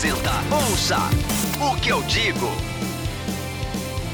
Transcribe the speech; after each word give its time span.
Apresenta 0.00 0.30
Ouça 0.70 0.96
o 1.60 1.78
que 1.78 1.90
eu 1.90 2.02
digo. 2.04 2.46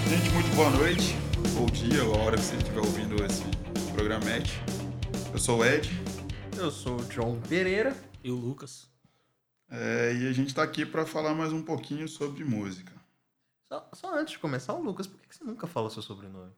Gente, 0.09 0.31
muito 0.31 0.57
boa 0.57 0.69
noite, 0.71 1.15
bom 1.55 1.67
dia, 1.67 2.03
ou 2.03 2.17
a 2.17 2.25
hora 2.25 2.37
que 2.37 2.43
você 2.43 2.57
estiver 2.57 2.81
ouvindo 2.81 3.25
esse 3.25 3.45
programete. 3.95 4.61
Eu 5.33 5.39
sou 5.39 5.61
o 5.61 5.65
Ed 5.65 5.89
Eu 6.59 6.73
sou 6.73 6.97
o 6.97 7.05
John 7.05 7.41
Pereira. 7.49 7.97
E 8.25 8.33
o 8.33 8.35
Lucas. 8.35 8.91
é, 9.71 10.13
e 10.13 10.27
a 10.27 10.33
gente 10.33 10.49
está 10.49 10.65
aqui 10.65 10.85
para 10.85 11.07
falar 11.07 11.35
mais 11.35 11.53
um 11.53 11.63
pouquinho 11.63 12.09
sobre 12.09 12.43
música. 12.43 12.93
Só, 13.73 13.89
só 13.93 14.19
antes 14.19 14.33
de 14.33 14.41
começar, 14.41 14.75
o 14.75 14.83
Lucas, 14.83 15.07
por 15.07 15.21
que 15.21 15.37
você 15.37 15.45
nunca 15.45 15.69
fala 15.69 15.89
seu 15.89 16.03
sobrenome? 16.03 16.51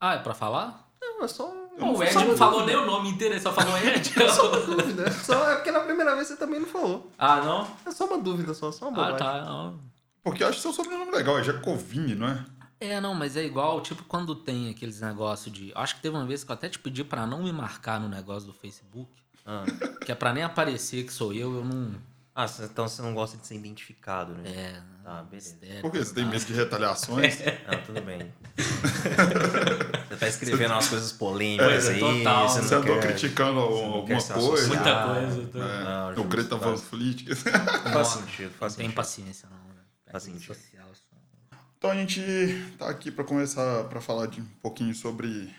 Ah, 0.00 0.14
é 0.14 0.18
pra 0.18 0.34
falar? 0.34 0.92
Não, 1.00 1.22
é 1.22 1.28
só. 1.28 1.61
Pô, 1.78 1.92
o 1.98 2.02
Ed 2.02 2.14
não 2.14 2.36
falou 2.36 2.60
dúvida. 2.60 2.76
nem 2.78 2.82
o 2.82 2.86
nome 2.86 3.08
inteiro, 3.10 3.34
ele 3.34 3.40
só 3.40 3.52
falou 3.52 3.76
Ed. 3.78 4.12
Só 4.34 4.48
uma 4.48 4.60
dúvida. 4.60 5.10
Só 5.12 5.50
é 5.50 5.54
porque 5.56 5.70
na 5.70 5.80
primeira 5.80 6.14
vez 6.14 6.28
você 6.28 6.36
também 6.36 6.60
não 6.60 6.66
falou. 6.68 7.10
ah, 7.18 7.36
não? 7.40 7.68
É 7.86 7.90
só 7.90 8.06
uma 8.06 8.18
dúvida, 8.18 8.52
só, 8.54 8.70
só 8.70 8.88
uma 8.88 8.92
Ah, 9.00 9.12
bobagem. 9.12 9.18
tá. 9.18 9.44
não. 9.44 9.78
Porque 10.22 10.42
eu 10.44 10.48
acho 10.48 10.60
seu 10.60 10.72
sobrenome 10.72 11.10
legal, 11.10 11.38
é 11.38 11.42
Jacovini, 11.42 12.14
não 12.14 12.28
é? 12.28 12.44
É, 12.78 13.00
não, 13.00 13.14
mas 13.14 13.36
é 13.36 13.44
igual, 13.44 13.80
tipo, 13.80 14.02
quando 14.04 14.34
tem 14.34 14.68
aqueles 14.70 15.00
negócios 15.00 15.52
de. 15.54 15.72
Acho 15.74 15.96
que 15.96 16.02
teve 16.02 16.16
uma 16.16 16.26
vez 16.26 16.42
que 16.44 16.50
eu 16.50 16.54
até 16.54 16.68
te 16.68 16.78
pedi 16.78 17.02
pra 17.04 17.26
não 17.26 17.42
me 17.42 17.52
marcar 17.52 17.98
no 18.00 18.08
negócio 18.08 18.46
do 18.48 18.52
Facebook. 18.52 19.08
Ah. 19.46 19.64
Que 20.04 20.12
é 20.12 20.14
pra 20.14 20.32
nem 20.32 20.42
aparecer 20.44 21.04
que 21.04 21.12
sou 21.12 21.32
eu, 21.32 21.54
eu 21.56 21.64
não. 21.64 21.92
Ah, 22.34 22.46
então 22.62 22.88
você 22.88 23.02
não 23.02 23.12
gosta 23.12 23.36
de 23.36 23.46
ser 23.46 23.56
identificado, 23.56 24.32
né? 24.34 24.42
É. 24.50 24.82
Tá, 25.04 25.22
beleza. 25.24 25.56
Por 25.82 25.90
que 25.92 25.98
você 25.98 26.14
tem 26.14 26.24
medo 26.24 26.44
de 26.44 26.52
retaliações? 26.54 27.38
Não, 27.68 27.82
tudo 27.84 28.00
bem. 28.00 28.32
você 30.08 30.16
tá 30.16 30.28
escrevendo 30.28 30.72
umas 30.72 30.88
coisas 30.88 31.12
polêmicas 31.12 31.88
É, 31.88 31.92
aí. 31.92 32.00
total. 32.00 32.48
Você 32.48 32.62
Você 32.62 32.74
não 32.74 32.82
andou 32.82 32.98
quer... 33.00 33.06
criticando 33.08 33.60
você 33.60 33.82
alguma 33.84 34.02
coisa? 34.22 34.66
Muita 34.68 35.04
coisa, 35.14 35.46
tá. 35.48 35.58
É, 35.58 36.14
Não, 36.14 36.22
o 36.24 36.28
Greta 36.28 36.56
Van 36.56 36.68
faz- 36.76 36.82
Fleet. 36.82 37.24
Faz 37.34 38.08
sentido, 38.08 38.52
faz 38.58 38.72
Não 38.72 38.76
tem 38.78 38.86
sentido. 38.86 38.94
paciência, 38.94 39.48
não. 39.50 39.56
Né? 39.74 39.80
Faz 40.10 40.22
sentido. 40.24 40.54
social, 40.54 40.86
só- 40.94 41.56
Então 41.76 41.90
a 41.90 41.94
gente 41.94 42.22
tá 42.78 42.88
aqui 42.88 43.10
para 43.10 43.24
começar 43.24 43.84
para 43.84 44.00
falar 44.00 44.26
de 44.26 44.40
um 44.40 44.46
pouquinho 44.62 44.94
sobre 44.94 45.52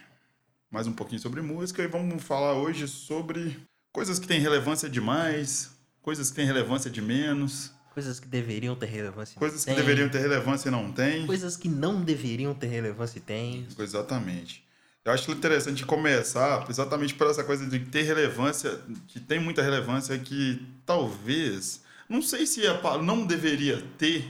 mais 0.72 0.88
um 0.88 0.94
pouquinho 0.94 1.22
sobre 1.22 1.42
música 1.42 1.84
e 1.84 1.88
vamos 1.88 2.24
falar 2.24 2.54
hoje 2.54 2.88
sobre 2.88 3.60
coisas 3.92 4.18
que 4.18 4.26
têm 4.28 4.40
relevância 4.40 4.90
demais, 4.90 5.70
coisas 6.04 6.30
que 6.30 6.36
têm 6.36 6.46
relevância 6.46 6.92
de 6.92 7.02
menos, 7.02 7.72
Coisas 7.94 8.20
que 8.20 8.28
deveriam 8.28 8.76
ter 8.76 8.88
relevância. 8.88 9.38
coisas 9.40 9.60
que 9.64 9.68
tem. 9.68 9.76
deveriam 9.76 10.10
ter 10.10 10.18
relevância 10.20 10.68
e 10.68 10.72
não 10.72 10.92
têm. 10.92 11.26
Coisas 11.28 11.56
que 11.56 11.70
não 11.70 12.02
deveriam 12.02 12.54
ter 12.54 12.66
relevância 12.68 13.18
e 13.20 13.22
tem. 13.22 13.68
Exatamente. 13.78 14.64
Eu 15.06 15.12
acho 15.12 15.30
interessante 15.32 15.86
começar 15.86 16.66
exatamente 16.70 17.14
por 17.14 17.28
essa 17.28 17.44
coisa 17.44 17.68
de 17.68 17.78
ter 17.80 18.02
relevância, 18.04 18.80
que 19.08 19.20
tem 19.20 19.40
muita 19.40 19.62
relevância, 19.62 20.18
que 20.18 20.66
talvez, 20.86 21.82
não 22.10 22.22
sei 22.22 22.48
se 22.48 22.66
a 22.66 22.74
pa- 22.76 22.98
não 22.98 23.26
deveria 23.28 23.84
ter, 23.98 24.26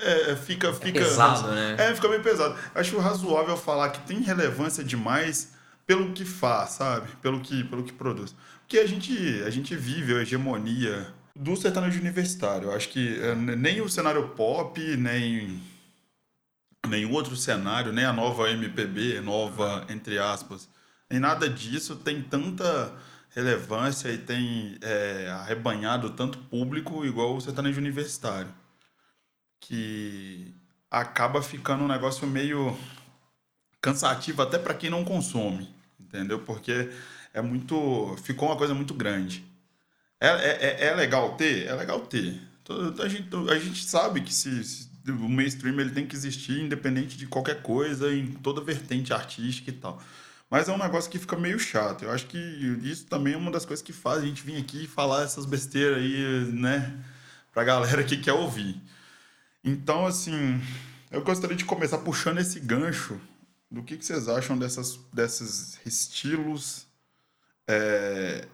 é, 0.00 0.34
fica, 0.36 0.72
fica 0.72 1.00
pesado, 1.00 1.48
né? 1.50 1.76
É, 1.78 1.94
fica 1.94 2.08
meio 2.08 2.22
pesado. 2.22 2.56
Acho 2.74 2.96
razoável 2.98 3.56
falar 3.56 3.90
que 3.90 4.06
tem 4.06 4.20
relevância 4.22 4.82
demais 4.82 5.52
pelo 5.86 6.12
que 6.12 6.24
faz, 6.24 6.70
sabe? 6.70 7.08
Pelo 7.20 7.40
que, 7.40 7.62
pelo 7.64 7.82
que 7.82 7.92
produz. 7.92 8.34
Porque 8.72 8.84
a 8.84 8.88
gente, 8.88 9.42
a 9.46 9.50
gente 9.50 9.76
vive 9.76 10.14
a 10.16 10.22
hegemonia 10.22 11.12
do 11.36 11.54
sertanejo 11.54 12.00
universitário. 12.00 12.70
Eu 12.70 12.74
acho 12.74 12.88
que 12.88 13.20
é, 13.20 13.34
nem 13.34 13.82
o 13.82 13.88
cenário 13.88 14.30
pop, 14.30 14.80
nem 14.96 15.62
nenhum 16.88 17.12
outro 17.12 17.36
cenário, 17.36 17.92
nem 17.92 18.06
a 18.06 18.14
nova 18.14 18.50
MPB, 18.50 19.20
nova 19.20 19.84
entre 19.90 20.18
aspas, 20.18 20.70
nem 21.10 21.20
nada 21.20 21.50
disso 21.50 21.96
tem 21.96 22.22
tanta 22.22 22.90
relevância 23.34 24.08
e 24.08 24.16
tem 24.16 24.78
é, 24.80 25.28
arrebanhado 25.28 26.08
tanto 26.08 26.38
público 26.38 27.04
igual 27.04 27.36
o 27.36 27.42
sertanejo 27.42 27.78
universitário. 27.78 28.54
Que 29.60 30.54
acaba 30.90 31.42
ficando 31.42 31.84
um 31.84 31.88
negócio 31.88 32.26
meio 32.26 32.74
cansativo 33.82 34.40
até 34.40 34.58
para 34.58 34.72
quem 34.72 34.88
não 34.88 35.04
consome, 35.04 35.68
entendeu? 36.00 36.38
Porque 36.38 36.90
é 37.34 37.40
muito. 37.42 38.16
ficou 38.22 38.48
uma 38.48 38.56
coisa 38.56 38.74
muito 38.74 38.94
grande. 38.94 39.44
É, 40.20 40.28
é, 40.28 40.66
é- 40.86 40.86
é 40.88 40.94
legal 40.94 41.34
ter? 41.36 41.66
É 41.66 41.74
legal 41.74 42.00
ter. 42.00 42.40
Todo- 42.64 43.02
A 43.02 43.08
gente, 43.08 43.28
a 43.50 43.58
gente 43.58 43.84
sabe 43.84 44.20
que 44.20 44.32
se, 44.32 44.62
se 44.64 44.88
o 45.08 45.28
mainstream 45.28 45.78
ele 45.80 45.90
tem 45.90 46.06
que 46.06 46.14
existir 46.14 46.60
independente 46.60 47.16
de 47.16 47.26
qualquer 47.26 47.60
coisa, 47.62 48.12
em 48.14 48.28
toda 48.28 48.60
vertente 48.60 49.12
artística 49.12 49.70
e 49.70 49.74
tal. 49.74 50.00
Mas 50.48 50.68
é 50.68 50.72
um 50.72 50.78
negócio 50.78 51.10
que 51.10 51.18
fica 51.18 51.36
meio 51.36 51.58
chato. 51.58 52.04
Eu 52.04 52.10
acho 52.12 52.26
que 52.26 52.38
isso 52.84 53.06
também 53.06 53.34
é 53.34 53.36
uma 53.36 53.50
das 53.50 53.64
coisas 53.64 53.82
que 53.84 53.92
faz 53.92 54.22
a 54.22 54.26
gente 54.26 54.42
vir 54.44 54.58
aqui 54.58 54.84
e 54.84 54.86
falar 54.86 55.22
essas 55.24 55.46
besteiras 55.46 55.98
aí, 55.98 56.44
né? 56.52 56.94
Pra 57.52 57.64
galera 57.64 58.04
que 58.04 58.16
quer 58.18 58.34
ouvir. 58.34 58.80
Então, 59.64 60.06
assim, 60.06 60.60
eu 61.10 61.22
gostaria 61.22 61.56
de 61.56 61.64
começar 61.64 61.98
puxando 61.98 62.38
esse 62.38 62.60
gancho 62.60 63.18
do 63.70 63.82
que, 63.82 63.96
que 63.96 64.04
vocês 64.04 64.28
acham 64.28 64.58
dessas, 64.58 64.98
desses 65.12 65.78
estilos 65.86 66.86
é, 67.68 68.46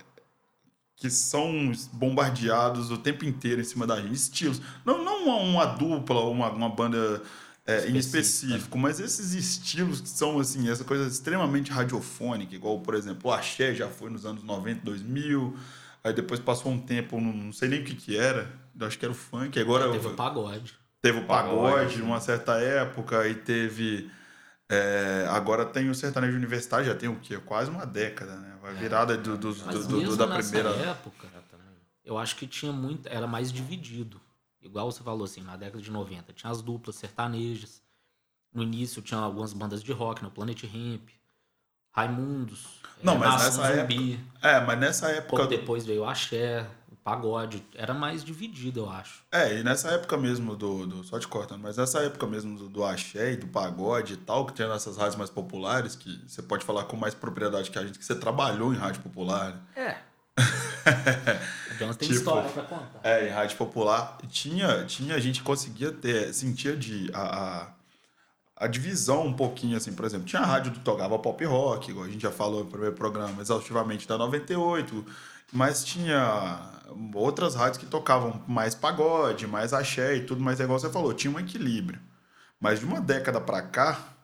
que 0.97 1.11
são 1.11 1.73
bombardeados 1.93 2.91
o 2.91 2.99
tempo 2.99 3.25
inteiro 3.25 3.61
em 3.61 3.65
cima 3.65 3.87
da 3.87 4.01
gente. 4.01 4.15
Estilos. 4.15 4.61
Não, 4.85 5.05
não 5.05 5.25
uma, 5.25 5.37
uma 5.37 5.67
dupla 5.67 6.21
ou 6.21 6.33
uma, 6.33 6.51
uma 6.51 6.69
banda 6.69 7.23
é, 7.67 7.89
em 7.89 7.97
específico, 7.97 8.79
mas 8.79 8.99
esses 8.99 9.35
estilos 9.35 10.01
que 10.01 10.09
são, 10.09 10.39
assim, 10.39 10.71
essa 10.71 10.85
coisa 10.85 11.07
extremamente 11.07 11.71
radiofônica, 11.71 12.55
igual, 12.55 12.81
por 12.81 12.95
exemplo, 12.95 13.31
o 13.31 13.33
axé 13.33 13.75
já 13.75 13.89
foi 13.89 14.11
nos 14.11 14.25
anos 14.25 14.43
90, 14.43 14.81
2000, 14.85 15.57
aí 16.03 16.13
depois 16.13 16.41
passou 16.41 16.73
um 16.73 16.81
tempo, 16.81 17.21
não, 17.21 17.33
não 17.33 17.53
sei 17.53 17.69
nem 17.69 17.81
o 17.81 17.85
que 17.85 17.95
que 17.95 18.17
era, 18.17 18.51
acho 18.81 18.99
que 18.99 19.05
era 19.05 19.13
o 19.13 19.15
funk, 19.15 19.59
agora... 19.61 19.91
Teve 19.93 20.07
o 20.07 20.15
pagode. 20.15 20.79
Teve 21.01 21.21
o 21.21 21.25
pagode, 21.27 21.75
Pagode. 21.75 21.99
numa 21.99 22.21
certa 22.21 22.59
época, 22.59 23.29
e 23.29 23.35
teve. 23.35 24.11
É, 24.69 25.27
agora 25.31 25.65
tem 25.65 25.89
o 25.89 25.95
sertanejo 25.95 26.37
universitário, 26.37 26.85
já 26.87 26.95
tem 26.95 27.09
o 27.09 27.19
quê? 27.21 27.39
Quase 27.39 27.71
uma 27.71 27.87
década, 27.87 28.37
né? 28.37 28.57
A 28.63 28.71
virada 28.73 29.17
do, 29.17 29.37
dos- 29.39 29.63
Mas 29.63 29.87
do- 29.87 29.89
do- 29.89 29.97
mesmo 29.99 30.17
da 30.17 30.27
nessa 30.27 30.51
primeira. 30.53 30.71
época, 30.91 31.27
eu 32.05 32.19
acho 32.19 32.37
que 32.37 32.47
tinha 32.47 32.73
muito. 32.73 33.07
Era 33.09 33.27
mais 33.27 33.51
dividido. 33.53 34.21
Igual 34.61 34.91
você 34.91 35.03
falou 35.03 35.25
assim, 35.25 35.41
na 35.43 35.57
década 35.57 35.83
de 35.83 35.91
90. 35.91 36.33
Tinha 36.33 36.51
as 36.51 36.61
duplas 36.61 36.97
sertanejas. 36.97 37.83
No 38.53 38.63
início 38.63 39.01
tinha 39.03 39.21
algumas 39.21 39.53
bandas 39.53 39.83
de 39.83 39.93
rock, 39.93 40.23
no 40.23 40.31
Planet 40.31 40.63
Ramp, 40.65 41.09
Raimundos. 41.93 42.81
Não, 43.03 43.15
eh, 43.15 43.19
mas 43.19 43.43
nessa 43.45 43.77
Zumbi. 43.81 44.21
É, 44.43 44.61
mas 44.61 44.79
nessa 44.79 45.07
Pouco 45.23 45.43
época. 45.43 45.47
depois 45.47 45.85
veio 45.87 46.03
o 46.03 46.09
Axé, 46.09 46.67
Pagode. 47.05 47.65
Era 47.75 47.95
mais 47.95 48.25
dividido, 48.25 48.81
eu 48.81 48.91
acho. 48.91 49.23
É, 49.33 49.59
e 49.59 49.63
nessa 49.63 49.91
época 49.91 50.17
mesmo 50.17 50.55
do, 50.55 50.87
do. 50.87 51.05
Só 51.05 51.19
te 51.19 51.27
cortando, 51.27 51.63
mas 51.63 51.77
nessa 51.77 52.01
época 52.01 52.27
mesmo 52.27 52.59
do, 52.59 52.69
do 52.69 52.85
axé 52.85 53.33
e 53.33 53.37
do 53.37 53.47
pagode 53.47 54.15
e 54.15 54.17
tal, 54.17 54.47
que 54.47 54.53
tinha 54.53 54.69
nessas 54.69 54.97
rádios 54.97 55.17
mais 55.17 55.31
populares, 55.31 55.97
que 55.97 56.23
você 56.27 56.43
pode 56.43 56.65
falar 56.65 56.85
com 56.85 56.97
mais 56.97 57.15
propriedade 57.15 57.71
que 57.71 57.79
a 57.79 57.85
gente, 57.85 57.99
que 57.99 58.05
você 58.05 58.15
trabalhou 58.15 58.73
em 58.75 58.77
rádio 58.77 59.03
popular. 59.03 59.53
né? 59.53 59.61
É. 59.75 60.09
o 61.75 61.79
Jones 61.79 61.97
tem 61.97 62.09
Tipo, 62.09 62.21
história 62.21 62.51
pra 62.51 62.63
contar. 62.63 63.01
É, 63.03 63.29
em 63.29 63.31
rádio 63.31 63.57
popular 63.57 64.19
tinha, 64.29 64.85
tinha 64.85 65.15
a 65.15 65.21
gente 65.21 65.43
conseguia 65.43 65.91
ter, 65.91 66.33
sentia 66.33 66.77
de 66.77 67.11
a, 67.13 67.23
a, 67.23 67.69
a 68.57 68.67
divisão 68.67 69.27
um 69.27 69.33
pouquinho 69.33 69.77
assim, 69.77 69.93
por 69.93 70.05
exemplo, 70.05 70.27
tinha 70.27 70.43
a 70.43 70.47
rádio 70.47 70.73
do 70.73 70.81
tocava 70.81 71.19
pop 71.19 71.45
rock, 71.45 71.91
igual 71.91 72.07
a 72.07 72.09
gente 72.09 72.23
já 72.23 72.31
falou 72.31 72.65
no 72.65 72.71
primeiro 72.71 72.95
programa, 72.95 73.41
exaustivamente 73.41 74.07
da 74.07 74.17
98, 74.19 75.05
mas 75.53 75.85
tinha 75.85 76.71
outras 77.15 77.55
rádios 77.55 77.79
que 77.79 77.87
tocavam 77.87 78.43
mais 78.47 78.75
pagode, 78.75 79.47
mais 79.47 79.73
axé 79.73 80.17
e 80.17 80.25
tudo, 80.27 80.41
mas 80.41 80.61
é 80.61 80.65
igual 80.65 80.79
você 80.79 80.91
falou, 80.91 81.13
tinha 81.15 81.33
um 81.33 81.39
equilíbrio. 81.41 82.01
Mas 82.61 82.81
de 82.81 82.87
uma 82.87 83.01
década 83.01 83.41
pra 83.41 83.63
cá, 83.63 84.15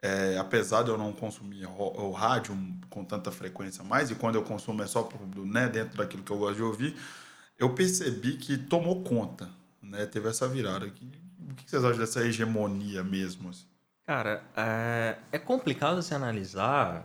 é, 0.00 0.38
apesar 0.38 0.82
de 0.82 0.90
eu 0.90 0.98
não 0.98 1.12
consumir 1.12 1.64
ro- 1.64 1.92
o 2.08 2.12
rádio 2.12 2.56
com 2.88 3.04
tanta 3.04 3.30
frequência 3.30 3.82
mais, 3.84 4.10
e 4.10 4.14
quando 4.14 4.36
eu 4.36 4.42
consumo 4.42 4.82
é 4.82 4.86
só 4.86 5.08
né, 5.36 5.68
dentro 5.68 5.96
daquilo 5.98 6.22
que 6.22 6.30
eu 6.30 6.38
gosto 6.38 6.56
de 6.56 6.62
ouvir, 6.62 6.96
eu 7.58 7.74
percebi 7.74 8.36
que 8.36 8.56
tomou 8.58 9.02
conta, 9.02 9.48
né? 9.82 10.06
Teve 10.06 10.28
essa 10.28 10.46
virada. 10.46 10.86
O 10.86 10.90
que 11.54 11.70
vocês 11.70 11.84
acham 11.84 11.98
dessa 11.98 12.20
hegemonia 12.26 13.02
mesmo? 13.02 13.48
assim? 13.50 13.66
Cara, 14.06 14.42
é, 14.56 15.16
é 15.32 15.38
complicado 15.38 16.02
se 16.02 16.14
analisar, 16.14 17.04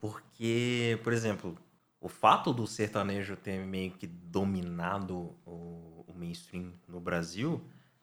porque, 0.00 0.98
por 1.02 1.12
exemplo, 1.12 1.56
o 2.06 2.08
fato 2.08 2.52
do 2.52 2.68
sertanejo 2.68 3.34
ter 3.34 3.58
meio 3.66 3.90
que 3.90 4.06
dominado 4.06 5.34
o, 5.44 6.04
o 6.06 6.14
mainstream 6.16 6.72
no 6.86 7.00
Brasil 7.00 7.60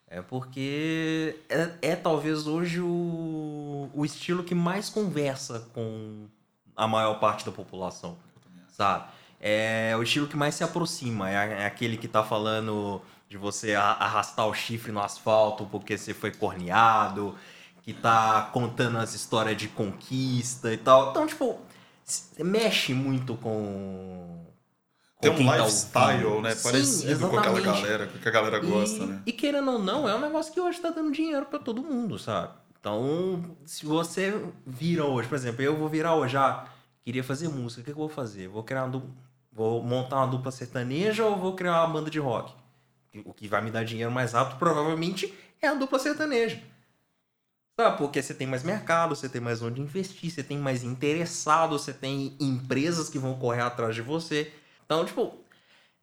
é 0.08 0.22
porque 0.22 1.40
é, 1.48 1.70
é 1.82 1.96
talvez 1.96 2.46
hoje 2.46 2.82
o, 2.82 3.90
o 3.94 4.04
estilo 4.04 4.44
que 4.44 4.54
mais 4.54 4.90
conversa 4.90 5.70
com 5.74 6.26
a 6.76 6.86
maior 6.86 7.18
parte 7.22 7.46
da 7.46 7.52
população, 7.54 8.18
sabe? 8.68 9.06
É 9.40 9.96
o 9.98 10.04
estilo 10.04 10.28
que 10.28 10.36
mais 10.36 10.54
se 10.56 10.66
aproxima, 10.66 11.32
é, 11.32 11.62
é 11.62 11.66
aquele 11.66 11.96
que 11.96 12.10
tá 12.10 12.26
falando 12.26 13.02
de 13.30 13.38
você 13.38 13.74
arrastar 13.74 14.46
o 14.48 14.54
chifre 14.54 14.92
no 14.92 15.02
asfalto 15.02 15.66
porque 15.68 15.98
você 15.98 16.14
foi 16.14 16.32
corneado, 16.32 17.38
que 17.84 17.94
tá 17.94 18.50
contando 18.52 18.98
as 18.98 19.14
histórias 19.14 19.56
de 19.56 19.70
conquista 19.70 20.74
e 20.74 20.78
tal. 20.78 21.12
Então, 21.12 21.26
tipo, 21.26 21.58
mexe 22.40 22.94
muito 22.94 23.36
com, 23.38 24.46
Tem 25.22 25.32
um 25.32 25.46
tá 25.46 25.58
lifestyle, 25.58 26.26
ouvindo. 26.26 26.42
né? 26.44 26.56
Sim, 26.56 26.64
Parecido 26.64 27.30
com 27.30 27.40
aquela 27.40 27.62
galera, 27.62 28.08
com 28.08 28.20
que 28.20 28.28
a 28.28 28.32
galera 28.32 28.60
gosta, 28.60 29.04
e, 29.04 29.08
né? 29.08 29.22
E 29.26 29.32
querendo 29.32 29.72
ou 29.72 29.80
não, 29.80 30.08
é 30.08 30.16
um 30.16 30.20
negócio 30.22 30.54
que 30.54 30.60
hoje 30.60 30.80
tá 30.80 30.90
dando 30.90 31.12
dinheiro 31.12 31.46
pra 31.46 31.60
todo 31.60 31.82
mundo, 31.84 32.18
sabe? 32.20 32.54
Então, 32.80 33.56
se 33.66 33.86
você 33.86 34.44
vira 34.66 35.06
hoje, 35.06 35.28
por 35.30 35.36
exemplo, 35.36 35.62
eu 35.62 35.78
vou 35.78 35.88
virar 35.88 36.16
hoje, 36.16 36.36
ah, 36.36 36.66
queria 37.04 37.24
fazer 37.24 37.48
música, 37.48 37.82
o 37.82 37.84
que, 37.86 37.92
eu 37.92 37.96
vou 37.96 38.10
fazer? 38.10 38.48
Vou 38.50 38.64
criar 38.64 38.84
uma 38.84 38.90
du- 38.90 39.10
vou 39.52 39.82
montar 39.82 40.18
uma 40.18 40.28
dupla 40.28 40.52
sertaneja 40.52 41.26
ou 41.26 41.38
vou 41.38 41.56
criar 41.56 41.84
uma 41.86 41.94
banda 41.94 42.10
de 42.10 42.20
rock? 42.20 42.54
O 43.24 43.34
que 43.34 43.48
vai 43.48 43.62
me 43.62 43.72
dar 43.72 43.86
dinheiro 43.86 44.12
mais 44.12 44.34
rápido, 44.34 44.58
provavelmente, 44.58 45.34
é 45.62 45.68
a 45.68 45.74
dupla 45.76 45.98
sertaneja. 46.00 46.60
Sabe? 47.80 47.98
Porque 47.98 48.22
você 48.22 48.34
tem 48.34 48.46
mais 48.46 48.64
mercado, 48.64 49.16
você 49.16 49.28
tem 49.28 49.42
mais 49.42 49.62
onde 49.62 49.82
investir, 49.82 50.30
você 50.30 50.44
tem 50.44 50.58
mais 50.58 50.84
interessados, 50.84 51.82
você 51.82 51.94
tem 51.94 52.36
empresas 52.40 53.10
que 53.10 53.18
vão 53.18 53.38
correr 53.40 53.62
atrás 53.62 53.96
de 53.96 54.02
você. 54.02 54.54
Então, 54.86 55.04
tipo, 55.06 55.44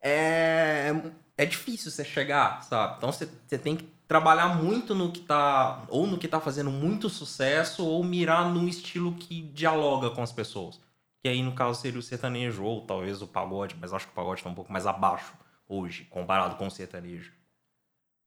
é, 0.02 0.92
é 1.36 1.46
difícil 1.46 1.90
você 1.90 2.04
chegar, 2.04 2.62
sabe? 2.64 2.96
Então 2.96 3.12
você, 3.12 3.28
você 3.46 3.58
tem 3.58 3.76
que 3.76 3.84
trabalhar 4.08 4.56
muito 4.60 4.94
no 4.94 5.12
que 5.12 5.20
tá. 5.20 5.84
Ou 5.88 6.06
no 6.06 6.18
que 6.18 6.26
tá 6.26 6.40
fazendo 6.40 6.70
muito 6.70 7.08
sucesso, 7.08 7.86
ou 7.86 8.02
mirar 8.02 8.50
num 8.50 8.66
estilo 8.66 9.14
que 9.14 9.42
dialoga 9.42 10.10
com 10.10 10.22
as 10.22 10.32
pessoas. 10.32 10.80
Que 11.22 11.28
aí, 11.28 11.42
no 11.42 11.52
caso, 11.52 11.80
seria 11.80 12.00
o 12.00 12.02
sertanejo, 12.02 12.64
ou 12.64 12.84
talvez 12.86 13.22
o 13.22 13.28
pagode, 13.28 13.76
mas 13.80 13.92
acho 13.92 14.06
que 14.06 14.12
o 14.12 14.14
pagode 14.16 14.42
tá 14.42 14.48
um 14.50 14.54
pouco 14.54 14.72
mais 14.72 14.86
abaixo 14.86 15.34
hoje, 15.68 16.04
comparado 16.10 16.56
com 16.56 16.66
o 16.66 16.70
sertanejo. 16.70 17.32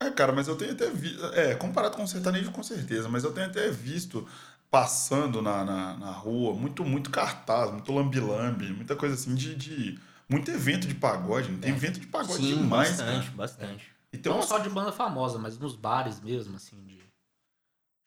É, 0.07 0.11
cara, 0.11 0.31
mas 0.31 0.47
eu 0.47 0.55
tenho 0.55 0.73
até 0.73 0.89
visto. 0.89 1.23
É, 1.33 1.55
comparado 1.55 1.95
com 1.95 2.03
o 2.03 2.07
sertanejo, 2.07 2.51
com 2.51 2.63
certeza, 2.63 3.07
mas 3.09 3.23
eu 3.23 3.33
tenho 3.33 3.47
até 3.47 3.69
visto 3.69 4.27
passando 4.71 5.41
na, 5.41 5.63
na, 5.63 5.97
na 5.97 6.11
rua 6.11 6.53
muito, 6.53 6.83
muito 6.83 7.09
cartaz, 7.11 7.71
muito 7.71 7.91
lambi-lambi, 7.91 8.73
muita 8.73 8.95
coisa 8.95 9.15
assim 9.15 9.35
de. 9.35 9.55
de 9.55 9.99
muito 10.29 10.49
evento 10.49 10.87
de 10.87 10.95
pagode, 10.95 11.51
não 11.51 11.59
tem 11.59 11.71
É. 11.71 11.75
evento 11.75 11.99
de 11.99 12.07
pagode 12.07 12.43
Sim, 12.43 12.57
demais, 12.63 12.89
bastante, 12.89 13.25
cara. 13.25 13.37
bastante. 13.37 13.93
Tem 14.11 14.21
Não 14.25 14.35
umas 14.35 14.45
só 14.45 14.57
de 14.57 14.69
banda 14.69 14.91
famosa, 14.91 15.37
mas 15.37 15.57
nos 15.59 15.75
bares 15.75 16.19
mesmo, 16.21 16.55
assim, 16.55 16.81
de 16.83 16.99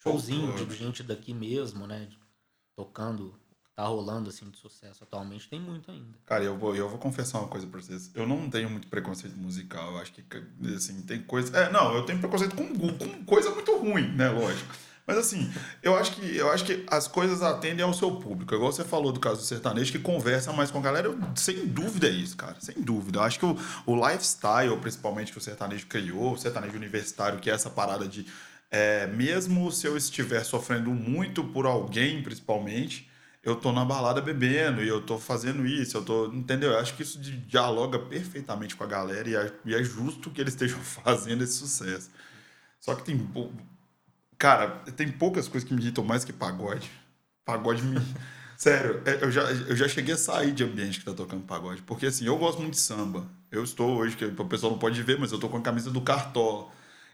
showzinho 0.03 0.55
de 0.67 0.77
gente 0.77 1.03
daqui 1.03 1.35
mesmo, 1.35 1.87
né? 1.87 2.09
tocando, 2.77 3.35
tá 3.77 3.85
rolando 3.85 4.31
assim 4.31 4.49
de 4.49 4.57
sucesso 4.57 5.05
atualmente, 5.05 5.51
tem 5.51 5.61
muito 5.61 5.91
ainda. 5.91 6.19
Cara, 6.25 6.43
eu 6.43 6.57
vou, 6.57 6.75
eu 6.75 6.89
vou 6.89 6.99
confessar 6.99 7.41
uma 7.41 7.49
coisa 7.49 7.67
pra 7.67 7.79
vocês. 7.79 8.11
Eu 8.15 8.27
não 8.27 8.49
tenho 8.49 8.71
muito 8.71 8.89
preconceito 8.89 9.37
musical. 9.37 9.93
Eu 9.93 9.99
acho 9.99 10.13
que, 10.13 10.25
assim, 10.75 11.03
tem 11.03 11.23
coisa. 11.23 11.55
É, 11.55 11.71
não, 11.71 11.95
eu 11.95 12.03
tenho 12.07 12.19
preconceito 12.19 12.57
com, 12.57 12.67
com 12.67 13.25
coisa 13.27 13.51
muito 13.51 13.77
ruim, 13.77 14.09
né? 14.17 14.31
Lógico. 14.31 14.75
Mas 15.07 15.19
assim, 15.19 15.49
eu 15.85 15.95
acho 15.95 16.17
que 16.17 16.37
eu 16.37 16.51
acho 16.51 16.65
que 16.65 16.85
as 16.89 17.07
coisas 17.07 17.41
atendem 17.41 17.85
ao 17.85 17.93
seu 17.93 18.17
público. 18.17 18.55
Igual 18.55 18.73
você 18.73 18.83
falou 18.83 19.13
do 19.13 19.21
caso 19.21 19.37
do 19.37 19.45
sertanejo, 19.45 19.93
que 19.93 19.99
conversa 19.99 20.53
mais 20.53 20.71
com 20.71 20.79
a 20.79 20.83
galera. 20.83 21.07
Eu, 21.09 21.19
sem 21.37 21.67
dúvida 21.67 22.09
é 22.09 22.11
isso, 22.11 22.37
cara. 22.37 22.57
Sem 22.59 22.81
dúvida. 22.81 23.19
Eu 23.19 23.23
acho 23.23 23.39
que 23.39 23.47
o, 23.47 23.57
o 23.85 23.95
lifestyle, 23.95 24.75
principalmente, 24.81 25.31
que 25.31 25.39
o 25.39 25.41
sertanejo 25.41 25.87
criou, 25.87 26.33
o 26.33 26.39
sertanejo 26.39 26.75
universitário, 26.75 27.39
que 27.39 27.51
é 27.51 27.53
essa 27.53 27.71
parada 27.71 28.09
de. 28.09 28.27
é, 28.71 29.07
mesmo 29.07 29.71
se 29.71 29.87
eu 29.87 29.97
estiver 29.97 30.43
sofrendo 30.43 30.91
muito 30.91 31.45
por 31.45 31.67
alguém, 31.67 32.21
principalmente, 32.23 33.09
eu 33.47 33.57
tô 33.57 33.73
na 33.73 33.85
balada 33.85 34.21
bebendo 34.21 34.83
e 34.83 34.89
eu 34.89 35.01
tô 35.03 35.19
fazendo 35.19 35.67
isso, 35.67 35.97
eu 35.97 36.05
tô. 36.05 36.27
Entendeu? 36.33 36.73
Eu 36.73 36.79
acho 36.79 36.95
que 36.97 37.03
isso 37.03 37.19
di- 37.21 37.39
dialoga 37.39 37.99
perfeitamente 37.99 38.77
com 38.77 38.85
a 38.85 38.87
galera 38.87 39.29
e 39.29 39.37
é, 39.37 39.53
e 39.65 39.75
é 39.75 39.83
justo 39.85 40.31
que 40.31 40.41
eles 40.41 40.55
estejam 40.55 40.81
fazendo 40.83 41.45
esse 41.45 41.55
sucesso. 41.55 42.11
Só 42.81 42.95
que 42.97 43.05
tem. 43.05 43.17
Cara, 44.39 44.69
tem 44.97 45.11
poucas 45.11 45.49
coisas 45.49 45.67
que 45.67 45.75
me 45.75 45.81
irritam 45.81 46.05
mais 46.05 46.25
que 46.25 46.33
pagode. 46.33 46.91
Pagode 47.45 47.83
me. 47.83 47.97
Sério, 48.57 49.03
é, 49.05 49.23
eu 49.23 49.31
já, 49.31 49.43
eu 49.43 49.77
já 49.77 49.87
cheguei 49.89 50.15
a 50.15 50.17
sair 50.19 50.53
de 50.53 50.65
ambiente 50.65 50.99
que 51.01 51.05
tá 51.05 51.13
tocando 51.15 51.43
pagode. 51.45 51.83
Porque 51.83 52.07
assim, 52.07 52.27
eu 52.27 52.37
gosto 52.39 52.61
muito 52.61 52.75
de 52.75 52.81
samba. 52.81 53.27
Eu 53.51 53.63
estou 53.65 53.97
hoje, 53.97 54.17
que 54.17 54.25
o 54.25 54.45
pessoal 54.47 54.73
não 54.73 54.79
pode 54.79 55.03
ver, 55.03 55.19
mas 55.19 55.33
eu 55.33 55.39
tô 55.39 55.49
com 55.49 55.57
a 55.59 55.63
camisa 55.63 55.91
do 55.91 56.01
Cartola. 56.01 56.69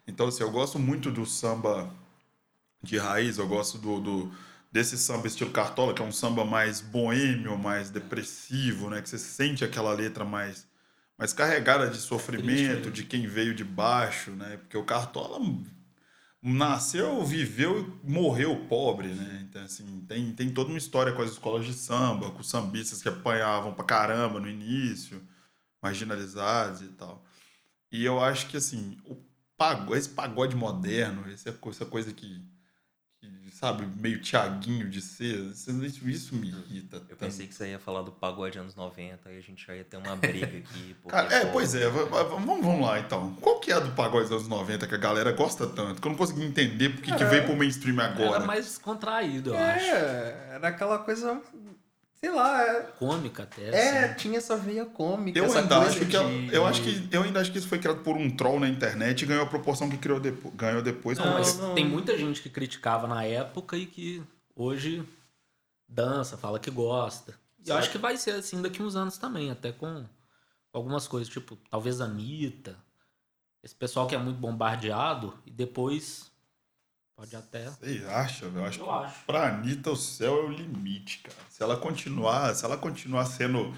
Então, 0.06 0.28
assim, 0.28 0.42
eu 0.42 0.50
gosto 0.50 0.78
muito 0.78 1.10
do 1.10 1.24
samba 1.26 1.90
de 2.82 2.98
raiz, 2.98 3.38
eu 3.38 3.46
gosto 3.48 3.78
do, 3.78 4.00
do- 4.00 4.32
desse 4.72 4.96
samba 4.96 5.26
estilo 5.26 5.50
Cartola, 5.50 5.92
que 5.94 6.00
é 6.00 6.04
um 6.04 6.10
samba 6.10 6.44
mais 6.44 6.80
boêmio, 6.80 7.58
mais 7.58 7.90
depressivo, 7.90 8.88
né? 8.90 9.02
Que 9.02 9.08
você 9.08 9.18
sente 9.18 9.62
aquela 9.64 9.92
letra 9.92 10.24
mais, 10.24 10.66
mais 11.18 11.32
carregada 11.34 11.88
de 11.90 11.98
sofrimento, 11.98 12.86
né? 12.86 12.90
de 12.90 13.04
quem 13.04 13.26
veio 13.26 13.54
de 13.54 13.62
baixo, 13.64 14.30
né? 14.30 14.56
Porque 14.56 14.76
o 14.78 14.84
Cartola 14.84 15.38
nasceu, 16.42 17.22
viveu 17.24 18.00
e 18.02 18.10
morreu 18.10 18.56
pobre, 18.66 19.08
né? 19.08 19.46
Então, 19.48 19.62
assim, 19.62 20.04
tem, 20.08 20.32
tem 20.32 20.50
toda 20.50 20.70
uma 20.70 20.78
história 20.78 21.12
com 21.12 21.22
as 21.22 21.30
escolas 21.30 21.64
de 21.64 21.72
samba, 21.74 22.30
com 22.30 22.40
os 22.40 22.48
sambistas 22.48 23.02
que 23.02 23.08
apanhavam 23.08 23.74
pra 23.74 23.84
caramba 23.84 24.40
no 24.40 24.48
início, 24.48 25.22
marginalizados 25.80 26.80
e 26.80 26.88
tal. 26.88 27.24
E 27.92 28.04
eu 28.04 28.18
acho 28.20 28.48
que, 28.48 28.56
assim, 28.56 28.96
o 29.04 29.16
pagode, 29.56 29.98
esse 30.00 30.08
pagode 30.08 30.56
moderno, 30.56 31.30
essa 31.30 31.52
co- 31.52 31.70
essa 31.70 31.84
coisa 31.84 32.12
que, 32.12 32.42
sabe, 33.62 33.86
meio 33.96 34.18
Tiaguinho 34.20 34.90
de 34.90 35.00
ser, 35.00 35.38
isso, 35.52 36.08
isso 36.08 36.34
me 36.34 36.48
irrita. 36.48 36.96
Eu 36.96 37.00
tanto. 37.00 37.16
pensei 37.16 37.46
que 37.46 37.54
você 37.54 37.70
ia 37.70 37.78
falar 37.78 38.02
do 38.02 38.10
pagode 38.10 38.58
anos 38.58 38.74
90 38.74 39.30
e 39.30 39.38
a 39.38 39.40
gente 39.40 39.64
já 39.64 39.76
ia 39.76 39.84
ter 39.84 39.98
uma 39.98 40.16
briga 40.16 40.46
aqui. 40.46 40.96
Cara, 41.06 41.32
é, 41.32 41.46
pois 41.46 41.72
é, 41.76 41.88
va- 41.88 42.04
va- 42.06 42.22
vamos, 42.24 42.60
vamos 42.60 42.84
lá 42.84 42.98
então. 42.98 43.34
Qual 43.40 43.60
que 43.60 43.70
é 43.70 43.76
a 43.76 43.78
do 43.78 43.92
pagode 43.92 44.24
dos 44.24 44.32
anos 44.32 44.48
90 44.48 44.88
que 44.88 44.94
a 44.96 44.98
galera 44.98 45.30
gosta 45.30 45.64
tanto? 45.68 46.00
Que 46.02 46.08
eu 46.08 46.10
não 46.10 46.18
consegui 46.18 46.44
entender 46.44 46.88
porque 46.90 47.12
que 47.12 47.16
Cara, 47.18 47.30
veio 47.30 47.44
pro 47.44 47.54
mainstream 47.56 48.00
agora. 48.00 48.36
Era 48.38 48.46
mais 48.46 48.78
contraído, 48.78 49.50
eu 49.50 49.56
acho. 49.58 49.84
É, 49.84 50.48
era 50.54 50.68
aquela 50.68 50.98
coisa, 50.98 51.40
sei 52.22 52.30
lá, 52.32 52.62
é, 52.62 52.82
Cômica 52.98 53.42
até. 53.42 53.68
é, 53.70 54.04
assim. 54.04 54.14
tinha 54.14 54.38
essa 54.38 54.56
veia 54.56 54.86
cômica, 54.86 55.36
Eu 55.38 55.44
essa 55.46 55.58
ainda, 55.60 55.74
coisa 55.76 55.90
acho 55.90 55.98
que, 55.98 56.04
de- 56.06 56.54
eu, 56.54 56.66
acho 56.66 56.82
que 56.82 57.08
eu 57.10 57.22
ainda 57.22 57.40
acho 57.40 57.50
que 57.50 57.58
isso 57.58 57.66
foi 57.68 57.78
criado 57.78 58.00
por 58.02 58.16
um 58.16 58.30
troll 58.30 58.60
na 58.60 58.68
internet 58.68 59.22
e 59.22 59.26
ganhou 59.26 59.42
a 59.42 59.46
proporção 59.48 59.90
que 59.90 59.98
criou 59.98 60.20
depo 60.20 60.50
ganhou 60.52 60.80
depois. 60.82 61.18
Não, 61.18 61.32
mas 61.34 61.58
não. 61.58 61.74
tem 61.74 61.84
muita 61.84 62.16
gente 62.16 62.40
que 62.40 62.48
criticava 62.48 63.06
na 63.08 63.24
época 63.24 63.76
e 63.76 63.86
que 63.86 64.22
hoje 64.54 65.02
dança, 65.88 66.36
fala 66.36 66.58
que 66.60 66.70
gosta. 66.70 67.34
E 67.64 67.70
eu 67.70 67.76
acho 67.76 67.90
que 67.90 67.98
vai 67.98 68.16
ser 68.16 68.32
assim 68.32 68.62
daqui 68.62 68.82
uns 68.82 68.96
anos 68.96 69.18
também, 69.18 69.50
até 69.50 69.72
com 69.72 70.04
algumas 70.72 71.06
coisas, 71.08 71.28
tipo, 71.32 71.56
talvez 71.70 72.00
a 72.00 72.04
Anitta, 72.06 72.76
esse 73.62 73.74
pessoal 73.74 74.06
que 74.06 74.14
é 74.14 74.18
muito 74.18 74.38
bombardeado 74.38 75.36
e 75.46 75.50
depois 75.50 76.31
pode 77.22 77.36
até. 77.36 77.70
Você 77.70 78.04
acha? 78.08 78.44
Eu 78.46 78.64
acho 78.64 78.80
Eu 78.80 78.84
que 78.84 78.90
acho. 78.90 79.24
pra 79.24 79.48
Anitta 79.48 79.90
o 79.90 79.96
céu 79.96 80.38
é 80.38 80.44
o 80.44 80.48
limite, 80.48 81.18
cara. 81.20 81.36
Se 81.48 81.62
ela 81.62 81.76
continuar, 81.76 82.52
se 82.54 82.64
ela 82.64 82.76
continuar 82.76 83.24
sendo 83.26 83.72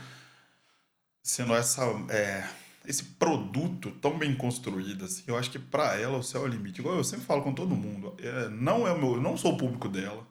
sendo 1.23 1.55
essa 1.55 1.83
é, 2.11 2.47
esse 2.87 3.05
produto 3.05 3.91
tão 3.93 4.19
bem 4.19 4.35
construído 4.35 5.05
assim, 5.05 5.25
eu 5.27 5.37
acho 5.39 5.51
que 5.51 5.59
pra 5.59 5.97
ela 5.99 6.19
o 6.19 6.23
céu 6.23 6.43
é 6.43 6.45
o 6.45 6.49
limite. 6.49 6.81
Igual 6.81 6.97
eu 6.97 7.05
sempre 7.05 7.25
falo 7.27 7.43
com 7.43 7.53
todo 7.55 7.75
mundo, 7.77 8.15
é, 8.19 8.49
não 8.49 8.87
é 8.87 8.93
o 8.93 8.99
meu, 8.99 9.15
eu 9.15 9.21
não 9.21 9.37
sou 9.37 9.55
o 9.55 9.59
público 9.59 9.89
dela. 9.89 10.27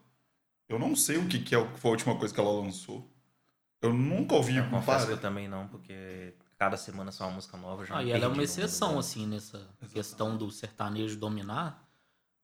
Eu 0.67 0.79
não 0.79 0.95
sei 0.95 1.17
o 1.17 1.27
que, 1.27 1.39
que 1.39 1.53
é 1.53 1.57
o 1.57 1.71
que 1.71 1.79
foi 1.79 1.89
a 1.89 1.91
última 1.93 2.17
coisa 2.17 2.33
que 2.33 2.39
ela 2.39 2.51
lançou. 2.51 3.07
Eu 3.81 3.93
nunca 3.93 4.33
ouvi 4.35 4.55
Eu 4.57 4.69
confesso 4.69 5.05
que 5.05 5.11
eu 5.11 5.17
também 5.19 5.47
não, 5.47 5.67
porque 5.67 6.33
cada 6.57 6.77
semana 6.77 7.11
sai 7.11 7.27
uma 7.27 7.35
música 7.35 7.57
nova. 7.57 7.85
Já 7.85 7.97
Ah, 7.97 8.03
e 8.03 8.11
ela 8.11 8.25
é 8.25 8.27
uma 8.27 8.41
exceção, 8.41 8.97
assim, 8.97 9.27
nessa 9.27 9.67
questão 9.91 10.37
do 10.37 10.49
sertanejo 10.49 11.17
dominar. 11.19 11.82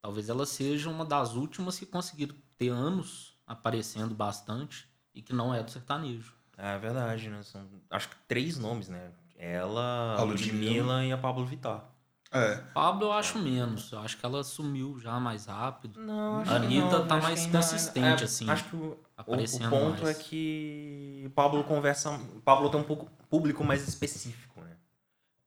Talvez 0.02 0.30
ela 0.30 0.46
seja 0.46 0.90
uma 0.90 1.04
das 1.06 1.34
últimas 1.36 1.78
que 1.78 1.86
conseguiram 1.86 2.36
ter 2.58 2.70
anos 2.70 3.38
aparecendo 3.46 4.14
bastante 4.16 4.88
e 5.14 5.22
que 5.22 5.34
não 5.34 5.54
é 5.54 5.62
do 5.64 5.72
sertanejo. 5.72 6.34
É 6.58 6.78
verdade, 6.78 7.30
né? 7.30 7.42
São, 7.44 7.66
acho 7.90 8.10
que 8.10 8.16
três 8.28 8.58
nomes, 8.58 8.88
né? 8.90 9.12
Ela, 9.38 10.16
A 10.18 10.24
Ludmilla. 10.24 11.06
E 11.06 11.12
a 11.12 11.18
Pablo 11.18 11.46
Vittar. 11.46 11.86
É, 12.32 12.58
Pablo 12.76 13.06
eu 13.08 13.12
acho 13.14 13.40
menos. 13.40 13.92
Eu 13.92 14.00
acho 14.00 14.16
que 14.18 14.26
ela 14.26 14.44
sumiu 14.44 15.00
já 15.00 15.20
mais 15.20 15.48
rápido. 15.48 16.00
Não, 16.00 16.42
acho 16.42 16.52
A 16.54 16.60
que 16.60 16.66
Anitta 16.66 17.00
não, 17.00 17.08
tá 17.08 17.16
acho 17.16 17.24
mais 17.28 17.40
que 17.40 17.46
ainda- 17.48 17.58
consistente, 17.58 18.24
assim, 18.24 18.50
Acho 18.50 18.64
que 18.66 18.76
o, 18.76 18.80
o- 18.92 18.98
aparecendo 19.18 19.68
o 19.68 19.70
ponto 19.72 20.04
mais. 20.04 20.18
é 20.20 20.24
que 20.24 21.24
o 21.26 21.30
Pablo 21.32 21.64
conversa. 21.64 22.20
Pablo 22.46 22.70
tem 22.70 22.80
um 22.80 22.84
pouco 22.84 23.10
público 23.30 23.64
mais 23.64 23.88
específico, 23.88 24.49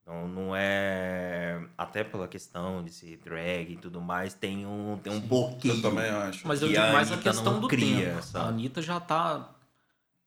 Então 0.03 0.27
não 0.29 0.55
é. 0.57 1.61
Até 1.79 2.03
pela 2.03 2.27
questão 2.27 2.83
de 2.83 2.91
ser 2.93 3.17
drag 3.25 3.73
e 3.73 3.77
tudo 3.77 4.01
mais, 4.01 4.35
tem 4.35 4.67
um, 4.67 4.99
tem 5.03 5.13
um 5.13 5.21
bloqueio. 5.21 5.75
eu 5.77 5.83
também 5.83 6.09
acho. 6.11 6.47
Mas 6.47 6.61
eu 6.61 6.69
digo 6.69 6.81
a 6.81 6.93
mais 6.93 7.11
a 7.11 7.15
Anitta 7.15 7.31
questão 7.31 7.61
do 7.61 7.69
cria, 7.69 8.11
tempo. 8.11 8.23
sabe? 8.23 8.45
A 8.45 8.49
Anitta 8.49 8.83
já 8.83 8.99
tá. 9.01 9.49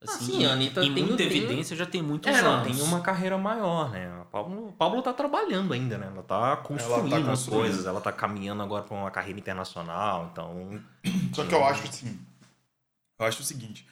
Assim, 0.08 0.26
sim, 0.26 0.46
a 0.46 0.54
Anitta 0.54 0.84
em 0.84 0.94
tem- 0.94 1.04
muita 1.04 1.18
tem- 1.18 1.26
evidência 1.28 1.76
já 1.76 1.86
tem 1.86 2.02
muitos 2.02 2.32
É, 2.32 2.38
ela 2.40 2.58
anos. 2.62 2.78
tem 2.78 2.86
uma 2.88 3.02
carreira 3.02 3.38
maior, 3.38 3.90
né? 3.90 4.08
A 4.22 4.26
Pablo, 4.26 4.72
Pablo 4.78 5.02
tá 5.02 5.12
trabalhando 5.12 5.74
ainda, 5.74 5.98
né? 5.98 6.08
Ela 6.14 6.22
tá 6.22 6.56
construindo 6.58 7.16
as 7.16 7.26
construindo. 7.26 7.62
coisas, 7.62 7.86
ela 7.88 8.00
tá 8.00 8.12
caminhando 8.12 8.62
agora 8.62 8.84
pra 8.84 8.96
uma 8.96 9.10
carreira 9.10 9.40
internacional, 9.40 10.30
então. 10.32 10.80
Só 11.34 11.44
que 11.44 11.54
eu 11.56 11.66
acho 11.66 11.84
assim. 11.88 12.20
Eu 13.20 13.26
acho 13.26 13.42
o 13.42 13.46
seguinte: 13.46 13.86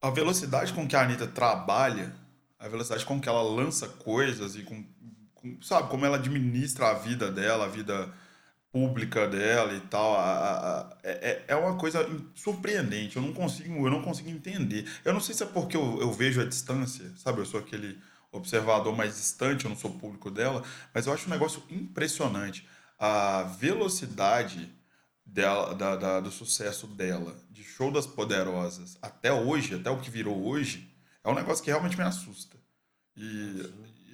a 0.00 0.08
velocidade 0.10 0.72
com 0.72 0.88
que 0.88 0.96
a 0.96 1.02
Anitta 1.02 1.26
trabalha, 1.26 2.14
a 2.58 2.66
velocidade 2.66 3.04
com 3.04 3.20
que 3.20 3.28
ela 3.28 3.42
lança 3.42 3.86
coisas 3.86 4.56
e 4.56 4.62
com- 4.62 4.82
sabe, 5.62 5.88
como 5.88 6.04
ela 6.06 6.16
administra 6.16 6.88
a 6.90 6.94
vida 6.94 7.30
dela, 7.30 7.64
a 7.66 7.68
vida 7.68 8.12
pública 8.72 9.26
dela 9.26 9.74
e 9.74 9.80
tal, 9.82 10.14
a- 10.14 10.20
a- 10.22 10.80
a- 10.80 10.96
é, 11.02 11.44
é 11.48 11.56
uma 11.56 11.76
coisa 11.76 12.06
surpreendente. 12.34 13.16
Eu 13.16 13.22
não 13.22 13.32
consigo, 13.32 13.86
eu 13.86 13.90
não 13.90 14.02
consigo 14.02 14.28
entender. 14.30 14.88
Eu 15.04 15.12
não 15.12 15.20
sei 15.20 15.34
se 15.34 15.42
é 15.42 15.46
porque 15.46 15.76
eu, 15.76 16.00
eu 16.00 16.12
vejo 16.12 16.40
a 16.40 16.44
distância, 16.44 17.12
sabe? 17.16 17.40
Eu 17.40 17.46
sou 17.46 17.60
aquele 17.60 17.98
observador 18.32 18.96
mais 18.96 19.16
distante, 19.16 19.64
eu 19.64 19.70
não 19.70 19.76
sou 19.76 19.90
público 19.98 20.30
dela, 20.30 20.62
mas 20.94 21.06
eu 21.06 21.12
acho 21.12 21.26
um 21.26 21.30
negócio 21.30 21.62
impressionante. 21.70 22.66
A 22.98 23.42
velocidade 23.42 24.70
dela, 25.26 25.74
da, 25.74 25.96
da, 25.96 26.20
do 26.20 26.30
sucesso 26.30 26.86
dela, 26.86 27.36
de 27.50 27.62
show 27.64 27.90
das 27.92 28.06
poderosas, 28.06 28.98
até 29.02 29.32
hoje, 29.32 29.74
até 29.74 29.90
o 29.90 30.00
que 30.00 30.10
virou 30.10 30.44
hoje, 30.46 30.88
é 31.24 31.28
um 31.30 31.34
negócio 31.34 31.62
que 31.64 31.70
realmente 31.70 31.96
me 31.96 32.04
assusta. 32.04 32.56
E, 33.16 33.70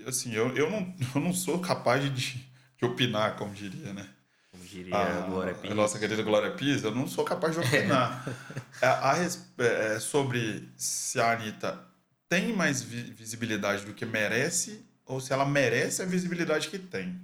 assim, 0.06 0.32
eu, 0.32 0.54
eu, 0.56 0.70
não, 0.70 0.94
eu 1.14 1.20
não 1.20 1.32
sou 1.32 1.58
capaz 1.58 2.02
de, 2.02 2.10
de 2.10 2.48
opinar, 2.84 3.36
como 3.36 3.52
diria, 3.52 3.92
né? 3.92 4.06
Como 4.50 4.64
diria 4.64 4.96
a, 4.96 5.20
Glória 5.22 5.54
Pires. 5.54 5.72
A 5.72 5.74
nossa 5.74 5.98
querida 5.98 6.22
Glória 6.22 6.50
Pires, 6.52 6.84
eu 6.84 6.94
não 6.94 7.06
sou 7.06 7.24
capaz 7.24 7.54
de 7.54 7.60
opinar. 7.60 8.24
É. 8.82 8.86
a, 8.86 9.12
a, 9.12 9.16
é, 9.64 9.98
sobre 9.98 10.68
se 10.76 11.18
a 11.18 11.32
Anitta 11.32 11.80
tem 12.28 12.52
mais 12.52 12.82
visibilidade 12.82 13.86
do 13.86 13.94
que 13.94 14.04
merece 14.04 14.84
ou 15.06 15.18
se 15.18 15.32
ela 15.32 15.46
merece 15.46 16.02
a 16.02 16.04
visibilidade 16.04 16.68
que 16.68 16.78
tem. 16.78 17.18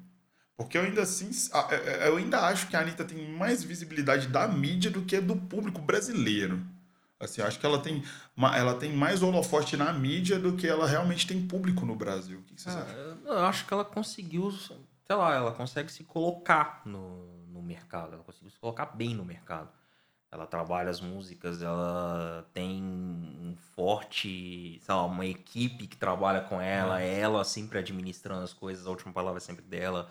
Porque 0.56 0.78
eu 0.78 0.82
ainda 0.82 1.02
assim, 1.02 1.30
é, 1.70 2.04
é, 2.04 2.08
eu 2.08 2.16
ainda 2.16 2.40
acho 2.40 2.68
que 2.68 2.76
a 2.76 2.80
Anitta 2.80 3.04
tem 3.04 3.28
mais 3.32 3.64
visibilidade 3.64 4.28
da 4.28 4.46
mídia 4.46 4.90
do 4.90 5.02
que 5.02 5.20
do 5.20 5.36
público 5.36 5.80
brasileiro. 5.80 6.64
Assim, 7.22 7.40
acho 7.40 7.60
que 7.60 7.64
ela 7.64 7.78
tem, 7.78 8.02
ela 8.36 8.74
tem 8.74 8.92
mais 8.92 9.22
holofote 9.22 9.76
na 9.76 9.92
mídia 9.92 10.40
do 10.40 10.56
que 10.56 10.66
ela 10.66 10.88
realmente 10.88 11.24
tem 11.24 11.46
público 11.46 11.86
no 11.86 11.94
Brasil. 11.94 12.40
O 12.40 12.42
que 12.42 12.60
vocês 12.60 12.74
ah, 12.74 12.80
acham? 12.82 13.18
Eu 13.24 13.38
acho 13.46 13.64
que 13.64 13.72
ela 13.72 13.84
conseguiu, 13.84 14.50
sei 14.50 14.76
lá, 15.16 15.34
ela 15.34 15.52
consegue 15.52 15.92
se 15.92 16.02
colocar 16.02 16.82
no, 16.84 17.46
no 17.46 17.62
mercado. 17.62 18.14
Ela 18.14 18.24
conseguiu 18.24 18.50
se 18.50 18.58
colocar 18.58 18.86
bem 18.86 19.14
no 19.14 19.24
mercado. 19.24 19.70
Ela 20.32 20.46
trabalha 20.46 20.90
as 20.90 21.00
músicas, 21.00 21.62
ela 21.62 22.48
tem 22.52 22.82
um 22.82 23.54
forte, 23.76 24.80
sei 24.80 24.94
lá, 24.94 25.04
uma 25.04 25.26
equipe 25.26 25.86
que 25.86 25.96
trabalha 25.96 26.40
com 26.40 26.58
ela, 26.58 27.02
é. 27.02 27.20
ela 27.20 27.44
sempre 27.44 27.78
administrando 27.78 28.42
as 28.42 28.54
coisas, 28.54 28.86
a 28.86 28.90
última 28.90 29.12
palavra 29.12 29.36
é 29.38 29.40
sempre 29.40 29.62
dela. 29.62 30.08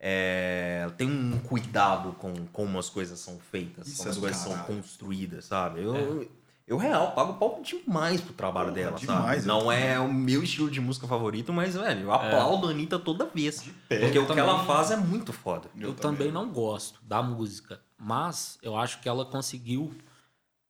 É, 0.00 0.88
tem 0.96 1.10
um 1.10 1.40
cuidado 1.40 2.12
com 2.12 2.32
como 2.52 2.78
as 2.78 2.88
coisas 2.88 3.18
são 3.18 3.36
feitas, 3.50 3.88
Isso 3.88 3.96
como 3.96 4.08
é 4.08 4.12
as 4.12 4.18
coisas 4.18 4.42
caralho. 4.42 4.56
são 4.56 4.74
construídas, 4.74 5.46
sabe? 5.46 5.82
Eu, 5.82 6.22
é. 6.22 6.28
eu 6.68 6.76
real 6.76 7.12
pago 7.12 7.34
pau 7.34 7.60
demais 7.64 8.20
pro 8.20 8.32
trabalho 8.32 8.68
Porra, 8.68 8.80
dela, 8.80 8.96
demais, 8.96 9.42
sabe? 9.42 9.48
Não 9.48 9.72
é 9.72 9.98
o 9.98 10.12
meu 10.12 10.44
estilo 10.44 10.70
de 10.70 10.80
música 10.80 11.08
favorito, 11.08 11.52
mas, 11.52 11.74
velho, 11.74 12.02
eu 12.02 12.12
é. 12.12 12.14
aplaudo 12.14 12.68
a 12.68 12.70
Anitta 12.70 12.96
toda 12.96 13.26
vez. 13.26 13.68
Pé, 13.88 13.98
porque 13.98 14.18
o 14.20 14.26
que 14.26 14.38
ela 14.38 14.64
faz 14.64 14.92
é 14.92 14.96
muito 14.96 15.32
foda. 15.32 15.68
Eu, 15.74 15.88
eu 15.88 15.94
também. 15.94 16.18
também 16.18 16.32
não 16.32 16.48
gosto 16.52 17.00
da 17.02 17.20
música, 17.20 17.80
mas 17.98 18.56
eu 18.62 18.76
acho 18.76 19.00
que 19.00 19.08
ela 19.08 19.24
conseguiu, 19.24 19.92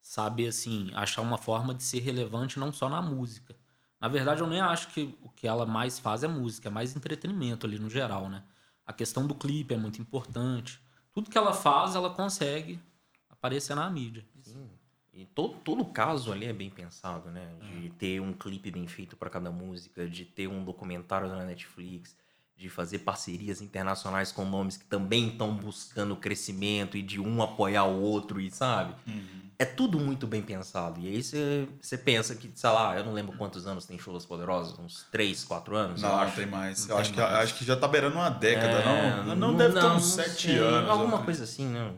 sabe, 0.01 0.47
assim, 0.47 0.91
achar 0.95 1.21
uma 1.21 1.37
forma 1.37 1.75
de 1.75 1.83
ser 1.83 1.99
relevante 1.99 2.59
não 2.59 2.73
só 2.73 2.89
na 2.89 3.03
música. 3.03 3.55
Na 4.01 4.09
verdade, 4.09 4.41
eu 4.41 4.47
nem 4.47 4.61
acho 4.61 4.89
que 4.89 5.15
o 5.23 5.29
que 5.29 5.47
ela 5.47 5.67
mais 5.67 5.99
faz 5.99 6.23
é 6.23 6.29
música, 6.29 6.69
é 6.69 6.71
mais 6.71 6.97
entretenimento 6.97 7.67
ali 7.67 7.79
no 7.79 7.91
geral, 7.91 8.31
né? 8.31 8.43
A 8.89 8.93
questão 8.95 9.27
do 9.27 9.35
clipe 9.35 9.75
é 9.75 9.77
muito 9.77 10.01
importante. 10.01 10.83
Tudo 11.13 11.29
que 11.29 11.37
ela 11.37 11.53
faz, 11.53 11.95
ela 11.95 12.09
consegue 12.09 12.81
aparecer 13.29 13.77
na 13.77 13.89
mídia. 13.91 14.25
Sim. 14.41 14.67
E 15.13 15.27
todo, 15.27 15.59
todo 15.59 15.85
caso 15.85 16.33
ali 16.33 16.47
é 16.47 16.55
bem 16.55 16.71
pensado, 16.71 17.31
né? 17.31 17.55
De 17.61 17.91
ter 17.91 18.19
um 18.19 18.33
clipe 18.33 18.71
bem 18.71 18.87
feito 18.87 19.15
para 19.15 19.29
cada 19.29 19.51
música, 19.51 20.09
de 20.09 20.25
ter 20.25 20.49
um 20.49 20.65
documentário 20.65 21.29
na 21.29 21.45
Netflix, 21.45 22.17
de 22.59 22.69
fazer 22.69 22.99
parcerias 22.99 23.63
internacionais 23.63 24.33
com 24.33 24.45
nomes 24.45 24.77
que 24.77 24.85
também 24.85 25.29
estão 25.29 25.55
buscando 25.55 26.17
crescimento 26.17 26.97
e 26.97 27.03
de 27.03 27.21
um 27.21 27.41
apoiar 27.41 27.85
o 27.85 28.01
outro, 28.01 28.41
e 28.41 28.51
sabe? 28.51 28.95
Uhum 29.07 29.49
é 29.59 29.65
tudo 29.65 29.99
muito 29.99 30.27
bem 30.27 30.41
pensado. 30.41 31.01
E 31.01 31.09
aí 31.09 31.23
você, 31.23 31.99
pensa 31.99 32.35
que, 32.37 32.51
sei 32.55 32.71
lá, 32.71 32.97
eu 32.97 33.05
não 33.05 33.13
lembro 33.13 33.37
quantos 33.37 33.67
anos 33.67 33.85
tem 33.85 33.99
Chulas 33.99 34.25
Poderosas, 34.25 34.79
uns 34.79 35.05
3, 35.11 35.45
4 35.45 35.77
anos? 35.77 36.01
Não, 36.01 36.17
não 36.17 36.31
tem 36.31 36.47
mais. 36.47 36.87
Não 36.87 36.97
eu 36.97 37.03
tem 37.03 37.11
acho, 37.11 37.21
mais. 37.21 37.31
Que, 37.31 37.37
acho 37.43 37.55
que 37.57 37.65
já 37.65 37.77
tá 37.77 37.89
beirando 37.89 38.15
uma 38.15 38.31
década, 38.31 38.79
é, 38.79 39.25
não? 39.25 39.35
Não, 39.35 39.57
deve 39.57 39.75
não, 39.75 39.83
ter 39.83 39.97
uns 39.97 40.07
7 40.13 40.57
anos. 40.59 40.89
Alguma 40.89 41.23
coisa 41.23 41.43
assim, 41.43 41.67
né? 41.67 41.93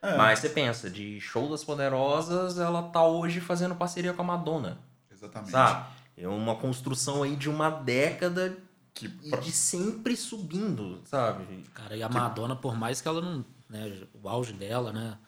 É. 0.00 0.16
Mas 0.16 0.38
você 0.38 0.48
pensa, 0.48 0.88
de 0.88 1.20
Show 1.20 1.50
das 1.50 1.62
Poderosas, 1.62 2.58
ela 2.58 2.82
tá 2.84 3.04
hoje 3.04 3.40
fazendo 3.40 3.74
parceria 3.74 4.14
com 4.14 4.22
a 4.22 4.24
Madonna. 4.24 4.78
Exatamente. 5.12 5.50
Sabe? 5.50 5.86
É 6.16 6.26
uma 6.26 6.56
construção 6.56 7.22
aí 7.22 7.36
de 7.36 7.48
uma 7.48 7.68
década 7.68 8.56
que 8.94 9.08
pra... 9.08 9.40
de 9.40 9.52
sempre 9.52 10.16
subindo, 10.16 11.00
sabe? 11.04 11.64
Cara, 11.74 11.96
e 11.96 12.02
a 12.02 12.08
que... 12.08 12.14
Madonna, 12.14 12.56
por 12.56 12.76
mais 12.76 13.00
que 13.00 13.08
ela 13.08 13.20
não. 13.20 13.44
Né, 13.68 14.06
o 14.12 14.28
auge 14.28 14.52
dela, 14.52 14.92
né? 14.92 15.18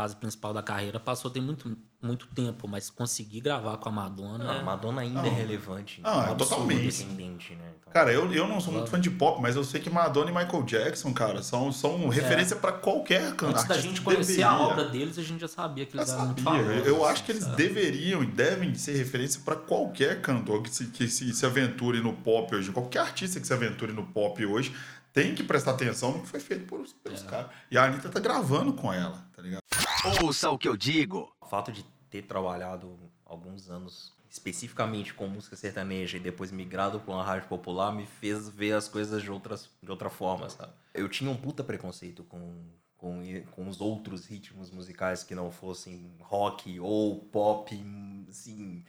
fase 0.00 0.16
principal 0.16 0.54
da 0.54 0.62
carreira, 0.62 0.98
passou 0.98 1.30
tem 1.30 1.42
muito, 1.42 1.76
muito 2.02 2.26
tempo, 2.28 2.66
mas 2.66 2.88
conseguir 2.88 3.40
gravar 3.40 3.76
com 3.76 3.88
a 3.90 3.92
Madonna. 3.92 4.44
Não, 4.44 4.60
a 4.60 4.62
Madonna 4.62 5.02
ainda 5.02 5.20
não. 5.20 5.26
é 5.26 5.30
relevante. 5.30 6.00
Não, 6.00 6.22
é 6.22 6.34
totalmente. 6.34 7.04
Né? 7.04 7.72
Então, 7.78 7.92
cara, 7.92 8.10
eu, 8.10 8.32
eu 8.32 8.48
não 8.48 8.58
sou 8.60 8.72
muito 8.72 8.88
fã 8.90 8.98
de 8.98 9.10
pop, 9.10 9.40
mas 9.40 9.54
eu 9.54 9.62
sei 9.62 9.80
que 9.80 9.90
Madonna 9.90 10.30
e 10.30 10.34
Michael 10.34 10.62
Jackson, 10.62 11.12
cara, 11.12 11.42
são, 11.42 11.70
são 11.70 12.10
é. 12.10 12.14
referência 12.14 12.56
para 12.56 12.72
qualquer 12.72 13.34
cantor. 13.34 13.50
Antes 13.50 13.64
da 13.64 13.78
gente 13.78 14.00
conhecer 14.00 14.36
deveria. 14.36 14.48
a 14.48 14.60
obra 14.60 14.84
deles, 14.86 15.18
a 15.18 15.22
gente 15.22 15.40
já 15.40 15.48
sabia 15.48 15.84
que 15.84 15.96
eles 15.96 16.08
já 16.08 16.14
eram 16.14 16.26
muito 16.26 16.42
famosos. 16.42 16.86
Eu 16.86 17.04
acho 17.04 17.22
que 17.24 17.32
eles 17.32 17.44
sabe? 17.44 17.56
deveriam 17.56 18.22
e 18.22 18.26
devem 18.26 18.74
ser 18.74 18.96
referência 18.96 19.42
para 19.44 19.56
qualquer 19.56 20.22
cantor 20.22 20.62
que, 20.62 20.74
se, 20.74 20.86
que 20.86 21.06
se, 21.06 21.32
se 21.34 21.46
aventure 21.46 22.00
no 22.00 22.14
pop 22.14 22.54
hoje. 22.54 22.72
Qualquer 22.72 23.00
artista 23.00 23.38
que 23.38 23.46
se 23.46 23.52
aventure 23.52 23.92
no 23.92 24.06
pop 24.06 24.44
hoje 24.46 24.74
tem 25.12 25.34
que 25.34 25.42
prestar 25.42 25.72
atenção 25.72 26.12
no 26.12 26.22
que 26.22 26.28
foi 26.28 26.40
feito 26.40 26.66
por, 26.66 26.86
pelos 27.02 27.24
é. 27.24 27.26
caras. 27.26 27.50
E 27.70 27.78
a 27.78 27.84
Anitta 27.84 28.08
tá 28.08 28.20
gravando 28.20 28.72
com 28.72 28.92
ela, 28.92 29.24
tá 29.34 29.42
ligado? 29.42 29.60
Ouça 30.22 30.50
o 30.50 30.58
que 30.58 30.68
eu 30.68 30.76
digo. 30.76 31.32
O 31.40 31.46
fato 31.46 31.72
de 31.72 31.84
ter 32.10 32.22
trabalhado 32.22 32.98
alguns 33.24 33.70
anos 33.70 34.12
especificamente 34.30 35.12
com 35.12 35.26
música 35.26 35.56
sertaneja 35.56 36.16
e 36.16 36.20
depois 36.20 36.52
migrado 36.52 37.00
para 37.00 37.14
uma 37.14 37.24
rádio 37.24 37.48
popular 37.48 37.92
me 37.92 38.06
fez 38.06 38.48
ver 38.48 38.72
as 38.72 38.86
coisas 38.86 39.22
de, 39.22 39.30
outras, 39.30 39.68
de 39.82 39.90
outra 39.90 40.08
forma, 40.08 40.48
sabe? 40.48 40.72
Eu 40.94 41.08
tinha 41.08 41.28
um 41.28 41.36
puta 41.36 41.64
preconceito 41.64 42.22
com, 42.22 42.62
com, 42.96 43.22
com 43.50 43.68
os 43.68 43.80
outros 43.80 44.26
ritmos 44.26 44.70
musicais 44.70 45.24
que 45.24 45.34
não 45.34 45.50
fossem 45.50 46.14
rock 46.20 46.78
ou 46.78 47.18
pop, 47.24 47.74
assim, 48.28 48.84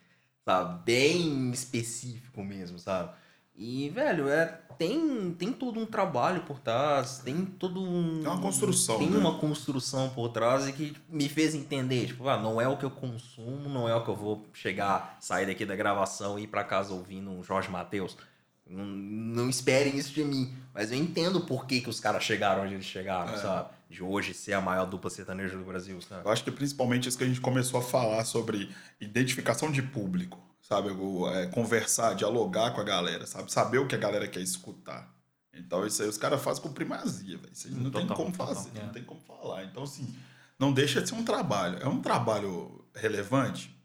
sabe? 0.45 0.83
Bem 0.83 1.49
específico 1.51 2.43
mesmo, 2.43 2.77
sabe? 2.77 3.11
E, 3.55 3.89
velho, 3.89 4.29
é, 4.29 4.46
tem, 4.77 5.31
tem 5.34 5.53
todo 5.53 5.79
um 5.79 5.86
trabalho 5.86 6.41
por 6.41 6.60
trás, 6.60 7.20
tem 7.20 7.46
todo 7.46 7.81
um. 7.81 8.22
Tem 8.22 8.31
uma 8.31 8.41
construção. 8.41 8.98
Tem 8.98 9.10
né? 9.10 9.17
uma 9.17 9.38
construção 9.38 10.10
por 10.10 10.29
trás 10.29 10.67
e 10.67 10.74
que 10.74 10.96
me 11.08 11.29
fez 11.29 11.53
entender, 11.53 12.08
tipo, 12.08 12.27
ah, 12.27 12.38
não 12.38 12.60
é 12.60 12.67
o 12.67 12.77
que 12.77 12.86
eu 12.86 12.89
consumo, 12.89 13.70
não 13.70 13.88
é 13.88 13.96
o 13.96 14.03
que 14.03 14.10
eu 14.10 14.15
vou 14.15 14.46
chegar, 14.53 15.17
sair 15.20 15.46
daqui 15.46 15.65
da 15.65 15.75
gravação 15.75 16.39
e 16.39 16.43
ir 16.43 16.48
pra 16.48 16.63
casa 16.63 16.93
ouvindo 16.93 17.29
um 17.29 17.43
Jorge 17.43 17.70
Matheus. 17.70 18.17
Não, 18.65 18.86
não, 18.86 19.50
esperem 19.50 19.98
isso 19.98 20.13
de 20.13 20.24
mim. 20.24 20.53
Mas 20.74 20.91
eu 20.91 20.98
entendo 20.98 21.41
por 21.41 21.67
que, 21.67 21.81
que 21.81 21.89
os 21.89 22.00
caras 22.00 22.24
chegaram 22.24 22.63
onde 22.63 22.74
eles 22.74 22.86
chegaram, 22.86 23.34
é. 23.34 23.38
sabe? 23.38 23.70
De 23.89 24.01
hoje 24.01 24.34
ser 24.34 24.53
a 24.53 24.62
maior 24.62 24.86
dupla 24.86 25.10
sertaneja 25.10 25.58
do 25.58 25.65
Brasil, 25.65 26.01
sabe? 26.01 26.25
Eu 26.25 26.31
acho 26.31 26.43
que 26.43 26.51
principalmente 26.51 27.10
isso 27.10 27.17
que 27.17 27.25
a 27.25 27.27
gente 27.27 27.41
começou 27.41 27.79
a 27.81 27.84
falar 27.84 28.24
sobre 28.24 28.74
identificação 29.00 29.70
de 29.70 29.81
público 29.81 30.39
sabe? 30.71 30.89
É, 31.33 31.47
conversar, 31.47 32.15
dialogar 32.15 32.71
com 32.71 32.79
a 32.79 32.83
galera, 32.83 33.27
sabe? 33.27 33.51
Saber 33.51 33.79
o 33.79 33.87
que 33.87 33.93
a 33.93 33.97
galera 33.97 34.25
quer 34.25 34.39
escutar. 34.39 35.13
Então, 35.53 35.85
isso 35.85 36.01
aí 36.01 36.07
os 36.07 36.17
caras 36.17 36.41
fazem 36.41 36.63
com 36.63 36.71
primazia, 36.71 37.37
velho. 37.37 37.51
Isso 37.51 37.67
aí 37.67 37.73
não 37.73 37.91
total, 37.91 38.07
tem 38.07 38.15
como 38.15 38.31
total, 38.31 38.55
fazer, 38.55 38.79
é. 38.79 38.83
não 38.83 38.89
tem 38.89 39.03
como 39.03 39.19
falar. 39.19 39.65
Então, 39.65 39.83
assim, 39.83 40.15
não 40.57 40.71
deixa 40.71 41.01
de 41.01 41.09
ser 41.09 41.15
um 41.15 41.25
trabalho. 41.25 41.77
É 41.81 41.87
um 41.87 42.01
trabalho 42.01 42.85
relevante 42.95 43.77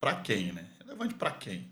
para 0.00 0.16
quem, 0.16 0.52
né? 0.52 0.66
Relevante 0.80 1.14
para 1.14 1.30
quem? 1.30 1.70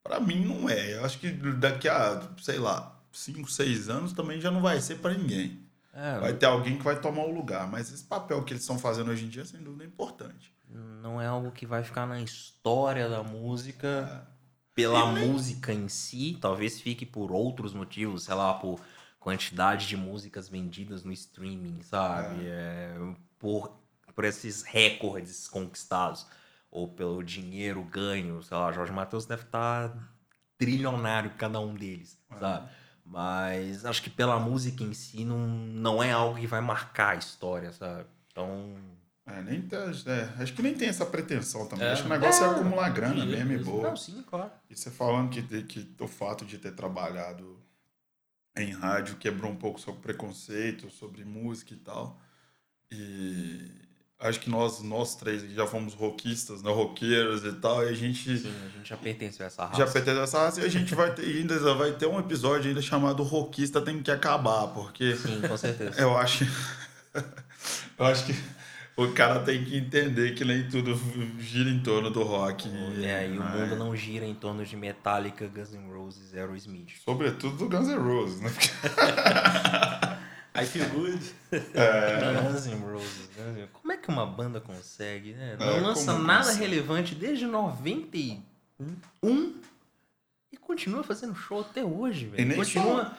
Para 0.00 0.20
mim, 0.20 0.44
não 0.44 0.70
é. 0.70 0.94
Eu 0.94 1.04
acho 1.04 1.18
que 1.18 1.32
daqui 1.32 1.88
a, 1.88 2.22
sei 2.40 2.58
lá, 2.60 2.96
5, 3.10 3.50
6 3.50 3.88
anos 3.88 4.12
também 4.12 4.40
já 4.40 4.52
não 4.52 4.62
vai 4.62 4.80
ser 4.80 4.98
para 4.98 5.12
ninguém. 5.12 5.66
É, 5.92 6.20
vai 6.20 6.34
ter 6.34 6.46
alguém 6.46 6.78
que 6.78 6.84
vai 6.84 7.00
tomar 7.00 7.24
o 7.24 7.34
lugar. 7.34 7.68
Mas 7.68 7.92
esse 7.92 8.04
papel 8.04 8.44
que 8.44 8.52
eles 8.52 8.62
estão 8.62 8.78
fazendo 8.78 9.10
hoje 9.10 9.24
em 9.24 9.28
dia, 9.28 9.44
sem 9.44 9.60
dúvida, 9.60 9.82
é 9.82 9.88
importante. 9.88 10.52
Não 10.68 11.20
é 11.20 11.26
algo 11.26 11.50
que 11.50 11.66
vai 11.66 11.82
ficar 11.82 12.06
na 12.06 12.20
história 12.20 13.08
da 13.08 13.22
música 13.22 14.26
pela 14.78 15.06
música 15.06 15.72
em 15.72 15.88
si, 15.88 16.38
talvez 16.40 16.80
fique 16.80 17.04
por 17.04 17.32
outros 17.32 17.74
motivos, 17.74 18.22
sei 18.22 18.34
lá, 18.36 18.54
por 18.54 18.80
quantidade 19.18 19.88
de 19.88 19.96
músicas 19.96 20.48
vendidas 20.48 21.02
no 21.02 21.12
streaming, 21.12 21.82
sabe? 21.82 22.46
É. 22.46 22.94
É, 22.94 23.14
por, 23.40 23.76
por 24.14 24.24
esses 24.24 24.62
recordes 24.62 25.48
conquistados, 25.48 26.28
ou 26.70 26.86
pelo 26.86 27.24
dinheiro 27.24 27.82
ganho, 27.82 28.40
sei 28.40 28.56
lá, 28.56 28.70
Jorge 28.70 28.92
Matheus 28.92 29.26
deve 29.26 29.42
estar 29.42 29.88
tá 29.88 30.08
trilionário 30.56 31.32
cada 31.36 31.58
um 31.58 31.74
deles, 31.74 32.16
é. 32.30 32.38
sabe? 32.38 32.70
Mas 33.04 33.84
acho 33.84 34.00
que 34.00 34.10
pela 34.10 34.38
música 34.38 34.84
em 34.84 34.92
si 34.92 35.24
não, 35.24 35.38
não 35.38 36.00
é 36.00 36.12
algo 36.12 36.38
que 36.38 36.46
vai 36.46 36.60
marcar 36.60 37.14
a 37.14 37.18
história, 37.18 37.72
sabe? 37.72 38.06
Então 38.30 38.76
é, 39.28 39.42
nem 39.42 39.62
tá, 39.62 39.76
é, 40.06 40.42
acho 40.42 40.54
que 40.54 40.62
nem 40.62 40.74
tem 40.74 40.88
essa 40.88 41.04
pretensão 41.04 41.66
também. 41.66 41.86
É. 41.86 41.92
Acho 41.92 42.02
que 42.02 42.08
o 42.08 42.12
negócio 42.12 42.44
é, 42.44 42.48
é 42.48 42.50
acumular 42.50 42.88
grana 42.90 43.26
mesmo 43.26 43.52
e 43.52 43.58
boa. 43.58 43.88
Não, 43.90 43.96
sim, 43.96 44.24
claro. 44.28 44.50
E 44.70 44.76
você 44.76 44.90
falando 44.90 45.30
que, 45.30 45.62
que 45.64 45.94
o 46.00 46.08
fato 46.08 46.44
de 46.44 46.58
ter 46.58 46.72
trabalhado 46.72 47.58
em 48.56 48.72
rádio 48.72 49.16
quebrou 49.16 49.50
um 49.50 49.56
pouco 49.56 49.78
sobre 49.80 50.00
preconceito, 50.00 50.90
sobre 50.90 51.24
música 51.24 51.74
e 51.74 51.76
tal. 51.76 52.18
E 52.90 53.70
acho 54.18 54.40
que 54.40 54.50
nós, 54.50 54.82
nós 54.82 55.14
três 55.14 55.42
já 55.52 55.66
fomos 55.66 55.94
rockistas, 55.94 56.62
né, 56.62 56.72
roqueiros 56.72 57.44
e 57.44 57.52
tal, 57.52 57.84
e 57.84 57.90
a 57.90 57.92
gente 57.92 58.38
Sim, 58.38 58.52
a 58.66 58.68
gente 58.76 58.88
já 58.88 58.96
pertenceu 58.96 59.44
a 59.44 59.46
essa 59.46 59.64
raça. 59.66 59.78
já 59.78 59.92
pertence 59.92 60.18
a 60.18 60.22
essa 60.22 60.38
raça 60.38 60.60
e 60.60 60.64
a 60.64 60.68
gente 60.68 60.94
vai 60.94 61.14
ter, 61.14 61.22
ainda 61.22 61.74
vai 61.74 61.92
ter 61.92 62.06
um 62.06 62.18
episódio 62.18 62.68
ainda 62.68 62.82
chamado 62.82 63.22
Rockista 63.22 63.80
Tem 63.80 64.02
Que 64.02 64.10
Acabar, 64.10 64.68
porque 64.68 65.14
Sim, 65.16 65.42
com 65.46 65.56
certeza. 65.56 66.00
eu 66.00 66.16
acho. 66.16 66.44
eu 67.98 68.06
acho 68.06 68.26
que 68.26 68.32
o 68.98 69.12
cara 69.12 69.40
tem 69.40 69.64
que 69.64 69.76
entender 69.76 70.34
que 70.34 70.44
nem 70.44 70.68
tudo 70.68 70.94
gira 71.40 71.70
em 71.70 71.80
torno 71.80 72.10
do 72.10 72.22
rock. 72.22 72.68
É, 73.02 73.28
e 73.28 73.38
o 73.38 73.40
né? 73.42 73.56
mundo 73.56 73.76
não 73.76 73.94
gira 73.96 74.26
em 74.26 74.34
torno 74.34 74.64
de 74.64 74.76
Metallica, 74.76 75.46
Guns 75.46 75.72
N' 75.72 75.88
Roses, 75.92 76.34
Aerosmith. 76.34 76.96
Sobretudo 77.04 77.56
do 77.56 77.68
Guns 77.68 77.88
N' 77.88 77.96
Roses, 77.96 78.40
né? 78.40 78.50
I 80.60 80.64
feel 80.66 80.88
good. 80.88 81.20
Guns 81.52 82.66
N' 82.66 82.80
Roses. 82.80 83.30
Guns 83.36 83.56
N' 83.56 83.68
Como 83.72 83.92
é 83.92 83.96
que 83.96 84.08
uma 84.08 84.26
banda 84.26 84.60
consegue, 84.60 85.32
né? 85.34 85.56
Não 85.58 85.66
É, 85.76 85.80
lança 85.80 86.18
nada 86.18 86.44
consegue? 86.46 86.58
relevante 86.66 87.14
desde 87.14 87.46
91 87.46 88.40
e 90.52 90.56
continua 90.56 91.04
fazendo 91.04 91.34
show 91.36 91.60
até 91.60 91.84
hoje, 91.84 92.24
E 92.24 92.28
velho. 92.28 92.48
nem 92.48 92.56
Continua 92.56 93.16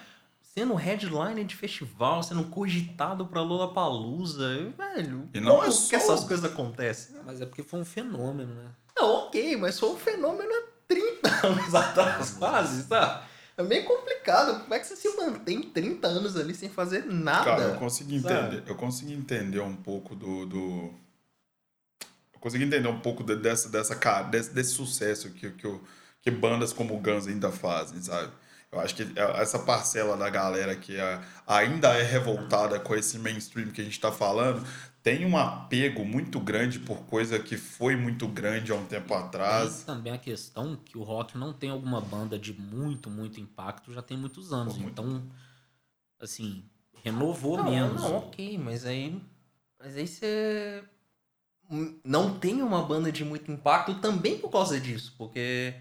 sendo 0.53 0.73
headliner 0.75 1.45
de 1.45 1.55
festival, 1.55 2.21
sendo 2.23 2.43
cogitado 2.45 3.25
pra 3.27 3.41
Lollapalooza. 3.41 4.73
Velho, 4.77 5.29
E 5.33 5.39
não 5.39 5.51
como 5.51 5.63
é 5.63 5.67
que 5.67 5.71
só- 5.73 5.95
essas 5.95 6.23
coisas 6.23 6.45
acontecem? 6.51 7.15
Mas 7.25 7.41
é 7.41 7.45
porque 7.45 7.63
foi 7.63 7.79
um 7.79 7.85
fenômeno, 7.85 8.53
né? 8.53 8.69
Não, 8.97 9.27
ok, 9.27 9.55
mas 9.57 9.79
foi 9.79 9.89
um 9.89 9.97
fenômeno 9.97 10.49
há 10.51 10.63
30 10.87 11.29
anos 11.47 11.75
atrás, 11.75 12.31
quase, 12.31 12.83
sabe? 12.83 13.27
É 13.55 13.63
meio 13.63 13.85
complicado. 13.85 14.61
Como 14.61 14.73
é 14.73 14.79
que 14.79 14.87
você 14.87 14.95
se 14.95 15.09
mantém 15.17 15.61
30 15.61 16.07
anos 16.07 16.35
ali 16.37 16.55
sem 16.55 16.69
fazer 16.69 17.05
nada? 17.05 17.43
Cara, 17.45 17.63
eu 17.63 17.75
consegui 17.75 18.19
sabe? 18.19 18.33
entender. 18.55 18.63
Eu 18.69 18.75
consegui 18.75 19.13
entender 19.13 19.59
um 19.59 19.75
pouco 19.75 20.15
do. 20.15 20.45
do... 20.45 20.93
Eu 22.33 22.39
consegui 22.39 22.63
entender 22.63 22.87
um 22.87 22.99
pouco 23.01 23.21
de- 23.23 23.35
dessa, 23.35 23.67
dessa, 23.69 23.95
desse, 24.23 24.53
desse 24.53 24.71
sucesso 24.71 25.29
que, 25.31 25.49
que, 25.51 25.67
o- 25.67 25.81
que 26.21 26.31
bandas 26.31 26.71
como 26.71 26.95
o 26.95 26.99
Guns 27.01 27.27
ainda 27.27 27.51
fazem, 27.51 28.01
sabe? 28.01 28.31
Eu 28.71 28.79
acho 28.79 28.95
que 28.95 29.01
é- 29.03 29.41
essa 29.41 29.59
parcela 29.59 30.15
da 30.15 30.29
galera 30.29 30.75
que 30.75 30.95
é- 30.95 31.21
ainda 31.47 31.89
é 31.97 32.03
revoltada 32.03 32.79
com 32.79 32.95
esse 32.95 33.17
mainstream 33.17 33.71
que 33.71 33.81
a 33.81 33.83
gente 33.83 33.99
tá 33.99 34.11
falando 34.11 34.65
tem 35.01 35.25
um 35.25 35.37
apego 35.37 36.03
muito 36.05 36.39
grande 36.39 36.77
por 36.79 36.99
coisa 37.05 37.39
que 37.39 37.55
foi 37.57 37.95
muito 37.95 38.27
grande 38.27 38.71
há 38.71 38.75
um 38.75 38.85
tempo 38.85 39.13
atrás. 39.13 39.77
Tem 39.77 39.85
também 39.85 40.13
a 40.13 40.17
questão 40.17 40.75
que 40.75 40.97
o 40.97 41.03
rock 41.03 41.37
não 41.37 41.53
tem 41.53 41.69
alguma 41.69 42.01
banda 42.01 42.37
de 42.37 42.53
muito, 42.53 43.09
muito 43.09 43.39
impacto 43.39 43.93
já 43.93 44.01
tem 44.01 44.17
muitos 44.17 44.51
anos. 44.51 44.77
Muito 44.77 44.91
Então, 44.91 45.23
assim, 46.19 46.63
renovou 47.03 47.57
Não, 47.57 47.71
menos. 47.71 48.01
não, 48.01 48.17
ok, 48.17 48.57
mas 48.57 48.85
aí. 48.85 49.21
Mas 49.79 49.95
aí 49.95 50.05
você. 50.05 50.83
Não 52.03 52.37
tem 52.37 52.61
uma 52.61 52.83
banda 52.83 53.11
de 53.11 53.23
muito 53.23 53.49
impacto 53.51 53.95
também 54.01 54.37
por 54.37 54.49
causa 54.51 54.79
disso, 54.79 55.15
porque. 55.17 55.73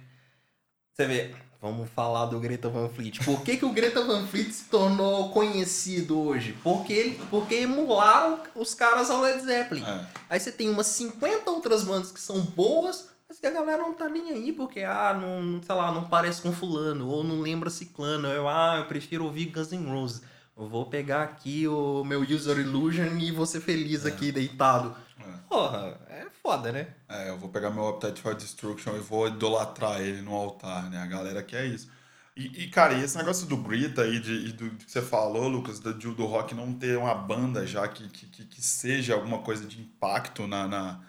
Você 0.93 1.07
vê, 1.07 1.35
vamos 1.61 1.89
falar 1.91 2.27
do 2.27 2.39
Greta 2.39 2.69
Van 2.69 2.89
Fleet. 2.89 3.25
Por 3.25 3.43
que, 3.43 3.57
que 3.57 3.65
o 3.65 3.73
Greta 3.73 4.03
Van 4.03 4.27
Fleet 4.27 4.51
se 4.53 4.65
tornou 4.65 5.31
conhecido 5.31 6.19
hoje? 6.19 6.57
Porque, 6.63 6.93
ele, 6.93 7.21
porque 7.31 7.57
emularam 7.57 8.41
os 8.55 8.75
caras 8.75 9.11
ao 9.11 9.21
Led 9.21 9.41
Zeppelin. 9.43 9.83
É. 9.83 10.07
Aí 10.31 10.41
você 10.41 10.53
tem 10.53 10.71
umas 10.71 10.87
50 10.87 11.51
outras 11.51 11.85
bandas 11.85 12.13
que 12.13 12.21
são 12.21 12.41
boas, 12.41 13.09
mas 13.29 13.39
que 13.39 13.47
a 13.47 13.51
galera 13.51 13.83
não 13.83 13.95
tá 13.95 14.09
nem 14.09 14.31
aí, 14.31 14.53
porque, 14.53 14.81
ah, 14.81 15.19
não, 15.21 15.61
sei 15.63 15.75
lá, 15.75 15.93
não 15.93 16.09
parece 16.09 16.41
com 16.41 16.53
fulano, 16.53 17.09
ou 17.09 17.25
não 17.25 17.41
lembra 17.41 17.71
ciclano. 17.71 18.29
Eu, 18.29 18.49
ah, 18.49 18.77
eu 18.79 18.85
prefiro 18.87 19.25
ouvir 19.25 19.47
Guns 19.47 19.73
N' 19.73 19.91
Roses. 19.91 20.23
Eu 20.57 20.67
vou 20.67 20.87
pegar 20.87 21.23
aqui 21.23 21.69
o 21.69 22.03
meu 22.05 22.23
User 22.23 22.59
Illusion 22.59 23.17
e 23.19 23.31
vou 23.31 23.47
ser 23.47 23.61
feliz 23.61 24.05
aqui, 24.05 24.33
deitado. 24.33 24.97
É. 25.21 25.49
Porra, 25.49 25.99
é 26.09 26.27
foda, 26.43 26.71
né? 26.73 26.95
É, 27.09 27.29
eu 27.31 27.39
vou 27.39 27.49
pegar 27.49 27.71
meu 27.71 27.89
Appetite 27.89 28.21
for 28.21 28.35
Destruction 28.35 28.97
e 28.97 29.01
vou 29.01 29.27
idolatrar 29.29 30.01
ele 30.01 30.23
no 30.23 30.35
altar, 30.35 30.89
né? 30.91 30.99
A 30.99 31.07
galera 31.07 31.43
quer 31.43 31.67
isso. 31.67 31.91
E, 32.37 32.65
e, 32.65 32.71
cara, 32.71 32.95
e 32.95 33.03
esse 33.03 33.17
negócio 33.17 33.47
do 33.49 33.57
Grita 33.57 34.03
aí, 34.03 34.21
de, 34.21 34.33
e 34.49 34.53
do 34.53 34.71
que 34.71 34.91
você 34.91 35.03
falou, 35.03 35.49
Lucas, 35.49 35.81
do, 35.81 35.93
do 35.95 36.25
rock 36.27 36.55
não 36.55 36.73
ter 36.73 36.97
uma 36.97 37.15
banda 37.15 37.67
já 37.67 37.87
que, 37.89 38.09
que, 38.09 38.27
que- 38.27 38.45
que 38.45 38.63
seja 38.63 39.15
alguma 39.15 39.39
coisa 39.41 39.67
de 39.67 39.81
impacto 39.81 40.47
na, 40.47 40.69
na, 40.69 41.01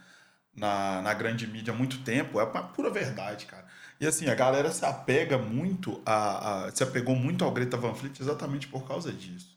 na, 0.55 1.01
na 1.03 1.13
grande 1.13 1.45
mídia 1.45 1.73
há 1.73 1.77
muito 1.77 1.99
tempo, 2.03 2.39
é 2.39 2.43
uma 2.43 2.63
pura 2.63 2.89
verdade, 2.89 3.45
cara. 3.45 3.67
E 3.99 4.07
assim, 4.07 4.27
a 4.27 4.35
galera 4.35 4.71
se 4.71 4.83
apega 4.85 5.37
muito 5.37 6.01
a, 6.05 6.65
a- 6.67 6.71
se 6.75 6.81
apegou 6.83 7.15
muito 7.15 7.43
ao 7.45 7.51
Greta 7.51 7.77
Van 7.77 7.93
Fleet 7.93 8.19
exatamente 8.19 8.67
por 8.67 8.87
causa 8.87 9.11
disso. 9.13 9.55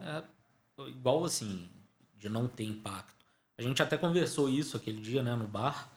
É, 0.00 0.22
igual 0.88 1.24
assim, 1.24 1.68
de 2.16 2.28
não 2.28 2.48
ter 2.48 2.64
impacto. 2.64 3.15
A 3.58 3.62
gente 3.62 3.82
até 3.82 3.96
conversou 3.96 4.48
isso 4.48 4.76
aquele 4.76 5.00
dia, 5.00 5.22
né, 5.22 5.34
no 5.34 5.46
bar. 5.46 5.90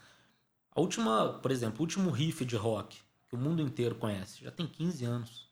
A 0.71 0.79
última, 0.79 1.33
por 1.33 1.51
exemplo, 1.51 1.79
o 1.79 1.81
último 1.81 2.09
riff 2.09 2.45
de 2.45 2.55
rock 2.55 2.97
que 3.27 3.35
o 3.35 3.37
mundo 3.37 3.61
inteiro 3.61 3.95
conhece, 3.95 4.43
já 4.43 4.49
tem 4.51 4.65
15 4.65 5.05
anos. 5.05 5.49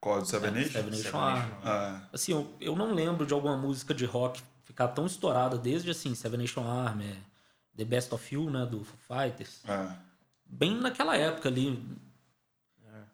Qual 0.00 0.16
é 0.18 0.20
do 0.20 0.26
Seven 0.26 0.50
Nation? 0.50 0.72
Seven 0.72 0.90
Nation 0.90 1.02
Seven 1.02 1.20
Army. 1.20 1.52
Nation. 1.52 1.68
É, 1.68 2.02
Assim, 2.12 2.32
eu, 2.32 2.54
eu 2.60 2.74
não 2.74 2.92
lembro 2.94 3.24
de 3.26 3.32
alguma 3.34 3.56
música 3.56 3.94
de 3.94 4.04
rock 4.04 4.42
ficar 4.64 4.88
tão 4.88 5.06
estourada 5.06 5.58
desde 5.58 5.90
assim, 5.90 6.14
Seven 6.14 6.40
Nation 6.40 6.66
Army, 6.66 7.04
é, 7.04 7.16
The 7.76 7.84
Best 7.84 8.14
of 8.14 8.34
You, 8.34 8.50
né, 8.50 8.66
do 8.66 8.82
Foo 8.82 8.98
Fighters. 8.98 9.62
é. 9.68 9.96
Bem 10.52 10.74
naquela 10.74 11.16
época 11.16 11.48
ali. 11.48 11.80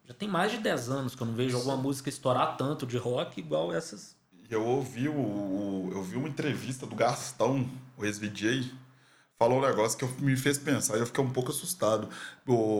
Já 0.05 0.13
tem 0.13 0.27
mais 0.27 0.51
de 0.51 0.57
10 0.57 0.89
anos 0.89 1.13
que 1.15 1.21
eu 1.21 1.27
não 1.27 1.35
vejo 1.35 1.55
alguma 1.55 1.77
música 1.77 2.09
estourar 2.09 2.57
tanto 2.57 2.87
de 2.87 2.97
rock 2.97 3.39
igual 3.39 3.71
essas. 3.71 4.16
Eu 4.49 4.65
ouvi, 4.65 5.07
o, 5.09 5.13
o- 5.13 5.89
eu 5.93 6.03
vi 6.03 6.15
uma 6.15 6.29
entrevista 6.29 6.85
do 6.85 6.95
Gastão, 6.95 7.69
o 7.97 8.05
ex-VJ, 8.05 8.71
falou 9.37 9.59
um 9.59 9.61
negócio 9.61 9.97
que 9.97 10.03
eu- 10.05 10.09
me 10.19 10.35
fez 10.37 10.57
pensar 10.57 10.97
e 10.97 10.99
eu 11.01 11.05
fiquei 11.05 11.23
um 11.23 11.29
pouco 11.31 11.51
assustado. 11.51 12.09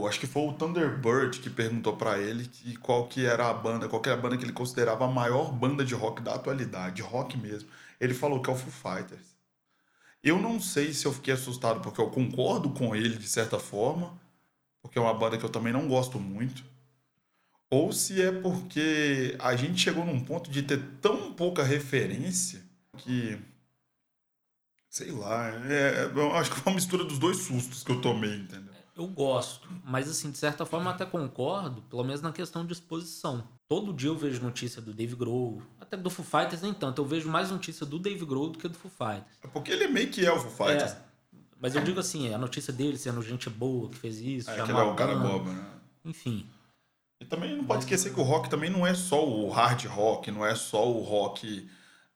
Acho 0.08 0.20
que 0.20 0.28
foi 0.28 0.44
o 0.44 0.54
Thunderbird 0.54 1.40
que 1.40 1.50
perguntou 1.50 1.96
pra 1.98 2.18
ele 2.20 2.46
que, 2.48 2.76
qual 2.78 3.08
que 3.08 3.26
era 3.26 3.50
a 3.50 3.54
banda, 3.54 3.88
qual 3.90 4.02
que 4.02 4.10
era 4.10 4.18
a 4.18 4.22
banda 4.22 4.38
que 4.38 4.44
ele 4.46 4.54
considerava 4.54 5.06
a 5.06 5.08
maior 5.12 5.52
banda 5.52 5.84
de 5.86 5.94
rock 5.94 6.22
da 6.22 6.36
atualidade, 6.36 6.96
de 6.98 7.02
rock 7.02 7.38
mesmo. 7.38 7.70
Ele 8.00 8.14
falou 8.14 8.42
que 8.42 8.50
é 8.50 8.54
o 8.54 8.56
Foo 8.56 8.72
Fighters. 8.72 9.36
Eu 10.24 10.40
não 10.42 10.60
sei 10.60 10.94
se 10.94 11.06
eu 11.06 11.14
fiquei 11.14 11.34
assustado 11.34 11.82
porque 11.82 12.02
eu 12.02 12.10
concordo 12.10 12.70
com 12.72 12.96
ele 12.96 13.18
de 13.18 13.28
certa 13.28 13.60
forma, 13.60 14.20
porque 14.82 14.98
é 15.00 15.02
uma 15.02 15.14
banda 15.14 15.38
que 15.38 15.46
eu 15.46 15.50
também 15.50 15.74
não 15.74 15.88
gosto 15.88 16.20
muito. 16.20 16.64
Ou 17.70 17.92
se 17.92 18.22
é 18.22 18.32
porque 18.32 19.36
a 19.40 19.56
gente 19.56 19.82
chegou 19.82 20.06
num 20.06 20.24
ponto 20.24 20.50
de 20.50 20.64
ter 20.64 20.82
tão 21.02 21.34
pouca 21.34 21.64
referência 21.64 22.62
que. 22.98 23.38
Sei 24.90 25.12
lá, 25.12 25.50
é, 25.70 26.06
eu 26.16 26.34
acho 26.36 26.50
que 26.50 26.60
foi 26.60 26.72
uma 26.72 26.76
mistura 26.76 27.04
dos 27.04 27.20
dois 27.20 27.38
sustos 27.38 27.84
que 27.84 27.92
eu 27.92 28.02
tomei, 28.02 28.36
entendeu? 28.38 28.74
Eu 28.96 29.06
gosto, 29.06 29.70
mas 29.86 30.10
assim, 30.10 30.32
de 30.32 30.40
certa 30.40 30.66
forma 30.66 30.90
até 30.90 31.06
concordo, 31.06 31.84
pelo 31.84 32.04
menos 32.04 32.20
na 32.20 32.32
questão 32.32 32.66
de 32.66 32.74
exposição. 32.74 33.48
Todo 33.68 33.94
dia 33.94 34.10
eu 34.10 34.18
vejo 34.18 34.42
notícia 34.42 34.82
do 34.82 34.92
Dave 34.92 35.16
Grohl, 35.16 35.62
até 35.80 35.96
do 35.96 36.10
Foo 36.10 36.26
Fighters 36.26 36.64
nem 36.64 36.74
tanto, 36.74 37.00
eu 37.00 37.06
vejo 37.06 37.30
mais 37.30 37.52
notícia 37.52 37.86
do 37.86 38.00
Dave 38.00 38.26
Grohl 38.26 38.50
do 38.50 38.58
que 38.58 38.68
do 38.68 38.74
Foo 38.74 38.90
Fighters. 38.90 39.38
É 39.44 39.48
porque 39.48 39.72
ele 39.72 39.88
meio 39.88 40.10
que 40.10 40.26
é 40.26 40.32
o 40.32 40.40
Foo 40.40 40.50
Fighters. 40.68 40.94
É, 40.94 41.02
mas 41.60 41.76
eu 41.76 41.84
digo 41.84 42.00
assim, 42.00 42.34
a 42.34 42.40
notícia 42.40 42.74
dele 42.74 42.98
sendo 42.98 43.22
gente 43.22 43.52
boa 43.52 43.88
que 43.88 43.98
fez 43.98 44.18
isso, 44.20 44.50
É, 44.50 44.60
ele 44.60 44.72
é 44.72 44.76
o 44.76 44.96
cara 44.96 45.16
boba, 45.16 45.54
né? 45.54 45.66
Enfim. 46.04 46.50
E 47.20 47.26
também 47.26 47.56
não 47.58 47.64
pode 47.66 47.84
esquecer 47.84 48.14
que 48.14 48.20
o 48.20 48.24
rock 48.24 48.50
também 48.50 48.70
não 48.70 48.86
é 48.86 48.94
só 48.94 49.28
o 49.28 49.50
hard 49.50 49.86
rock, 49.86 50.32
não 50.32 50.46
é 50.46 50.54
só 50.56 50.88
o 50.90 51.02
rock, 51.02 51.68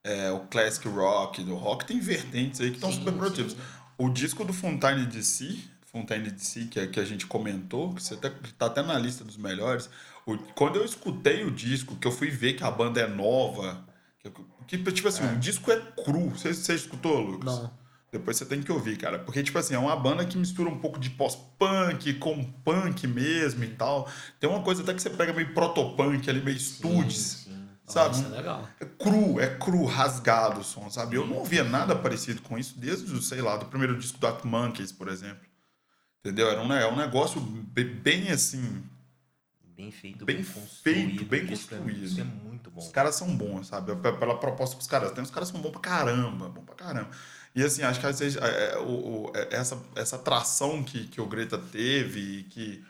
é, 0.04 0.32
o 0.32 0.42
classic 0.42 0.88
rock. 0.88 1.42
O 1.44 1.56
rock 1.56 1.86
tem 1.86 2.00
vertentes 2.00 2.62
aí 2.62 2.70
que 2.70 2.76
estão 2.78 2.92
super 2.92 3.14
produtivos. 3.14 3.54
sim. 3.54 3.60
O 3.98 4.10
disco 4.10 4.44
do 4.46 4.54
Fontaine 4.54 5.06
DC, 5.06 5.58
Fontaine 5.92 6.30
DC, 6.30 6.66
que, 6.66 6.80
é- 6.80 6.88
que 6.88 7.00
a 7.00 7.06
gente 7.06 7.26
comentou, 7.28 7.94
que 7.94 8.02
você 8.04 8.14
até, 8.14 8.30
tá 8.58 8.68
até 8.68 8.82
na 8.84 8.98
lista 8.98 9.24
dos 9.24 9.38
melhores, 9.38 9.90
o- 10.26 10.38
quando 10.56 10.76
eu 10.78 10.86
escutei 10.86 11.44
o 11.44 11.52
disco, 11.52 11.96
que 11.96 12.08
eu 12.08 12.12
fui 12.12 12.30
ver 12.30 12.54
que 12.54 12.64
a 12.64 12.70
banda 12.72 13.02
é 13.02 13.08
nova, 13.08 13.84
que, 14.20 14.32
que, 14.68 14.92
tipo 14.92 15.08
assim, 15.08 15.24
o 15.26 15.38
disco 15.40 15.72
é 15.72 15.80
cru. 16.04 16.30
Você, 16.30 16.54
você 16.54 16.76
escutou, 16.76 17.20
Lucas? 17.22 17.46
Não. 17.60 17.81
Depois 18.12 18.36
você 18.38 18.46
tem 18.46 18.62
que 18.62 18.72
ouvir, 18.72 18.98
cara. 18.98 19.20
Porque, 19.20 19.42
tipo 19.42 19.58
assim, 19.58 19.74
é 19.74 19.80
uma 19.80 19.96
banda 19.96 20.26
que 20.26 20.38
mistura 20.38 20.70
um 20.70 20.78
pouco 20.80 21.00
de 21.00 21.10
pós-punk 21.12 22.14
com 22.16 22.44
punk 22.44 23.08
mesmo 23.08 23.64
e 23.64 23.70
tal. 23.70 24.10
Tem 24.40 24.50
uma 24.50 24.62
coisa 24.62 24.84
até 24.84 24.94
que 24.94 25.02
você 25.02 25.10
pega 25.10 25.32
meio 25.32 25.54
protopunk 25.54 26.30
ali, 26.30 26.42
meio 26.42 26.60
studios. 26.60 27.16
sim. 27.46 27.52
Sabe? 27.88 28.16
Isso 28.16 28.26
é 28.26 28.30
legal. 28.30 28.68
É 28.80 28.86
cru, 28.86 29.40
é 29.40 29.48
cru, 29.58 29.84
rasgado 29.86 30.62
o 30.62 30.64
som, 30.64 30.90
sabe? 30.90 31.16
Eu 31.18 31.26
não 31.28 31.38
ouvia 31.38 31.64
nada 31.64 31.94
parecido 31.96 32.42
com 32.42 32.58
isso 32.58 32.78
desde, 32.80 33.12
o, 33.14 33.22
sei 33.22 33.42
lá, 33.42 33.58
do 33.58 33.66
primeiro 33.66 33.98
disco 33.98 34.18
do 34.18 34.28
Arctic 34.28 34.46
Monkeys, 34.46 34.92
por 34.94 35.08
exemplo. 35.10 35.46
Entendeu? 36.20 36.50
Era 36.50 36.62
um, 36.62 36.72
é 36.72 36.88
um 36.90 36.96
negócio 36.96 37.42
be- 37.42 37.84
bem 37.84 38.30
assim. 38.30 38.84
Bem 39.76 39.92
feito, 39.92 40.24
Bem 40.26 40.38
bem, 40.38 40.46
feito, 40.46 40.60
construído. 40.62 41.26
bem 41.26 41.44
Isso 41.44 41.74
é- 41.74 41.78
construído. 41.78 42.04
Isso 42.06 42.22
é 42.22 42.24
muito 42.24 42.70
bom. 42.70 42.80
Os 42.80 42.90
caras 42.90 43.16
são 43.16 43.36
bons, 43.36 43.68
sabe? 43.68 43.94
Pela 43.96 44.38
proposta 44.38 44.76
que 44.76 44.82
os 44.82 44.88
caras 44.88 45.12
têm, 45.12 45.24
os 45.24 45.32
caras 45.32 45.50
são 45.50 45.60
bons 45.60 45.72
pra 45.72 45.80
caramba, 45.82 46.48
bom 46.50 46.62
pra 46.64 46.76
caramba. 46.76 47.10
E 47.54 47.64
assim, 47.64 47.84
acho 47.84 48.00
que 48.00 48.06
é, 48.06 48.10
é, 48.10 49.42
é, 49.42 49.56
essa, 49.56 49.82
essa 49.96 50.16
atração 50.16 50.84
que, 50.84 51.08
que 51.08 51.20
o 51.20 51.26
Greta 51.26 51.58
teve 51.58 52.20
e 52.20 52.44
que 52.44 52.86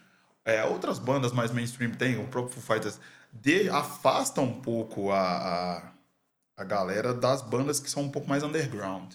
é, 0.46 0.64
outras 0.66 1.00
bandas 1.00 1.32
mais 1.32 1.52
mainstream 1.52 1.92
têm, 1.92 2.18
o 2.18 2.28
próprio 2.28 2.54
Foo 2.54 2.76
Fighters, 2.76 3.00
de, 3.32 3.70
afasta 3.70 4.42
um 4.42 4.62
pouco 4.62 5.12
a, 5.12 5.20
a, 5.20 5.92
a 6.58 6.64
galera 6.64 7.14
das 7.14 7.42
bandas 7.42 7.80
que 7.80 7.90
são 7.90 8.04
um 8.04 8.12
pouco 8.12 8.30
mais 8.30 8.44
underground. 8.44 9.14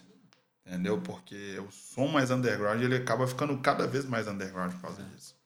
Entendeu? 0.67 1.01
Porque 1.01 1.61
o 1.61 1.71
som 1.71 2.09
mais 2.09 2.31
underground 2.33 2.83
ele 2.83 2.97
acaba 2.97 3.27
ficando 3.29 3.57
cada 3.59 3.87
vez 3.87 4.05
mais 4.05 4.27
underground 4.27 4.73
por 4.73 4.81
causa 4.83 5.03
disso. 5.03 5.37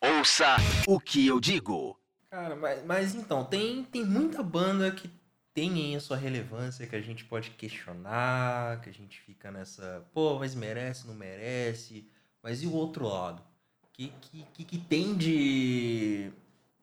Ouça 0.00 0.56
o 0.86 1.00
que 1.00 1.26
eu 1.26 1.40
digo. 1.40 1.98
Cara, 2.30 2.54
mas, 2.54 2.84
mas 2.84 3.14
então, 3.14 3.44
tem, 3.44 3.84
tem 3.84 4.04
muita 4.04 4.42
banda 4.42 4.90
que 4.92 5.10
tem 5.54 5.74
aí 5.74 5.96
a 5.96 6.00
sua 6.00 6.16
relevância, 6.16 6.86
que 6.86 6.96
a 6.96 7.00
gente 7.00 7.24
pode 7.24 7.50
questionar, 7.50 8.80
que 8.80 8.88
a 8.88 8.92
gente 8.92 9.20
fica 9.20 9.50
nessa, 9.50 10.06
pô, 10.12 10.38
mas 10.38 10.54
merece, 10.54 11.06
não 11.06 11.14
merece. 11.14 12.08
Mas 12.42 12.62
e 12.62 12.66
o 12.66 12.72
outro 12.72 13.06
lado? 13.06 13.42
O 13.82 13.86
que, 13.92 14.12
que, 14.54 14.64
que, 14.64 14.78
tem 14.78 15.14
de, 15.14 16.32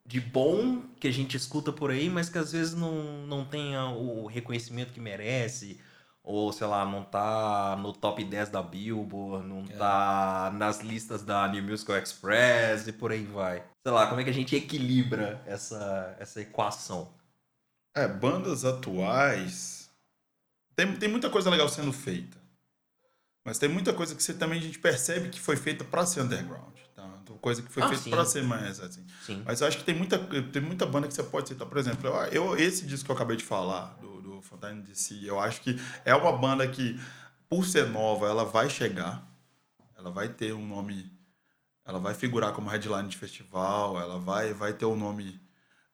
de 0.06 0.22
bom 0.22 0.84
que 1.00 1.08
a 1.08 1.12
gente 1.12 1.36
escuta 1.36 1.72
por 1.74 1.90
aí, 1.90 2.10
mas 2.10 2.30
que 2.30 2.38
às 2.38 2.52
vezes 2.52 2.76
não, 2.76 3.26
não 3.26 3.44
tenha 3.44 3.86
o 3.86 4.28
reconhecimento 4.28 4.94
que 4.94 5.00
merece? 5.00 5.80
Ou, 6.24 6.54
sei 6.54 6.68
lá, 6.68 6.86
não 6.86 7.04
tá 7.04 7.76
no 7.82 7.92
top 7.92 8.24
10 8.24 8.50
da 8.50 8.62
Billboard, 8.62 9.48
não 9.48 9.66
tá 9.66 10.52
nas 10.54 10.80
listas 10.82 11.24
da 11.24 11.48
New 11.48 11.64
Musical 11.64 11.98
Express 11.98 12.88
e 12.88 12.94
por 12.94 13.12
aí 13.12 13.26
vai. 13.26 13.64
Sei 13.82 13.92
lá, 13.92 14.06
como 14.08 14.22
é 14.22 14.24
que 14.24 14.30
a 14.30 14.34
gente 14.34 14.56
equilibra 14.56 15.42
essa, 15.48 16.16
essa 16.20 16.40
equação? 16.40 17.10
É, 18.00 18.08
bandas 18.08 18.64
atuais. 18.64 19.90
Tem, 20.76 20.96
tem 20.96 21.10
muita 21.10 21.30
coisa 21.30 21.50
legal 21.50 21.68
sendo 21.68 21.92
feita. 21.92 22.38
Mas 23.44 23.58
tem 23.58 23.68
muita 23.68 23.94
coisa 23.94 24.16
que 24.16 24.22
você 24.24 24.34
também 24.34 24.60
a 24.60 24.62
gente 24.62 24.80
percebe 24.80 25.30
que 25.30 25.40
foi 25.40 25.56
feita 25.56 25.84
para 25.84 26.06
ser 26.06 26.22
underground. 26.22 26.76
Tá? 26.96 27.20
Então, 27.24 27.38
Coisa 27.38 27.62
que 27.62 27.72
foi 27.72 27.84
Ah, 27.84 27.90
feita 27.90 28.10
para 28.10 28.26
ser 28.26 28.44
mais 28.44 28.80
assim. 28.80 29.06
Sim. 29.26 29.44
Mas 29.46 29.60
eu 29.60 29.68
acho 29.68 29.78
que 29.80 29.84
tem 29.84 29.96
muita, 29.96 30.18
tem 30.18 30.62
muita 30.62 30.86
banda 30.86 31.08
que 31.08 31.14
você 31.14 31.24
pode 31.24 31.50
citar. 31.50 31.68
Por 31.68 31.78
exemplo, 31.78 32.10
eu, 32.32 32.56
esse 32.58 32.86
disco 32.86 33.06
que 33.06 33.12
eu 33.12 33.16
acabei 33.16 33.36
de 33.38 33.44
falar, 33.44 33.98
do, 34.00 34.22
do 34.22 34.42
Fontana 34.42 34.82
DC, 34.82 35.22
eu 35.24 35.40
acho 35.40 35.62
que 35.62 35.80
é 36.06 36.14
uma 36.16 36.32
banda 36.38 36.68
que, 36.68 37.00
por 37.50 37.66
ser 37.66 37.88
nova, 37.88 38.28
ela 38.28 38.46
vai 38.46 38.70
chegar. 38.70 39.28
Ela 39.98 40.12
vai 40.12 40.30
ter 40.30 40.54
um 40.54 40.66
nome. 40.66 41.12
Ela 41.86 42.00
vai 42.00 42.14
figurar 42.14 42.54
como 42.54 42.70
headline 42.70 43.10
de 43.10 43.18
festival. 43.18 44.00
Ela 44.00 44.20
vai, 44.20 44.54
vai 44.54 44.74
ter 44.74 44.86
um 44.86 44.96
nome 44.96 45.42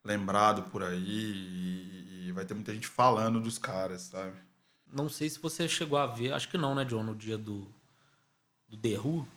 lembrado 0.04 0.64
por 0.64 0.84
aí. 0.84 1.00
E 1.00 1.95
vai 2.36 2.46
ter 2.46 2.54
muita 2.54 2.74
gente 2.74 2.88
falando 2.88 3.40
dos 3.40 3.58
caras, 3.58 4.02
sabe? 4.02 4.34
Não 4.92 5.10
sei 5.10 5.30
se 5.30 5.40
você 5.40 5.68
chegou 5.68 5.98
a 5.98 6.06
ver, 6.06 6.32
acho 6.34 6.48
que 6.50 6.58
não, 6.58 6.76
né, 6.76 6.86
John, 6.86 7.04
no 7.04 7.16
dia 7.16 7.38
do, 7.38 7.68
do 8.68 8.78
The 8.78 8.98
Who, 9.00 9.28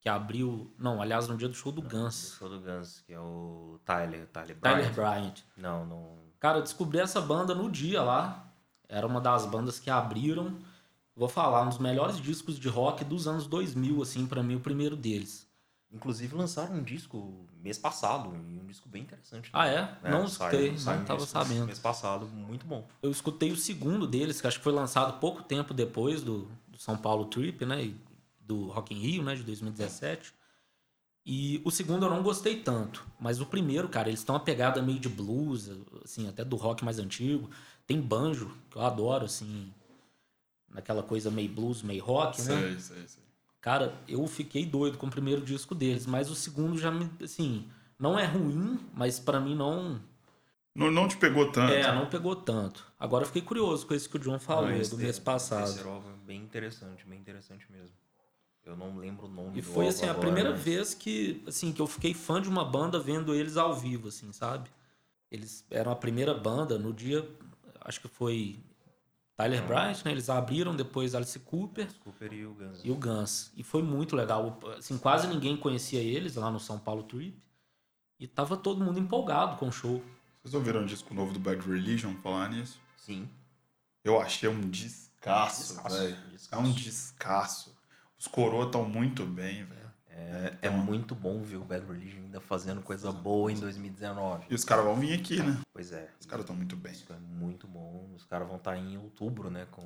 que 0.00 0.08
abriu. 0.08 0.72
Não, 0.78 1.02
aliás, 1.02 1.26
no 1.28 1.36
dia 1.36 1.48
do 1.48 1.54
show 1.54 1.72
do 1.72 1.80
O 1.80 1.84
Guns. 1.88 2.36
show 2.38 2.48
do 2.48 2.60
Guns, 2.60 3.02
que 3.06 3.12
é 3.12 3.18
o 3.20 3.80
Tyler, 3.84 4.26
Tyler 4.28 4.56
Tyler 4.58 4.92
Bryant. 4.92 4.94
Bryant. 4.94 5.34
Não, 5.56 5.84
não. 5.84 6.16
Cara, 6.38 6.58
eu 6.58 6.62
descobri 6.62 6.98
essa 6.98 7.20
banda 7.20 7.54
no 7.54 7.70
dia 7.70 8.02
lá. 8.02 8.46
Era 8.88 9.06
uma 9.06 9.20
das 9.20 9.44
bandas 9.46 9.80
que 9.80 9.90
abriram. 9.90 10.56
Vou 11.14 11.28
falar, 11.28 11.62
um 11.62 11.68
dos 11.70 11.78
melhores 11.78 12.20
discos 12.20 12.58
de 12.58 12.68
rock 12.68 13.04
dos 13.04 13.26
anos 13.26 13.46
2000, 13.46 14.00
assim, 14.02 14.26
pra 14.26 14.42
mim, 14.42 14.54
o 14.54 14.60
primeiro 14.60 14.94
deles. 14.94 15.46
Inclusive 15.90 16.36
lançaram 16.36 16.76
um 16.76 16.82
disco 16.82 17.46
mês 17.66 17.78
passado, 17.78 18.34
e 18.34 18.58
um 18.60 18.64
disco 18.66 18.88
bem 18.88 19.02
interessante. 19.02 19.50
Ah, 19.52 19.66
é? 19.66 19.98
Não 20.02 20.26
saiu- 20.28 20.60
escutei, 20.60 20.78
saiu 20.78 20.96
não 20.96 21.02
um 21.02 21.06
tava 21.06 21.18
disco 21.20 21.32
sabendo. 21.32 21.66
Mês 21.66 21.78
passado, 21.78 22.26
muito 22.26 22.64
bom. 22.64 22.86
Eu 23.02 23.10
escutei 23.10 23.50
o 23.50 23.56
segundo 23.56 24.06
deles, 24.06 24.40
que 24.40 24.46
acho 24.46 24.58
que 24.58 24.64
foi 24.64 24.72
lançado 24.72 25.18
pouco 25.18 25.42
tempo 25.42 25.74
depois 25.74 26.22
do, 26.22 26.48
do 26.68 26.78
São 26.78 26.96
Paulo 26.96 27.24
Trip, 27.26 27.66
né? 27.66 27.84
e 27.84 27.96
Do 28.40 28.68
Rock 28.68 28.94
in 28.94 28.98
Rio, 28.98 29.22
né? 29.24 29.34
De 29.34 29.42
2017. 29.42 30.32
E 31.28 31.60
o 31.64 31.70
segundo 31.72 32.06
eu 32.06 32.10
não 32.10 32.22
gostei 32.22 32.60
tanto. 32.62 33.04
Mas 33.18 33.40
o 33.40 33.46
primeiro, 33.46 33.88
cara, 33.88 34.08
eles 34.08 34.20
estão 34.20 34.36
uma 34.36 34.40
pegada 34.40 34.80
meio 34.80 35.00
de 35.00 35.08
blues, 35.08 35.68
assim, 36.04 36.28
até 36.28 36.44
do 36.44 36.54
rock 36.54 36.84
mais 36.84 37.00
antigo. 37.00 37.50
Tem 37.84 38.00
banjo, 38.00 38.56
que 38.70 38.76
eu 38.78 38.82
adoro, 38.82 39.24
assim. 39.24 39.72
Naquela 40.68 41.02
coisa 41.02 41.30
meio 41.30 41.48
blues, 41.48 41.82
meio 41.82 42.04
rock, 42.04 42.40
né? 42.42 42.60
Sei, 42.60 42.78
sei, 42.80 43.08
sei. 43.08 43.22
Cara, 43.60 43.94
eu 44.06 44.26
fiquei 44.26 44.64
doido 44.64 44.96
com 44.98 45.06
o 45.06 45.10
primeiro 45.10 45.40
disco 45.42 45.74
deles, 45.74 46.06
mas 46.06 46.30
o 46.30 46.34
segundo 46.34 46.78
já 46.78 46.90
me, 46.90 47.10
assim, 47.22 47.68
não 47.98 48.18
é 48.18 48.24
ruim, 48.24 48.78
mas 48.94 49.18
pra 49.18 49.40
mim 49.40 49.54
não, 49.56 50.00
Não, 50.74 50.90
não 50.90 51.08
te 51.08 51.16
pegou 51.16 51.50
tanto. 51.50 51.72
é, 51.72 51.92
não 51.92 52.06
pegou 52.06 52.36
tanto. 52.36 52.86
Agora 52.98 53.24
eu 53.24 53.28
fiei 53.28 53.42
curioso 53.42 53.86
com 53.86 53.94
isso 53.94 54.08
que 54.08 54.16
o 54.16 54.20
John 54.20 54.38
falou 54.38 54.70
do 54.88 54.98
mês 54.98 55.18
passado. 55.18 55.68
Esse 55.70 55.80
é 55.80 56.02
bem 56.24 56.40
interessante, 56.42 57.04
bem 57.06 57.18
interessante 57.18 57.66
mesmo. 57.70 57.94
Eu 58.64 58.76
não 58.76 58.96
lembro 58.98 59.26
o 59.26 59.28
nome 59.28 59.58
E 59.58 59.62
foi 59.62 59.86
assim 59.88 60.06
a 60.06 60.10
agora, 60.10 60.26
primeira 60.26 60.50
mas- 60.50 60.60
vez 60.62 60.92
que, 60.94 61.42
assim, 61.46 61.72
que 61.72 61.80
eu 61.80 61.86
fiquei 61.86 62.12
fã 62.14 62.40
de 62.42 62.48
uma 62.48 62.64
banda 62.64 62.98
vendo 62.98 63.32
eles 63.34 63.56
ao 63.56 63.74
vivo, 63.74 64.08
assim, 64.08 64.32
sabe? 64.32 64.68
Eles 65.30 65.64
eram 65.70 65.92
a 65.92 65.96
primeira 65.96 66.34
banda 66.34 66.76
no 66.78 66.92
dia, 66.92 67.28
acho 67.80 68.00
que 68.00 68.08
foi 68.08 68.58
Tyler 69.36 69.62
Bryant, 69.66 70.02
né? 70.04 70.12
Eles 70.12 70.30
abriram 70.30 70.74
depois 70.74 71.14
Alice 71.14 71.38
Cooper 71.40 71.88
Cooper 72.00 72.32
e 72.32 72.46
o 72.46 72.54
Guns. 72.54 72.80
e 72.84 72.90
o 72.90 72.94
Guns. 72.94 73.52
E 73.54 73.62
foi 73.62 73.82
muito 73.82 74.16
legal. 74.16 74.58
Assim, 74.78 74.96
quase 74.96 75.26
ninguém 75.26 75.56
conhecia 75.56 76.00
eles 76.00 76.36
lá 76.36 76.50
no 76.50 76.58
São 76.58 76.78
Paulo 76.78 77.02
Trip. 77.02 77.36
E 78.18 78.26
tava 78.26 78.56
todo 78.56 78.82
mundo 78.82 78.98
empolgado 78.98 79.56
com 79.56 79.68
o 79.68 79.72
show. 79.72 80.02
Vocês 80.42 80.54
ouviram 80.54 80.82
o 80.82 80.86
disco 80.86 81.12
novo 81.12 81.32
do 81.34 81.38
Bad 81.38 81.60
Religion 81.68 82.14
falar 82.22 82.48
nisso? 82.48 82.80
Sim. 82.96 83.28
Eu 84.02 84.18
achei 84.20 84.48
um 84.48 84.70
descasso, 84.70 85.82
velho. 85.82 86.16
É 86.50 86.56
um 86.56 86.72
descasso. 86.72 87.76
Os 88.18 88.26
coroas 88.26 88.66
estão 88.66 88.88
muito 88.88 89.26
bem, 89.26 89.64
velho. 89.64 89.85
É, 90.16 90.56
é 90.62 90.70
muito 90.70 91.14
bom 91.14 91.42
ver 91.42 91.56
o 91.56 91.64
Bad 91.64 91.84
Religion 91.86 92.22
ainda 92.22 92.40
fazendo 92.40 92.80
coisa 92.80 93.12
boa 93.12 93.52
em 93.52 93.56
2019. 93.56 94.46
E 94.48 94.54
os 94.54 94.64
caras 94.64 94.84
vão 94.84 94.96
vir 94.96 95.12
aqui, 95.12 95.42
né? 95.42 95.58
Pois 95.74 95.92
é. 95.92 96.08
Os 96.18 96.26
caras 96.26 96.44
estão 96.44 96.56
muito 96.56 96.74
bem. 96.74 96.92
Isso 96.92 97.12
é 97.12 97.18
muito 97.18 97.68
bom. 97.68 98.08
Os 98.16 98.24
caras 98.24 98.48
vão 98.48 98.56
estar 98.56 98.76
em 98.76 98.96
outubro, 98.96 99.50
né? 99.50 99.66
Com, 99.70 99.82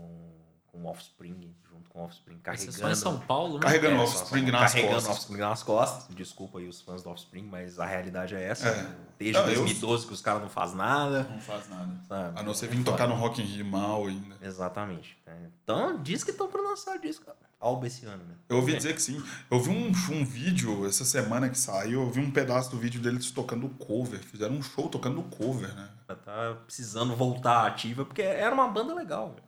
com 0.70 0.78
o 0.78 0.86
Offspring, 0.86 1.54
junto 1.70 1.90
com 1.90 2.00
o 2.00 2.04
Offspring, 2.04 2.34
Vocês 2.44 2.44
carregando. 2.44 2.72
são 2.78 2.90
em 2.90 2.94
São 2.94 3.18
Paulo, 3.26 3.54
né? 3.54 3.60
Carregando 3.60 3.96
É, 3.96 4.02
o 4.02 4.06
só- 4.06 4.12
só 4.12 4.20
Offspring 4.22 4.50
nas 4.50 4.72
carregando 4.72 4.94
costas. 4.94 5.08
o 5.08 5.12
Offspring 5.16 5.38
nas 5.40 5.62
costas. 5.62 6.16
Desculpa 6.16 6.58
aí 6.58 6.68
os 6.68 6.80
fãs 6.80 7.02
do 7.02 7.10
Offspring, 7.10 7.42
mas 7.44 7.78
a 7.78 7.86
realidade 7.86 8.34
é 8.34 8.42
essa. 8.42 8.68
É. 8.68 8.90
Desde 9.18 9.38
Não, 9.38 9.48
eu- 9.48 9.54
2012 9.56 10.06
que 10.06 10.12
os 10.12 10.20
caras 10.20 10.40
não 10.42 10.48
fazem 10.48 10.76
nada. 10.76 11.24
Não 11.24 11.40
faz 11.40 11.68
nada. 11.68 11.90
Sabe? 12.08 12.40
A 12.40 12.42
não 12.42 12.54
ser 12.54 12.68
vir 12.68 12.82
tocar 12.84 13.06
no 13.06 13.14
Rock 13.14 13.42
in 13.42 13.44
Rio 13.44 13.64
mal 13.66 14.06
ainda. 14.06 14.36
Exatamente. 14.40 15.18
É. 15.26 15.36
Então, 15.62 16.02
diz 16.02 16.24
que 16.24 16.30
estão 16.30 16.48
pra 16.48 16.60
lançar 16.62 16.98
disco 16.98 17.30
álbum 17.60 17.84
esse 17.86 18.06
ano, 18.06 18.24
né? 18.24 18.34
Eu 18.48 18.56
ouvi 18.56 18.74
dizer 18.74 18.94
que 18.94 19.02
sim. 19.02 19.22
Eu 19.50 19.60
vi 19.60 19.68
um, 19.70 19.88
um 20.14 20.24
vídeo 20.24 20.86
essa 20.86 21.04
semana 21.04 21.48
que 21.50 21.58
saiu, 21.58 22.00
eu 22.00 22.10
vi 22.10 22.20
um 22.20 22.30
pedaço 22.30 22.70
do 22.70 22.78
vídeo 22.78 23.00
deles 23.02 23.30
tocando 23.30 23.68
cover. 23.70 24.18
Fizeram 24.20 24.54
um 24.54 24.62
show 24.62 24.88
tocando 24.88 25.22
cover, 25.24 25.74
né? 25.74 25.88
Tá 26.24 26.56
precisando 26.64 27.14
voltar 27.14 27.66
ativa, 27.66 28.04
porque 28.06 28.22
era 28.22 28.54
uma 28.54 28.66
banda 28.68 28.94
legal, 28.94 29.28
velho. 29.28 29.42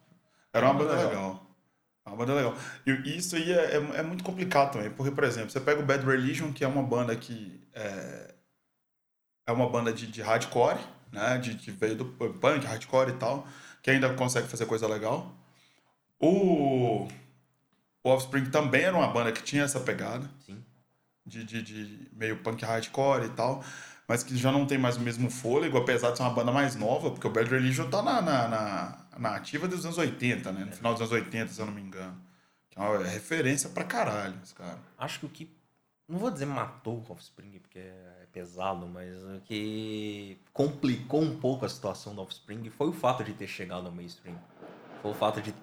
Era 0.53 0.67
uma 0.67 0.75
banda 0.75 0.95
Legal. 0.95 1.09
legal. 1.09 1.47
Uma 2.05 2.17
banda 2.17 2.35
legal. 2.35 2.55
E 2.85 3.17
isso 3.17 3.37
aí 3.37 3.53
é, 3.53 3.77
é, 3.77 3.99
é 3.99 4.03
muito 4.03 4.25
complicado 4.25 4.73
também, 4.73 4.91
porque, 4.91 5.11
por 5.11 5.25
exemplo, 5.25 5.51
você 5.51 5.61
pega 5.61 5.81
o 5.81 5.85
Bad 5.85 6.05
Religion, 6.05 6.53
que 6.53 6.65
é 6.65 6.69
uma 6.69 6.83
banda 6.83 7.15
que 7.15 7.61
é, 7.73 8.35
é 9.47 9.53
uma 9.53 9.69
banda 9.69 9.93
de, 9.93 10.07
de 10.07 10.21
hardcore, 10.21 10.81
né? 11.13 11.39
De, 11.39 11.55
que 11.55 11.71
veio 11.71 11.97
do 11.97 12.05
punk, 12.05 12.67
hardcore 12.67 13.11
e 13.11 13.15
tal, 13.15 13.47
que 13.83 13.91
ainda 13.91 14.13
consegue 14.15 14.49
fazer 14.49 14.67
coisa 14.67 14.89
legal. 14.89 15.33
O, 16.19 17.09
o 18.03 18.09
Offspring 18.11 18.47
também 18.47 18.83
era 18.83 18.97
uma 18.97 19.09
banda 19.09 19.33
que 19.33 19.43
tinha 19.43 19.63
essa 19.65 19.81
pegada 19.81 20.29
Sim. 20.47 20.63
de, 21.25 21.45
de, 21.45 21.63
de 21.63 22.09
meio 22.13 22.39
punk 22.39 22.65
hardcore 22.65 23.27
e 23.27 23.31
tal, 23.31 23.63
mas 24.09 24.23
que 24.23 24.37
já 24.37 24.51
não 24.51 24.67
tem 24.67 24.79
mais 24.79 24.97
o 24.97 25.01
mesmo 25.01 25.31
fôlego, 25.31 25.79
apesar 25.79 26.11
de 26.11 26.17
ser 26.17 26.23
uma 26.25 26.35
banda 26.35 26.53
mais 26.53 26.75
nova, 26.75 27.11
porque 27.11 27.27
o 27.27 27.31
Bad 27.31 27.49
Religion 27.49 27.89
tá 27.91 28.03
na, 28.03 28.21
na, 28.21 28.49
na, 28.49 29.02
na 29.19 29.37
ativa 29.37 29.69
dos 29.69 29.85
anos 29.85 29.99
80, 29.99 30.53
né? 30.53 30.65
No 30.65 30.73
final 30.73 30.93
dos 30.93 31.03
anos 31.03 31.13
80, 31.13 31.53
se 31.53 31.61
eu 31.61 31.67
não 31.67 31.73
me 31.73 31.83
engano. 31.83 32.21
Que 32.71 32.79
é 32.79 32.83
uma 32.83 33.05
referência 33.05 33.69
pra 33.69 33.85
caralho, 33.85 34.39
esse 34.43 34.55
cara. 34.55 34.79
Acho 34.99 35.21
que 35.21 35.27
o 35.27 35.29
que. 35.29 35.51
Não 36.09 36.19
vou 36.19 36.31
dizer 36.31 36.47
matou 36.47 37.05
o 37.09 37.13
Offspring, 37.13 37.59
porque 37.59 37.79
é 37.79 38.27
pesado, 38.33 38.87
mas 38.87 39.15
o 39.23 39.41
que 39.45 40.39
complicou 40.53 41.23
um 41.23 41.39
pouco 41.39 41.65
a 41.65 41.69
situação 41.69 42.15
do 42.15 42.23
Offspring 42.23 42.71
foi 42.71 42.89
o 42.89 42.93
fato 42.93 43.23
de 43.23 43.33
ter 43.35 43.47
chegado 43.47 43.87
ao 43.87 43.93
mainstream. 43.93 44.37
Foi 45.01 45.11
o 45.11 45.15
fato 45.15 45.41
de 45.41 45.55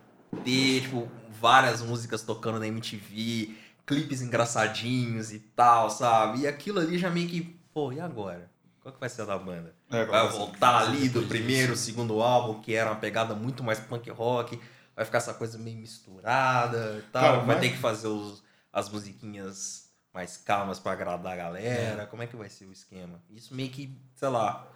ter, 0.44 0.82
tipo, 0.82 1.10
várias 1.30 1.82
músicas 1.82 2.22
tocando 2.24 2.60
na 2.60 2.68
MTV, 2.68 3.56
clipes 3.86 4.22
engraçadinhos 4.22 5.32
e 5.32 5.40
tal, 5.40 5.90
sabe? 5.90 6.42
E 6.42 6.48
aquilo 6.48 6.80
ali 6.80 6.98
já 6.98 7.10
meio 7.10 7.28
que, 7.28 7.42
pô, 7.74 7.92
e 7.92 8.00
agora? 8.00 8.50
Qual 8.82 8.94
que 8.94 9.00
vai 9.00 9.10
ser 9.10 9.24
a 9.24 9.26
da 9.26 9.38
banda? 9.38 9.76
É, 9.92 10.06
Vai 10.06 10.28
voltar 10.30 10.78
ali 10.84 11.10
do 11.10 11.24
primeiro, 11.24 11.76
segundo 11.76 12.22
álbum, 12.22 12.62
que 12.62 12.74
era 12.74 12.90
uma 12.90 12.96
pegada 13.00 13.36
muito 13.36 13.64
mais 13.64 13.80
punk 13.80 14.10
rock, 14.10 14.60
vai 14.96 15.06
ficar 15.06 15.18
essa 15.20 15.34
coisa 15.34 15.58
meio 15.58 15.78
misturada 15.78 16.98
e 17.00 17.12
tal, 17.12 17.22
Cara, 17.24 17.38
vai 17.40 17.46
mas- 17.48 17.60
ter 17.60 17.70
que 17.72 17.78
fazer 17.78 18.08
os- 18.08 18.44
as 18.72 18.90
musiquinhas 18.90 19.90
mais 20.14 20.38
calmas 20.38 20.80
pra 20.80 20.94
agradar 20.94 21.34
a 21.34 21.36
galera, 21.36 22.06
como 22.08 22.24
é 22.24 22.28
que 22.28 22.36
vai 22.36 22.50
ser 22.50 22.66
o 22.66 22.72
esquema? 22.72 23.22
Isso 23.30 23.54
meio 23.54 23.70
que, 23.70 23.96
sei 24.16 24.30
lá, 24.30 24.68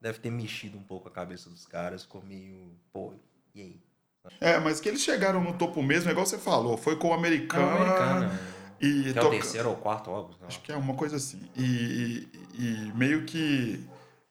deve 0.00 0.18
ter 0.18 0.30
mexido 0.30 0.76
um 0.76 0.82
pouco 0.82 1.08
a 1.08 1.10
cabeça 1.10 1.48
dos 1.48 1.66
caras, 1.66 2.02
ficou 2.02 2.22
meio, 2.22 2.70
pô, 2.92 3.14
e 3.54 3.60
aí? 3.60 3.80
É, 4.40 4.58
mas 4.58 4.80
que 4.80 4.88
eles 4.88 5.00
chegaram 5.02 5.42
no 5.42 5.52
topo 5.56 5.82
mesmo, 5.82 6.08
é 6.08 6.12
igual 6.12 6.26
você 6.26 6.38
falou, 6.38 6.76
foi 6.76 6.96
com 6.96 7.08
o 7.08 7.10
Não, 7.10 7.18
americano. 7.18 8.30
E 8.84 9.12
que 9.12 9.18
é 9.18 9.22
o 9.22 9.30
terceiro 9.30 9.70
ou 9.70 9.76
quarto 9.76 10.10
álbum. 10.10 10.34
Acho 10.46 10.60
que 10.60 10.70
é 10.72 10.76
uma 10.76 10.94
coisa 10.94 11.16
assim. 11.16 11.40
E, 11.56 12.28
e- 12.54 12.88
e 12.88 12.92
meio 12.94 13.24
que, 13.24 13.84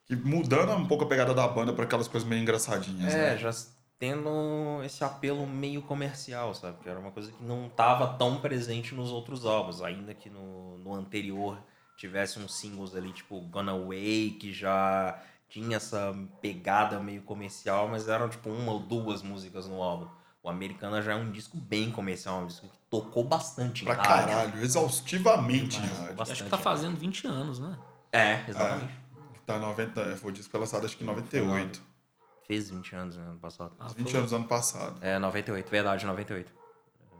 que 0.06 0.16
mudando 0.16 0.72
um 0.74 0.86
pouco 0.88 1.04
a 1.04 1.08
pegada 1.08 1.34
da 1.34 1.48
banda 1.48 1.74
pra 1.74 1.86
aquelas 1.86 2.08
coisas 2.08 2.28
meio 2.28 2.42
engraçadinhas, 2.42 3.14
É, 3.14 3.32
né? 3.32 3.38
já 3.38 3.52
tendo 4.00 4.82
esse 4.84 5.04
apelo 5.04 5.48
meio 5.48 5.82
comercial, 5.82 6.54
sabe? 6.54 6.78
Que 6.84 6.90
era 6.90 7.00
uma 7.00 7.12
coisa 7.12 7.32
que 7.32 7.44
não 7.44 7.68
estava 7.68 8.08
tão 8.18 8.42
presente 8.42 8.94
nos 8.94 9.10
outros 9.12 9.46
álbuns, 9.46 9.82
ainda 9.82 10.14
que 10.14 10.30
no, 10.30 10.78
no 10.80 10.94
anterior 10.94 11.58
tivesse 11.98 12.38
uns 12.40 12.54
singles 12.56 12.96
ali, 12.96 13.14
tipo 13.14 13.40
Gonna 13.42 13.72
Away, 13.72 14.32
que 14.40 14.52
já 14.52 15.18
tinha 15.48 15.78
essa 15.78 16.14
pegada 16.42 17.00
meio 17.00 17.22
comercial, 17.22 17.88
mas 17.88 18.10
eram 18.10 18.28
tipo 18.28 18.50
uma 18.50 18.74
ou 18.74 18.80
duas 18.80 19.22
músicas 19.22 19.68
no 19.68 19.82
álbum. 19.82 20.08
O 20.44 20.50
Americana 20.50 21.02
já 21.02 21.14
é 21.14 21.16
um 21.16 21.32
disco 21.32 21.56
bem 21.58 21.90
comercial, 21.90 22.42
um 22.42 22.48
disco 22.48 22.68
que 22.68 22.78
tocou 22.90 23.24
bastante 23.24 23.84
em 23.84 23.86
Pra 23.86 23.96
rádio. 23.96 24.10
caralho, 24.28 24.62
exaustivamente, 24.64 25.80
Demais. 25.80 25.98
rádio. 26.00 26.16
Bastante, 26.16 26.32
Acho 26.34 26.44
que 26.44 26.50
tá 26.50 26.58
é. 26.58 26.62
fazendo 26.62 26.98
20 26.98 27.28
anos, 27.28 27.60
né? 27.60 27.78
É, 28.12 28.44
exatamente. 28.50 28.94
Tá 29.46 29.58
90, 29.58 30.18
foi 30.18 30.32
o 30.32 30.34
disco 30.34 30.58
lançado 30.58 30.86
acho 30.86 30.98
que 30.98 31.04
em 31.04 31.08
98. 31.08 31.82
Fez 32.46 32.70
20 32.70 32.94
anos 32.96 33.16
né, 33.16 33.24
ano 33.24 33.40
passado. 33.40 33.72
Ah, 33.80 33.88
20 33.96 34.12
foi- 34.12 34.20
anos 34.20 34.34
ano 34.34 34.46
passado. 34.46 34.98
É, 35.02 35.18
98, 35.18 35.70
verdade, 35.70 36.06
98. 36.06 36.52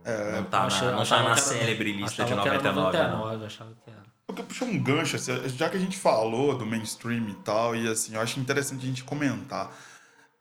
É, 0.04 0.32
não 0.32 0.44
tá 0.44 0.66
na, 0.68 0.92
não 0.92 1.04
tá 1.06 1.22
na 1.22 1.36
célebre 1.36 1.92
lista 1.92 2.24
de 2.26 2.32
achava 2.34 2.42
que 2.42 2.48
era 2.48 2.72
99. 2.72 2.98
né? 2.98 3.08
99, 3.16 3.46
achava 3.46 3.74
que 3.82 3.90
era. 3.90 4.02
Porque 4.26 4.42
puxou 4.42 4.68
um 4.68 4.82
gancho, 4.82 5.16
assim, 5.16 5.48
já 5.48 5.70
que 5.70 5.76
a 5.78 5.80
gente 5.80 5.96
falou 5.96 6.56
do 6.58 6.66
mainstream 6.66 7.28
e 7.30 7.34
tal, 7.36 7.74
e 7.74 7.88
assim, 7.88 8.14
eu 8.14 8.20
acho 8.20 8.38
interessante 8.38 8.82
a 8.84 8.86
gente 8.86 9.02
comentar. 9.02 9.70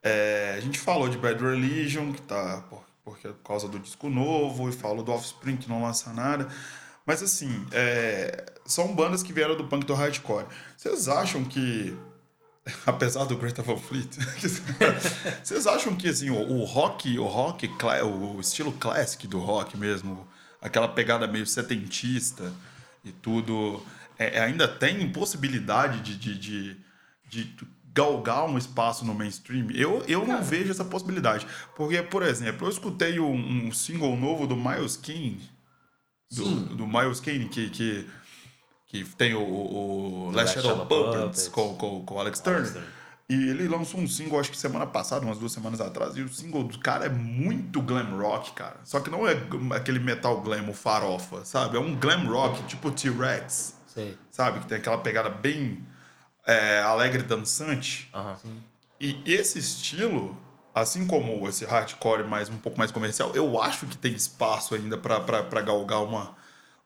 É, 0.04 0.56
a 0.58 0.60
gente 0.60 0.78
falou 0.78 1.08
de 1.08 1.18
Bad 1.18 1.42
Religion, 1.42 2.12
que 2.12 2.22
tá 2.22 2.62
por, 2.70 2.84
porque, 3.06 3.30
por 3.30 3.44
causa 3.48 3.70
do 3.70 3.80
disco 3.80 4.10
novo, 4.10 4.68
e 4.68 4.74
falou 4.74 5.02
do 5.02 5.14
Offspring, 5.14 5.56
que 5.56 5.70
não 5.70 5.82
lança 5.82 6.12
nada. 6.12 6.48
Mas 7.06 7.24
assim, 7.24 7.66
é, 7.72 8.46
são 8.66 8.94
bandas 8.94 9.24
que 9.24 9.32
vieram 9.32 9.56
do 9.56 9.66
punk 9.66 9.86
do 9.86 9.94
hardcore. 9.94 10.46
Vocês 10.76 11.08
acham 11.08 11.46
que, 11.46 11.98
apesar 12.86 13.24
do 13.26 13.38
Greta 13.38 13.62
Van 13.62 13.78
Fleet, 13.78 14.10
vocês 15.42 15.68
acham 15.68 15.96
que 15.96 16.10
assim, 16.10 16.30
o, 16.30 16.36
o 16.36 16.66
rock, 16.66 17.18
o 17.18 17.26
rock, 17.26 17.70
o 18.04 18.40
estilo 18.42 18.74
classic 18.74 19.26
do 19.26 19.40
rock 19.40 19.78
mesmo, 19.78 20.28
aquela 20.62 20.88
pegada 20.88 21.28
meio 21.28 21.46
setentista 21.46 22.52
e 23.06 23.12
tudo, 23.12 23.82
é, 24.18 24.42
ainda 24.42 24.68
tem 24.68 25.10
possibilidade 25.12 26.02
de, 26.02 26.18
de, 26.18 26.38
de, 26.38 26.78
de 27.30 27.58
galgar 27.94 28.46
um 28.46 28.58
espaço 28.58 29.06
no 29.06 29.14
mainstream? 29.14 29.70
Eu, 29.72 30.04
eu 30.08 30.26
não 30.26 30.42
vejo 30.42 30.72
essa 30.72 30.84
possibilidade. 30.84 31.46
Porque, 31.76 32.02
por 32.02 32.24
exemplo, 32.24 32.68
eu 32.68 32.72
escutei 32.72 33.20
um, 33.20 33.68
um 33.68 33.72
single 33.72 34.18
novo 34.18 34.48
do 34.48 34.56
Miles 34.56 34.98
Kane, 34.98 35.42
do, 36.32 36.56
do 36.76 36.88
Miles 36.88 37.20
Kane, 37.20 37.48
que, 37.48 37.70
que, 37.70 38.10
que 38.88 39.06
tem 39.16 39.34
o, 39.34 39.42
o, 39.42 40.28
o 40.28 40.32
Last 40.32 40.56
Shadow 40.56 40.72
Shadow 40.72 40.86
Puppets, 40.86 41.18
Puppets. 41.18 41.48
com, 41.50 41.76
com, 41.76 42.06
com 42.06 42.16
o 42.16 42.20
Alex 42.20 42.42
Alex 42.46 42.72
Turner. 42.72 42.72
Turner. 42.72 43.04
E 43.30 43.50
ele 43.50 43.68
lançou 43.68 44.00
um 44.00 44.08
single, 44.08 44.40
acho 44.40 44.52
que 44.52 44.58
semana 44.58 44.86
passada, 44.86 45.26
umas 45.26 45.40
duas 45.40 45.52
semanas 45.54 45.80
atrás, 45.80 46.18
e 46.18 46.22
o 46.22 46.28
single 46.28 46.64
do 46.64 46.78
cara 46.78 47.06
é 47.06 47.10
muito 47.10 47.82
glam 47.82 48.18
rock, 48.18 48.52
cara. 48.52 48.82
Só 48.84 49.00
que 49.00 49.10
não 49.10 49.26
é 49.26 49.38
aquele 49.76 49.98
metal 49.98 50.42
glam 50.42 50.70
o 50.70 50.74
farofa, 50.74 51.46
sabe? 51.46 51.78
É 51.78 51.80
um 51.80 51.96
glam 51.96 52.28
rock, 52.28 52.62
tipo 52.64 52.92
T-Rex, 52.92 53.76
sabe? 54.30 54.60
Que 54.60 54.68
tem 54.68 54.78
aquela 54.78 54.98
pegada 54.98 55.30
bem 55.30 55.84
é, 56.46 56.80
alegre 56.82 57.24
dançante. 57.24 58.12
E 59.00 59.22
esse 59.26 59.60
estilo, 59.60 60.38
assim 60.74 61.06
como 61.08 61.48
esse 61.48 61.66
hardcore 61.66 62.24
mais 62.24 62.50
um 62.50 62.58
pouco 62.58 62.78
mais 62.78 62.92
comercial, 62.92 63.36
eu 63.36 63.62
acho 63.62 63.86
que 63.88 63.98
tem 63.98 64.14
espaço 64.14 64.76
ainda 64.76 64.98
pra 64.98 65.62
galgar 65.62 66.04
uma, 66.04 66.36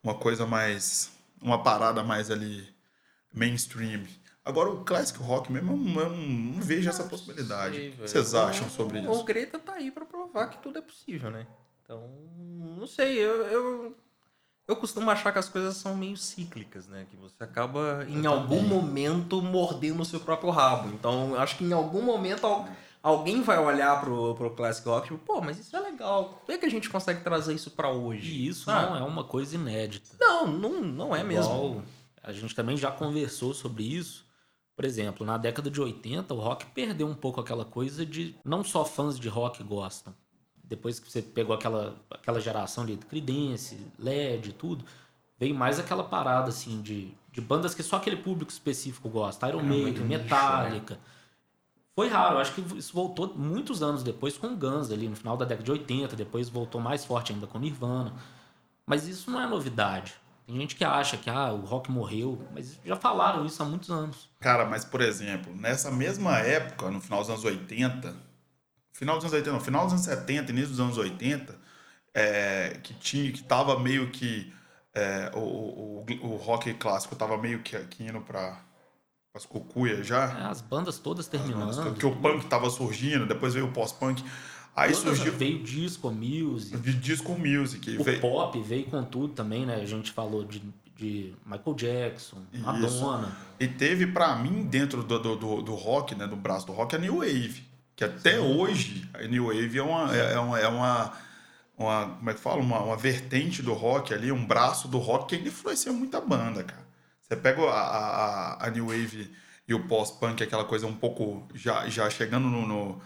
uma 0.03 0.15
coisa 0.15 0.45
mais. 0.45 1.11
uma 1.41 1.61
parada 1.61 2.03
mais 2.03 2.31
ali 2.31 2.67
mainstream. 3.33 4.03
Agora 4.43 4.69
o 4.69 4.83
classic 4.85 5.19
rock 5.19 5.51
mesmo, 5.51 5.73
eu 5.73 5.77
não, 5.77 6.01
eu 6.01 6.09
não 6.09 6.61
vejo 6.61 6.89
essa 6.89 7.03
possibilidade. 7.03 7.75
Sei, 7.75 7.89
O 7.89 7.91
que 7.91 8.07
vocês 8.07 8.33
acham 8.33 8.69
sobre 8.69 8.99
O 8.99 9.11
isso? 9.11 9.23
Greta 9.25 9.59
tá 9.59 9.73
aí 9.73 9.91
pra 9.91 10.05
provar 10.05 10.47
que 10.47 10.57
tudo 10.59 10.79
é 10.79 10.81
possível, 10.81 11.29
né? 11.29 11.45
Então, 11.83 12.09
não 12.77 12.87
sei, 12.87 13.17
eu, 13.17 13.45
eu, 13.47 13.97
eu 14.67 14.75
costumo 14.75 15.09
achar 15.09 15.31
que 15.31 15.39
as 15.39 15.47
coisas 15.49 15.77
são 15.77 15.95
meio 15.95 16.17
cíclicas, 16.17 16.87
né? 16.87 17.05
Que 17.09 17.15
você 17.15 17.43
acaba, 17.43 18.05
em 18.09 18.25
algum 18.25 18.61
momento, 18.61 19.41
mordendo 19.41 20.01
o 20.01 20.05
seu 20.05 20.19
próprio 20.19 20.49
rabo. 20.49 20.89
Então, 20.89 21.31
eu 21.31 21.39
acho 21.39 21.57
que 21.57 21.63
em 21.63 21.71
algum 21.73 22.01
momento 22.01 22.45
al- 22.45 22.67
alguém 23.01 23.41
vai 23.41 23.57
olhar 23.57 24.01
pro, 24.01 24.35
pro 24.35 24.49
Classic 24.51 24.87
Rock 24.87 25.07
e 25.07 25.11
tipo, 25.15 25.25
pô, 25.25 25.39
mas 25.41 25.57
isso 25.59 25.75
é 25.75 25.79
legal. 25.79 26.41
Como 26.45 26.55
é 26.55 26.59
que 26.59 26.65
a 26.65 26.69
gente 26.69 26.89
consegue 26.89 27.21
trazer 27.23 27.53
isso 27.53 27.71
pra 27.71 27.89
hoje? 27.91 28.29
E 28.31 28.47
isso 28.47 28.65
Sabe? 28.65 28.89
não 28.89 28.97
é 28.97 29.03
uma 29.03 29.23
coisa 29.23 29.55
inédita. 29.55 30.09
Não, 30.19 30.47
não, 30.47 30.81
não 30.81 31.15
é 31.15 31.23
mesmo. 31.23 31.53
Igual 31.53 31.83
a 32.21 32.33
gente 32.33 32.53
também 32.53 32.75
já 32.75 32.91
conversou 32.91 33.53
sobre 33.53 33.83
isso. 33.83 34.25
Por 34.75 34.83
exemplo, 34.85 35.25
na 35.25 35.37
década 35.37 35.71
de 35.71 35.81
80, 35.81 36.33
o 36.33 36.39
rock 36.39 36.65
perdeu 36.67 37.07
um 37.07 37.15
pouco 37.15 37.39
aquela 37.41 37.65
coisa 37.65 38.05
de 38.05 38.35
não 38.45 38.63
só 38.63 38.83
fãs 38.85 39.17
de 39.17 39.27
rock 39.29 39.63
gostam. 39.63 40.13
Depois 40.67 40.99
que 40.99 41.09
você 41.09 41.21
pegou 41.21 41.55
aquela, 41.55 41.95
aquela 42.09 42.39
geração 42.39 42.83
ali 42.83 42.95
do 42.95 43.05
Creedence, 43.05 43.77
LED 43.97 44.49
e 44.49 44.53
tudo, 44.53 44.83
veio 45.39 45.55
mais 45.55 45.79
aquela 45.79 46.03
parada 46.03 46.49
assim 46.49 46.81
de, 46.81 47.13
de 47.31 47.41
bandas 47.41 47.73
que 47.73 47.83
só 47.83 47.95
aquele 47.95 48.17
público 48.17 48.51
específico 48.51 49.07
gosta. 49.09 49.47
Iron 49.47 49.61
muito 49.61 49.69
Maiden, 49.69 49.91
nicho, 49.93 50.03
né? 50.03 50.17
Metallica. 50.17 50.99
Foi 51.95 52.09
raro, 52.09 52.35
eu 52.35 52.39
acho 52.39 52.53
que 52.53 52.61
isso 52.77 52.93
voltou 52.93 53.33
muitos 53.35 53.81
anos 53.81 54.03
depois 54.03 54.37
com 54.37 54.55
Guns 54.55 54.91
ali 54.91 55.07
no 55.07 55.15
final 55.15 55.35
da 55.35 55.45
década 55.45 55.63
de 55.63 55.71
80, 55.71 56.15
depois 56.15 56.47
voltou 56.47 56.79
mais 56.79 57.03
forte 57.03 57.33
ainda 57.33 57.47
com 57.47 57.57
Nirvana. 57.57 58.13
Mas 58.85 59.07
isso 59.07 59.31
não 59.31 59.41
é 59.41 59.47
novidade. 59.47 60.13
Tem 60.45 60.55
gente 60.55 60.75
que 60.75 60.85
acha 60.85 61.17
que 61.17 61.29
ah, 61.29 61.51
o 61.51 61.65
rock 61.65 61.91
morreu, 61.91 62.41
mas 62.53 62.79
já 62.85 62.95
falaram 62.95 63.45
isso 63.45 63.61
há 63.61 63.65
muitos 63.65 63.89
anos. 63.89 64.29
Cara, 64.39 64.63
mas 64.65 64.85
por 64.85 65.01
exemplo, 65.01 65.53
nessa 65.55 65.91
mesma 65.91 66.37
época, 66.37 66.89
no 66.89 67.01
final 67.01 67.19
dos 67.19 67.29
anos 67.29 67.43
80, 67.43 68.15
final 68.97 69.15
dos 69.17 69.25
anos 69.25 69.33
80, 69.33 69.51
não, 69.51 69.59
final 69.59 69.83
dos 69.85 69.93
anos 69.93 70.05
70, 70.05 70.51
início 70.51 70.69
dos 70.69 70.79
anos 70.79 70.97
80, 70.97 71.55
é, 72.13 72.79
que 72.81 72.93
tinha, 72.95 73.31
que 73.31 73.43
tava 73.43 73.79
meio 73.79 74.09
que 74.09 74.51
é, 74.93 75.31
o, 75.35 75.39
o, 75.39 76.05
o- 76.23 76.35
rock 76.37 76.73
clássico 76.73 77.15
tava 77.15 77.37
meio 77.37 77.59
que, 77.59 77.77
que 77.85 78.03
indo 78.03 78.19
para 78.21 78.59
as 79.35 79.45
cucuias 79.45 80.07
já. 80.07 80.25
É, 80.39 80.43
As 80.49 80.61
bandas 80.61 80.97
todas 80.97 81.27
Porque 81.27 81.45
terminando. 81.45 82.03
o 82.07 82.15
punk 82.15 82.45
tava 82.47 82.69
surgindo, 82.71 83.27
depois 83.27 83.53
veio 83.53 83.67
o 83.67 83.71
pós-punk. 83.71 84.23
Aí 84.75 84.91
Todas- 84.93 85.17
surgiu 85.17 85.33
Veio 85.33 85.63
disco, 85.63 86.09
music. 86.11 86.77
disco 86.93 87.37
music. 87.37 87.97
O 87.99 88.03
veio- 88.03 88.19
pop 88.19 88.59
veio 88.61 88.85
com 88.85 89.03
tudo 89.03 89.33
também, 89.35 89.65
né? 89.65 89.75
A 89.75 89.85
gente 89.85 90.11
falou 90.11 90.43
de, 90.43 90.63
de 90.95 91.35
Michael 91.45 91.75
Jackson, 91.75 92.37
Isso. 92.51 92.63
Madonna. 92.63 93.31
E 93.59 93.67
teve, 93.67 94.07
pra 94.07 94.35
mim, 94.37 94.63
dentro 94.63 95.03
do, 95.03 95.19
do, 95.19 95.35
do, 95.35 95.61
do 95.61 95.75
rock, 95.75 96.15
né, 96.15 96.25
do 96.25 96.35
braço 96.35 96.65
do 96.65 96.73
rock, 96.73 96.95
a 96.95 96.99
New 96.99 97.17
Wave. 97.19 97.63
Que 97.97 98.05
até 98.05 98.39
hoje, 98.39 99.09
a 99.15 99.23
New 99.23 99.47
Wave 99.47 99.79
é 99.79 99.83
uma, 99.83 100.15
é 100.15 100.33
é 100.35 100.39
uma, 100.39 100.59
é 100.61 100.67
uma, 100.69 101.13
uma- 101.77 102.09
como 102.17 102.29
é 102.29 102.35
que 102.35 102.39
fala? 102.39 102.61
Uma, 102.61 102.79
uma 102.81 102.97
vertente 102.97 103.63
do 103.63 103.73
rock 103.73 104.13
ali, 104.13 104.31
um 104.31 104.45
braço 104.45 104.87
do 104.87 104.99
rock 104.99 105.29
que 105.29 105.35
ainda 105.37 105.49
influencia 105.49 105.93
muita 105.93 106.21
banda, 106.21 106.63
cara. 106.63 106.87
Você 107.21 107.35
pega 107.37 107.61
a, 107.63 107.81
a, 108.63 108.67
a 108.67 108.71
New 108.71 108.87
Wave 108.87 109.31
e 109.67 109.73
o 109.73 109.87
pós-punk, 109.87 110.43
aquela 110.43 110.65
coisa 110.65 110.87
um 110.87 110.95
pouco 110.95 111.47
já, 111.55 111.89
já 111.89 112.09
chegando 112.09 112.47
no, 112.49 112.67
no, 112.67 113.01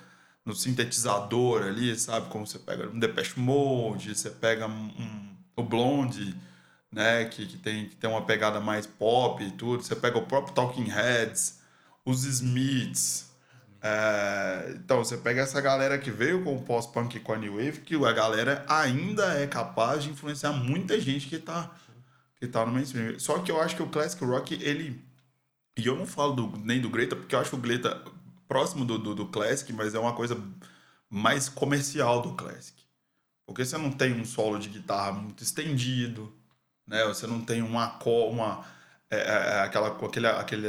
no 0.46 0.56
sintetizador 0.56 1.64
ali, 1.64 1.98
sabe? 1.98 2.30
Como 2.30 2.46
você 2.48 2.60
pega 2.60 2.88
um 2.90 3.00
Depeche 3.00 3.40
Mode, 3.40 4.16
você 4.16 4.30
pega 4.30 4.68
um, 4.68 4.72
um- 4.72 5.36
o 5.56 5.64
Blonde, 5.64 6.36
né? 6.92 7.26
Que, 7.26 7.46
que, 7.48 7.58
tem, 7.58 7.90
que 7.90 7.96
tem 7.98 8.10
uma 8.10 8.24
pegada 8.26 8.60
mais 8.62 8.86
pop 8.88 9.44
e 9.44 9.52
tudo. 9.52 9.84
Você 9.84 9.96
pega 9.96 10.18
o 10.20 10.26
próprio 10.28 10.54
Talking 10.54 10.90
Heads, 10.90 11.60
os 12.06 12.26
Smiths. 12.26 13.31
É, 13.82 14.74
então, 14.76 15.04
você 15.04 15.18
pega 15.18 15.42
essa 15.42 15.60
galera 15.60 15.98
que 15.98 16.12
veio 16.12 16.44
com 16.44 16.56
o 16.56 16.62
pós-punk 16.64 17.18
e 17.18 17.20
com 17.20 17.34
a 17.34 17.38
New 17.38 17.56
Wave, 17.56 17.82
que 17.82 17.96
a 17.96 18.12
galera 18.14 18.64
ainda 18.70 19.40
é 19.40 19.48
capaz 19.48 20.04
de 20.04 20.10
influenciar 20.12 20.52
muita 20.54 21.00
gente 21.00 21.28
que 21.28 21.40
tá, 21.40 21.72
que 22.36 22.48
tá 22.48 22.66
no 22.66 22.72
mainstream. 22.74 23.20
Só 23.20 23.40
que 23.40 23.52
eu 23.52 23.60
acho 23.62 23.76
que 23.76 23.84
o 23.84 23.90
Classic 23.90 24.24
Rock, 24.24 24.56
ele. 24.64 25.04
E 25.78 25.88
eu 25.88 25.96
não 25.96 26.06
falo 26.06 26.34
do- 26.34 26.58
nem 26.60 26.82
do 26.82 26.90
Greta, 26.90 27.16
porque 27.16 27.36
eu 27.36 27.40
acho 27.40 27.56
o 27.56 27.60
Greta 27.60 28.04
próximo 28.48 28.86
do, 28.86 28.98
do, 29.00 29.16
do 29.16 29.28
Classic, 29.28 29.72
mas 29.74 29.96
é 29.96 30.00
uma 30.00 30.14
coisa 30.16 30.38
mais 31.10 31.50
comercial 31.50 32.22
do 32.22 32.36
Classic. 32.36 32.80
Porque 33.46 33.66
você 33.66 33.78
não 33.78 33.92
tem 33.92 34.14
um 34.14 34.26
solo 34.26 34.60
de 34.60 34.70
guitarra 34.70 35.12
muito 35.14 35.44
estendido, 35.44 36.34
né? 36.88 37.04
Você 37.06 37.28
não 37.28 37.42
tem 37.44 37.62
um 37.64 37.80
acorde, 37.80 38.34
uma 38.36 38.66
é, 39.10 39.18
é, 39.18 39.58
é, 39.58 39.62
aquela 39.62 39.90
aquele, 39.90 40.28
aquele 40.28 40.68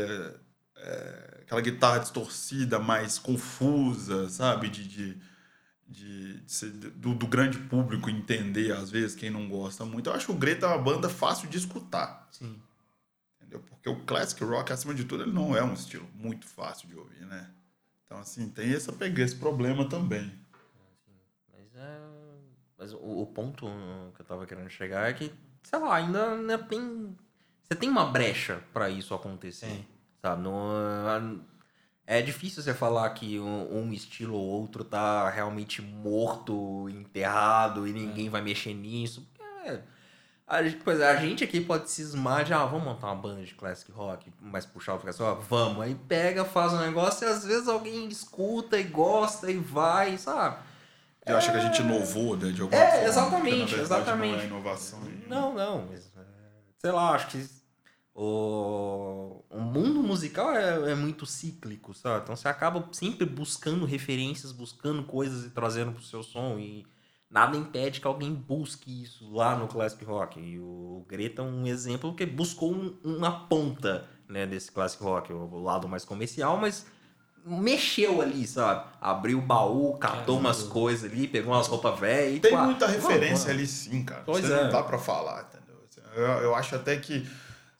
é, 0.77 1.32
aquela 1.53 1.61
guitarra 1.61 1.99
distorcida, 1.99 2.79
mais 2.79 3.19
confusa, 3.19 4.29
sabe? 4.31 4.71
De, 4.71 4.88
de, 4.88 5.19
de, 5.87 6.41
de 6.41 6.53
ser- 6.53 6.71
do, 6.71 7.15
do 7.15 7.27
grande 7.27 7.59
público 7.59 8.09
entender 8.09 8.73
às 8.73 8.91
vezes 8.91 9.15
quem 9.15 9.31
não 9.31 9.49
gosta 9.49 9.85
muito. 9.85 10.09
Eu 10.09 10.15
acho 10.15 10.27
que 10.27 10.33
o 10.33 10.37
Greta 10.37 10.67
é 10.67 10.69
uma 10.71 10.79
banda 10.79 11.09
fácil 11.11 11.49
de 11.49 11.59
escutar, 11.59 12.27
Sim. 12.31 12.59
entendeu? 13.37 13.61
Porque 13.61 13.88
o 13.88 14.01
classic 14.05 14.43
rock 14.43 14.73
acima 14.73 14.95
de 14.95 15.05
tudo 15.05 15.25
ele 15.25 15.33
não 15.33 15.55
é 15.55 15.62
um 15.62 15.75
estilo 15.75 16.09
muito 16.15 16.47
fácil 16.47 16.88
de 16.88 16.97
ouvir, 16.97 17.27
né? 17.27 17.51
Então 18.07 18.19
assim 18.19 18.49
tem 18.49 18.73
essa 18.73 18.95
esse 19.19 19.37
problema 19.37 19.87
também. 19.87 20.33
Mas, 21.53 21.75
é... 21.75 22.01
Mas 22.79 22.93
o, 22.95 22.99
o 22.99 23.27
ponto 23.27 23.67
que 24.15 24.23
eu 24.23 24.27
tava 24.27 24.47
querendo 24.47 24.71
chegar 24.71 25.09
é 25.09 25.12
que, 25.12 25.33
sei 25.62 25.79
lá, 25.79 25.97
ainda, 25.97 26.33
ainda 26.33 26.59
tem. 26.59 27.17
Você 27.62 27.79
tem 27.79 27.88
uma 27.88 28.07
brecha 28.07 28.62
pra 28.73 28.91
isso 28.91 29.15
acontecer. 29.15 29.67
Tem. 29.67 29.92
Sabe? 30.23 30.43
No, 30.43 31.41
É 32.07 32.23
difícil 32.23 32.63
você 32.63 32.73
falar 32.73 33.11
que 33.11 33.39
um, 33.41 33.79
um 33.81 33.93
estilo 33.93 34.35
ou 34.35 34.45
outro 34.45 34.85
tá 34.85 35.29
realmente 35.31 35.83
morto, 35.83 36.89
enterrado 36.89 37.87
e 37.87 37.93
ninguém 37.93 38.29
vai 38.29 38.41
mexer 38.43 38.75
nisso. 38.75 39.27
É, 39.65 39.81
a, 40.47 40.63
gente- 40.63 40.83
pois 40.85 41.01
é, 41.01 41.09
a 41.11 41.17
gente 41.17 41.43
aqui 41.45 41.61
pode 41.61 41.91
cismar 41.91 42.45
de, 42.45 42.53
ah, 42.53 42.65
vamos 42.67 42.85
montar 42.85 43.07
uma 43.09 43.17
banda 43.17 43.43
de 43.45 43.55
classic 43.55 43.91
rock, 43.93 44.33
mas 44.41 44.67
puxar 44.67 44.95
o 44.95 44.99
fica 44.99 45.13
só, 45.13 45.35
vamos. 45.35 45.81
Aí 45.83 45.95
pega, 45.95 46.45
faz 46.45 46.73
um 46.73 46.81
negócio 46.81 47.27
e 47.27 47.31
às 47.31 47.45
vezes 47.45 47.69
alguém 47.69 48.09
escuta 48.09 48.79
e 48.79 48.83
gosta 48.83 49.51
e 49.51 49.57
vai, 49.59 50.19
sabe? 50.19 50.57
Você 51.25 51.33
acha 51.33 51.53
que 51.53 51.57
a 51.59 51.61
gente 51.61 51.81
inovou, 51.81 52.37
né, 52.37 52.51
de 52.51 52.61
alguma 52.61 52.81
É, 52.83 52.91
forma? 52.91 53.07
exatamente, 53.09 53.41
Porque, 53.41 53.61
na 53.61 53.65
verdade, 53.65 53.83
exatamente. 54.03 54.33
Não 54.35 54.41
é 54.43 54.47
inovação. 54.47 54.99
Não, 55.29 55.55
não, 55.55 55.87
mas, 55.89 56.05
é, 56.17 56.21
sei 56.79 56.91
lá, 56.91 57.11
acho 57.13 57.29
que 57.29 57.62
o, 58.14 59.42
o 59.51 59.61
mundo 59.61 60.03
musical 60.03 60.53
é, 60.55 60.90
é 60.92 60.94
muito 60.94 61.25
cíclico, 61.27 61.94
sabe? 61.94 62.22
Então 62.25 62.37
você 62.37 62.48
acaba 62.48 62.87
sempre 62.92 63.25
buscando 63.27 63.85
referências, 63.85 64.53
buscando 64.53 65.03
coisas 65.05 65.44
e 65.46 65.51
trazendo 65.51 65.92
pro 65.92 66.03
seu 66.03 66.22
som 66.22 66.59
e 66.59 66.87
nada 67.31 67.57
impede 67.57 68.01
que 68.01 68.07
alguém 68.07 68.35
busque 68.35 69.03
isso 69.03 69.33
lá 69.33 69.57
no 69.57 69.66
classic 69.66 70.05
rock. 70.05 70.38
E 70.38 70.59
o 70.59 71.05
Greta 71.09 71.40
é 71.42 71.44
um 71.44 71.66
exemplo 71.66 72.14
que 72.14 72.27
buscou 72.27 72.72
um- 72.75 72.96
uma 73.03 73.46
ponta, 73.48 74.07
né, 74.29 74.46
desse 74.46 74.70
classic 74.70 75.03
rock, 75.03 75.33
o, 75.33 75.37
o 75.38 75.62
lado 75.62 75.88
mais 75.88 76.05
comercial, 76.05 76.59
mas 76.59 76.87
mexeu 77.44 78.20
ali, 78.20 78.46
sabe? 78.46 78.85
Abriu 79.01 79.38
o 79.38 79.42
baú, 79.42 79.94
catou 79.98 80.37
É, 80.37 80.38
umas 80.40 80.62
coisas 80.62 81.11
ali, 81.11 81.27
pegou 81.27 81.53
umas 81.55 81.66
roupas 81.66 81.98
velhas 81.98 82.40
Tem 82.40 82.57
muita 82.57 82.87
referência 82.87 83.51
ali 83.51 83.66
sim, 83.66 84.05
cara. 84.05 84.22
Pois 84.25 84.44
Você 84.44 84.53
é. 84.53 84.64
não 84.64 84.70
dá 84.70 84.83
pra 84.83 84.98
falar, 84.98 85.48
entendeu? 85.48 85.62
Eu, 86.14 86.22
eu 86.42 86.55
acho 86.55 86.77
até 86.77 86.96
que 86.98 87.27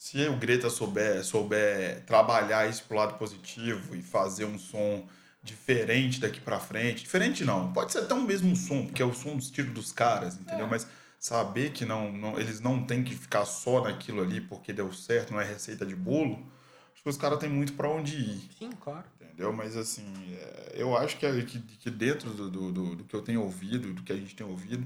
se 0.02 0.26
o 0.26 0.36
Greta 0.36 0.68
souber, 0.68 1.24
souber 1.24 2.04
trabalhar 2.04 2.68
isso 2.68 2.82
pro 2.88 2.96
lado 2.96 3.16
positivo 3.16 3.94
e 3.94 4.02
fazer 4.02 4.44
um 4.44 4.58
som 4.58 5.06
diferente 5.44 6.18
daqui 6.18 6.40
pra 6.40 6.58
frente, 6.58 7.04
diferente 7.04 7.44
não, 7.44 7.72
pode 7.72 7.92
ser 7.92 7.98
até 8.00 8.12
um 8.12 8.22
mesmo 8.22 8.56
som, 8.56 8.84
porque 8.84 9.00
é 9.00 9.04
o 9.04 9.14
som 9.14 9.36
do 9.36 9.38
estilo 9.38 9.72
dos 9.72 9.92
caras, 9.92 10.36
É. 10.36 10.40
entendeu? 10.40 10.66
Mas 10.66 10.88
saber 11.20 11.70
que 11.70 11.84
não, 11.84 12.10
não- 12.12 12.36
eles 12.36 12.58
não 12.58 12.84
têm 12.84 13.04
que 13.04 13.14
ficar 13.14 13.44
só 13.44 13.80
naquilo 13.84 14.20
ali 14.22 14.40
porque 14.40 14.72
deu 14.72 14.92
certo, 14.92 15.32
não 15.32 15.40
é 15.40 15.44
receita 15.44 15.86
de 15.86 15.94
bolo, 15.94 16.50
acho 16.92 17.00
que 17.04 17.08
os 17.08 17.16
caras 17.16 17.38
têm 17.38 17.48
muito 17.48 17.74
pra 17.74 17.88
onde 17.88 18.16
ir. 18.16 18.50
Sim, 18.58 18.70
claro. 18.72 19.04
Entendeu? 19.20 19.52
Mas 19.52 19.76
assim, 19.76 20.12
é, 20.34 20.72
eu 20.74 20.96
acho 20.96 21.16
que, 21.16 21.42
que, 21.44 21.60
que 21.60 21.90
dentro 21.90 22.30
do, 22.30 22.50
do, 22.50 22.72
do, 22.72 22.96
do 22.96 23.04
que 23.04 23.14
eu 23.14 23.22
tenho 23.22 23.40
ouvido, 23.40 23.94
do 23.94 24.02
que 24.02 24.12
a 24.12 24.16
gente 24.16 24.34
tem 24.34 24.44
ouvido, 24.44 24.84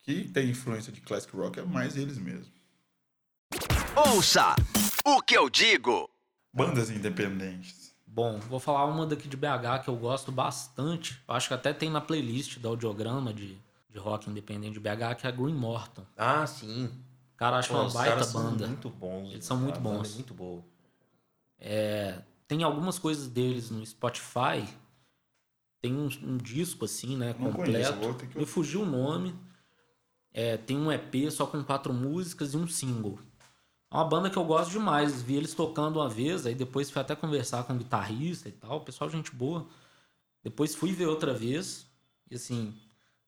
que 0.00 0.28
tem 0.28 0.48
influência 0.48 0.92
de 0.92 1.00
classic 1.00 1.34
rock 1.36 1.58
é 1.58 1.64
mais 1.64 1.96
eles 1.96 2.18
mesmos. 2.18 2.63
Ouça 3.96 4.56
o 5.04 5.22
que 5.22 5.36
eu 5.36 5.48
digo. 5.48 6.10
Bandas 6.52 6.90
independentes. 6.90 7.94
Bom, 8.06 8.38
vou 8.40 8.58
falar 8.60 8.84
uma 8.86 9.06
daqui 9.06 9.28
de 9.28 9.36
BH 9.36 9.82
que 9.84 9.88
eu 9.88 9.96
gosto 9.96 10.30
bastante. 10.32 11.20
Eu 11.28 11.34
acho 11.34 11.48
que 11.48 11.54
até 11.54 11.72
tem 11.72 11.90
na 11.90 12.00
playlist 12.00 12.58
da 12.58 12.68
audiograma 12.68 13.32
de, 13.32 13.56
de 13.90 13.98
rock 13.98 14.28
independente 14.30 14.74
de 14.74 14.80
BH, 14.80 15.16
que 15.20 15.26
é 15.26 15.30
a 15.30 15.32
Green 15.32 15.54
Morton. 15.54 16.04
Ah, 16.16 16.46
sim. 16.46 16.90
Cara, 17.36 17.58
acho 17.58 17.68
Pô, 17.68 17.74
uma 17.74 17.86
os 17.86 17.92
baita 17.92 18.10
caras 18.10 18.26
são 18.28 18.42
banda. 18.42 18.66
muito 18.66 18.90
bons. 18.90 19.30
Eles 19.32 19.44
são 19.44 19.56
muito 19.56 19.76
a 19.76 19.80
banda 19.80 19.98
bons. 19.98 20.12
É 20.12 20.14
muito 20.14 20.34
boa. 20.34 20.62
Tem 22.46 22.62
algumas 22.62 22.98
coisas 22.98 23.28
deles 23.28 23.70
no 23.70 23.84
Spotify. 23.84 24.64
Tem 25.80 25.94
um, 25.94 26.08
um 26.22 26.36
disco 26.36 26.84
assim, 26.84 27.16
né? 27.16 27.34
Não 27.38 27.52
completo. 27.52 27.96
conheço, 27.98 28.26
que 28.28 28.38
Me 28.38 28.46
fugiu 28.46 28.82
o 28.82 28.86
nome. 28.86 29.34
É, 30.32 30.56
tem 30.56 30.76
um 30.76 30.90
EP 30.90 31.30
só 31.30 31.46
com 31.46 31.62
quatro 31.62 31.92
músicas 31.92 32.54
e 32.54 32.56
um 32.56 32.66
single. 32.66 33.18
É 33.94 33.96
uma 33.96 34.04
banda 34.04 34.28
que 34.28 34.36
eu 34.36 34.42
gosto 34.44 34.72
demais. 34.72 35.22
Vi 35.22 35.36
eles 35.36 35.54
tocando 35.54 36.00
uma 36.00 36.08
vez, 36.08 36.44
aí 36.46 36.54
depois 36.56 36.90
fui 36.90 37.00
até 37.00 37.14
conversar 37.14 37.62
com 37.62 37.74
o 37.74 37.76
guitarrista 37.76 38.48
e 38.48 38.52
tal. 38.52 38.80
Pessoal, 38.80 39.08
gente 39.08 39.30
boa. 39.30 39.68
Depois 40.42 40.74
fui 40.74 40.90
ver 40.90 41.06
outra 41.06 41.32
vez. 41.32 41.86
E 42.28 42.34
assim, 42.34 42.74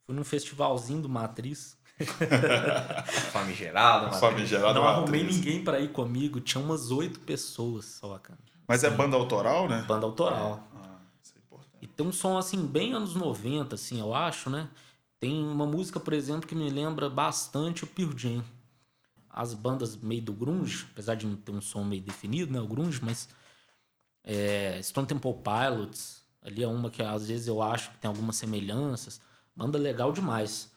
fui 0.04 0.12
num 0.12 0.24
festivalzinho 0.24 1.00
do 1.02 1.08
Matriz. 1.08 1.78
Famigerado, 3.30 4.06
Matheus. 4.06 4.20
Famigerado 4.20 4.74
Não 4.74 4.82
Matriz. 4.82 5.02
arrumei 5.04 5.22
ninguém 5.22 5.62
pra 5.62 5.78
ir 5.78 5.92
comigo. 5.92 6.40
Tinha 6.40 6.62
umas 6.62 6.90
oito 6.90 7.20
pessoas 7.20 7.84
só, 7.84 8.18
cara. 8.18 8.40
Mas 8.66 8.82
é 8.82 8.90
banda 8.90 9.16
autoral, 9.16 9.68
né? 9.68 9.84
Banda 9.86 10.04
autoral. 10.04 10.68
Ah, 10.74 10.96
isso 11.22 11.34
é 11.36 11.38
importante. 11.38 11.76
E 11.80 11.86
tem 11.86 12.04
um 12.04 12.12
som 12.12 12.36
assim, 12.36 12.66
bem 12.66 12.92
anos 12.92 13.14
90, 13.14 13.76
assim, 13.76 14.00
eu 14.00 14.12
acho, 14.12 14.50
né? 14.50 14.68
Tem 15.20 15.32
uma 15.46 15.64
música, 15.64 16.00
por 16.00 16.12
exemplo, 16.12 16.48
que 16.48 16.56
me 16.56 16.68
lembra 16.68 17.08
bastante 17.08 17.84
o 17.84 17.86
Pearl 17.86 18.10
Jam. 18.16 18.42
As 19.36 19.52
bandas 19.52 19.96
meio 19.96 20.22
do 20.22 20.32
grunge, 20.32 20.86
apesar 20.90 21.14
de 21.14 21.26
não 21.26 21.36
ter 21.36 21.52
um 21.52 21.60
som 21.60 21.84
meio 21.84 22.02
definido, 22.02 22.52
né? 22.52 22.60
O 22.60 22.66
grunge, 22.66 23.00
mas... 23.02 23.28
É, 24.24 24.82
Stone 24.82 25.06
Temple 25.06 25.34
Pilots, 25.34 26.24
ali 26.42 26.62
é 26.62 26.66
uma 26.66 26.90
que 26.90 27.02
às 27.02 27.28
vezes 27.28 27.46
eu 27.46 27.62
acho 27.62 27.92
que 27.92 27.98
tem 27.98 28.08
algumas 28.08 28.36
semelhanças. 28.36 29.20
Banda 29.54 29.78
legal 29.78 30.12
demais. 30.12 30.74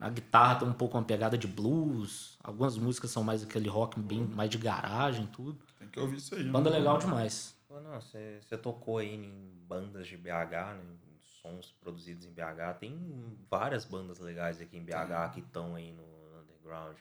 A 0.00 0.08
guitarra 0.08 0.60
tem 0.60 0.68
um 0.68 0.72
pouco 0.72 0.96
uma 0.96 1.04
pegada 1.04 1.36
de 1.36 1.46
blues. 1.46 2.38
Algumas 2.42 2.78
músicas 2.78 3.10
são 3.10 3.22
mais 3.22 3.42
aquele 3.42 3.68
rock 3.68 4.00
bem 4.00 4.24
mais 4.24 4.48
de 4.48 4.56
garagem, 4.56 5.26
tudo. 5.26 5.58
Tem 5.78 5.88
que 5.88 6.00
ouvir 6.00 6.16
isso 6.16 6.34
aí. 6.34 6.44
Banda 6.44 6.70
né? 6.70 6.78
legal 6.78 6.98
demais. 6.98 7.54
Você 7.68 8.40
você 8.40 8.56
tocou 8.56 8.98
aí 8.98 9.14
em 9.14 9.64
bandas 9.68 10.06
de 10.06 10.16
BH, 10.16 10.74
né? 10.76 10.82
em 10.82 11.18
sons 11.42 11.74
produzidos 11.80 12.24
em 12.24 12.32
BH. 12.32 12.78
Tem 12.80 13.38
várias 13.50 13.84
bandas 13.84 14.18
legais 14.18 14.60
aqui 14.60 14.78
em 14.78 14.84
BH 14.84 15.34
que 15.34 15.40
estão 15.40 15.74
aí 15.74 15.92
no 15.92 16.40
underground. 16.40 16.96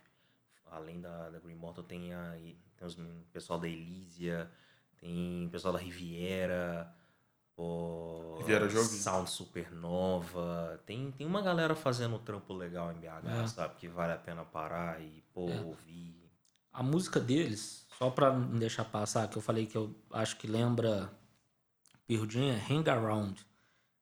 Além 0.71 0.99
da, 1.01 1.29
da 1.29 1.39
Green 1.39 1.55
Mortal, 1.55 1.83
tem, 1.83 2.13
a, 2.13 2.31
tem 2.77 2.87
os 2.87 2.95
o 2.97 3.25
pessoal 3.31 3.59
da 3.59 3.67
Elísia, 3.67 4.49
tem 4.97 5.45
o 5.47 5.49
pessoal 5.49 5.73
da 5.73 5.79
Riviera, 5.79 6.93
o 7.57 8.35
Riviera 8.37 8.65
ouvi. 8.65 8.77
Sound 8.77 9.29
Supernova. 9.29 10.81
Tem, 10.85 11.11
tem 11.11 11.27
uma 11.27 11.41
galera 11.41 11.75
fazendo 11.75 12.17
trampo 12.19 12.53
legal 12.53 12.91
em 12.91 12.99
BH, 12.99 13.27
É. 13.43 13.47
sabe? 13.47 13.75
Que 13.75 13.87
vale 13.87 14.13
a 14.13 14.17
pena 14.17 14.45
parar 14.45 15.01
e 15.01 15.21
pô, 15.33 15.49
É. 15.49 15.59
ouvir. 15.61 16.29
A 16.71 16.81
música 16.83 17.19
deles, 17.19 17.85
só 17.97 18.09
pra 18.09 18.31
não 18.31 18.57
deixar 18.57 18.85
passar, 18.85 19.27
que 19.27 19.37
eu 19.37 19.41
falei 19.41 19.65
que 19.65 19.75
eu 19.77 19.93
acho 20.11 20.37
que 20.37 20.47
lembra 20.47 21.11
Jam, 22.07 22.43
é 22.45 22.55
Hang 22.73 22.89
Around, 22.89 23.45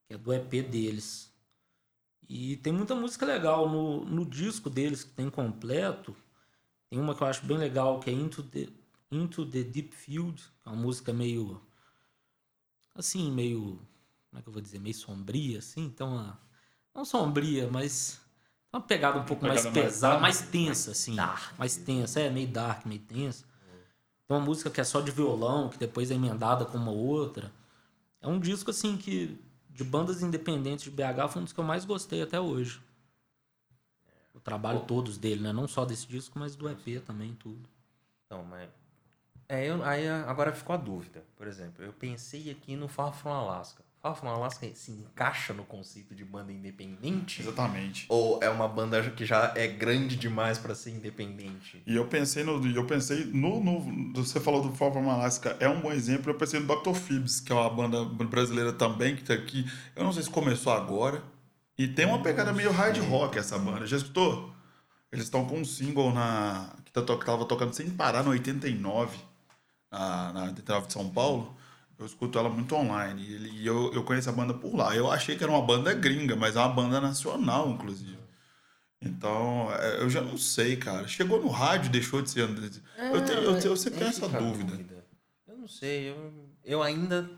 que 0.05 0.13
é 0.13 0.17
do 0.17 0.33
EP 0.33 0.61
deles. 0.61 1.33
E 2.29 2.57
tem 2.57 2.73
muita 2.73 2.93
música 2.93 3.25
legal 3.25 3.69
no, 3.69 4.03
no 4.05 4.25
disco 4.25 4.69
deles, 4.69 5.03
que 5.03 5.11
tem 5.11 5.29
completo. 5.29 6.15
Tem 6.89 6.99
uma 6.99 7.13
que 7.13 7.21
eu 7.21 7.27
acho 7.27 7.45
bem 7.45 7.57
legal, 7.57 7.99
que 7.99 8.09
é 8.09 8.13
Into 8.13 8.43
the, 8.43 8.67
Into 9.11 9.45
the 9.45 9.63
Deep 9.63 9.93
Field, 9.95 10.41
que 10.41 10.69
é 10.69 10.71
uma 10.71 10.81
música 10.81 11.13
meio. 11.13 11.61
Assim, 12.95 13.31
meio. 13.31 13.79
Como 14.29 14.39
é 14.39 14.41
que 14.41 14.47
eu 14.47 14.53
vou 14.53 14.61
dizer? 14.61 14.79
Meio 14.79 14.95
sombria, 14.95 15.59
assim. 15.59 15.85
Então, 15.85 16.09
uma, 16.09 16.39
não 16.93 17.05
sombria, 17.05 17.69
mas. 17.69 18.21
Uma 18.71 18.81
pegada 18.81 19.19
um 19.19 19.23
pouco 19.23 19.45
mais 19.45 19.61
pegada 19.61 19.79
mais 19.79 19.93
pesada, 19.93 20.13
dark. 20.13 20.21
mais 20.21 20.41
tensa, 20.41 20.91
assim. 20.91 21.15
Dark. 21.15 21.57
Mais 21.57 21.77
tensa, 21.77 22.19
é, 22.19 22.29
meio 22.29 22.47
dark, 22.47 22.85
meio 22.85 23.01
tensa. 23.01 23.45
Tem 24.27 24.35
uma 24.35 24.43
música 24.43 24.69
que 24.69 24.81
é 24.81 24.83
só 24.83 24.99
de 24.99 25.09
violão, 25.09 25.69
que 25.69 25.77
depois 25.77 26.11
é 26.11 26.15
emendada 26.15 26.65
com 26.65 26.77
uma 26.77 26.91
outra. 26.91 27.51
É 28.21 28.27
um 28.27 28.39
disco, 28.39 28.71
assim, 28.71 28.97
que 28.97 29.39
de 29.69 29.83
bandas 29.83 30.21
independentes 30.21 30.85
de 30.85 30.91
BH 30.91 31.29
foi 31.29 31.41
um 31.41 31.45
dos 31.45 31.53
que 31.53 31.59
eu 31.59 31.63
mais 31.63 31.85
gostei 31.85 32.21
até 32.21 32.39
hoje. 32.39 32.81
O 34.37 34.39
trabalho 34.39 34.81
todos 34.81 35.17
dele, 35.17 35.41
né? 35.41 35.51
Não 35.51 35.67
só 35.67 35.83
desse 35.83 36.07
disco, 36.07 36.37
mas 36.37 36.55
do 36.55 36.69
EP 36.69 37.03
também, 37.03 37.33
tudo. 37.33 37.67
Não, 38.29 38.43
mas. 38.43 38.69
É, 39.49 39.65
eu, 39.65 39.83
aí 39.83 40.07
agora 40.07 40.51
ficou 40.51 40.73
a 40.73 40.77
dúvida. 40.77 41.23
Por 41.35 41.47
exemplo, 41.47 41.83
eu 41.83 41.91
pensei 41.91 42.51
aqui 42.51 42.75
no 42.75 42.87
Far 42.87 43.13
From 43.13 43.31
Alaska. 43.31 43.83
Far 43.99 44.15
From 44.15 44.29
Alaska 44.29 44.69
se 44.75 44.91
encaixa 44.91 45.53
no 45.53 45.63
conceito 45.63 46.13
de 46.13 46.23
banda 46.23 46.51
independente? 46.51 47.41
Exatamente. 47.41 48.05
Ou 48.09 48.39
é 48.43 48.49
uma 48.49 48.67
banda 48.67 49.01
que 49.09 49.25
já 49.25 49.53
é 49.55 49.65
grande 49.65 50.15
demais 50.15 50.59
pra 50.59 50.75
ser 50.75 50.91
independente? 50.91 51.81
E 51.87 51.95
eu 51.95 52.05
pensei 52.05 52.43
no. 52.43 52.63
Eu 52.67 52.85
pensei 52.85 53.25
no. 53.25 53.63
no 53.63 54.13
você 54.13 54.39
falou 54.39 54.61
do 54.61 54.71
Far 54.75 54.91
From 54.91 55.09
Alaska, 55.09 55.57
é 55.59 55.67
um 55.67 55.81
bom 55.81 55.91
exemplo. 55.91 56.29
Eu 56.29 56.35
pensei 56.35 56.59
no 56.59 56.67
Dr. 56.67 56.93
Phoebs, 56.93 57.39
que 57.39 57.51
é 57.51 57.55
uma 57.55 57.69
banda 57.69 58.05
brasileira 58.05 58.71
também, 58.71 59.15
que 59.15 59.23
tá 59.23 59.33
aqui. 59.33 59.65
Eu 59.95 60.03
não 60.03 60.13
sei 60.13 60.21
se 60.21 60.29
começou 60.29 60.71
agora. 60.71 61.23
E 61.77 61.87
tem 61.87 62.05
uma 62.05 62.21
pegada 62.21 62.51
meio 62.51 62.71
hard 62.71 62.97
rock 63.07 63.37
essa 63.37 63.57
banda. 63.57 63.85
Já 63.85 63.97
escutou? 63.97 64.51
Eles 65.11 65.25
estão 65.25 65.45
com 65.45 65.59
um 65.59 65.65
single 65.65 66.11
na. 66.11 66.75
que 66.83 66.91
tá 66.91 67.01
que 67.01 67.25
tava 67.25 67.45
tocando 67.45 67.73
sem 67.73 67.89
parar 67.89 68.23
no 68.23 68.31
89, 68.31 69.17
na, 69.91 70.33
na 70.33 70.43
89 70.45 70.87
de 70.87 70.93
São 70.93 71.09
Paulo. 71.09 71.55
Eu 71.99 72.05
escuto 72.05 72.37
ela 72.37 72.49
muito 72.49 72.75
online. 72.75 73.21
E, 73.21 73.61
e 73.61 73.67
eu, 73.67 73.91
eu 73.93 74.03
conheço 74.03 74.29
a 74.29 74.33
banda 74.33 74.53
por 74.53 74.75
lá. 74.75 74.95
Eu 74.95 75.11
achei 75.11 75.35
que 75.37 75.43
era 75.43 75.51
uma 75.51 75.61
banda 75.61 75.93
gringa, 75.93 76.35
mas 76.35 76.55
é 76.55 76.59
uma 76.59 76.69
banda 76.69 76.99
nacional, 76.99 77.69
inclusive. 77.69 78.17
Então, 79.01 79.69
é, 79.73 80.01
eu 80.01 80.09
já 80.09 80.21
não 80.21 80.37
sei, 80.37 80.75
cara. 80.75 81.07
Chegou 81.07 81.41
no 81.41 81.49
rádio, 81.49 81.91
deixou 81.91 82.21
de 82.21 82.29
ser. 82.29 82.41
eu, 82.41 83.25
tenho, 83.25 83.39
eu, 83.39 83.59
eu 83.59 83.77
sempre 83.77 83.99
tenho 83.99 84.09
essa 84.09 84.25
fica 84.25 84.37
a 84.37 84.41
dúvida. 84.41 85.03
Eu 85.47 85.57
não 85.57 85.67
sei, 85.67 86.09
eu, 86.09 86.49
eu 86.65 86.83
ainda 86.83 87.29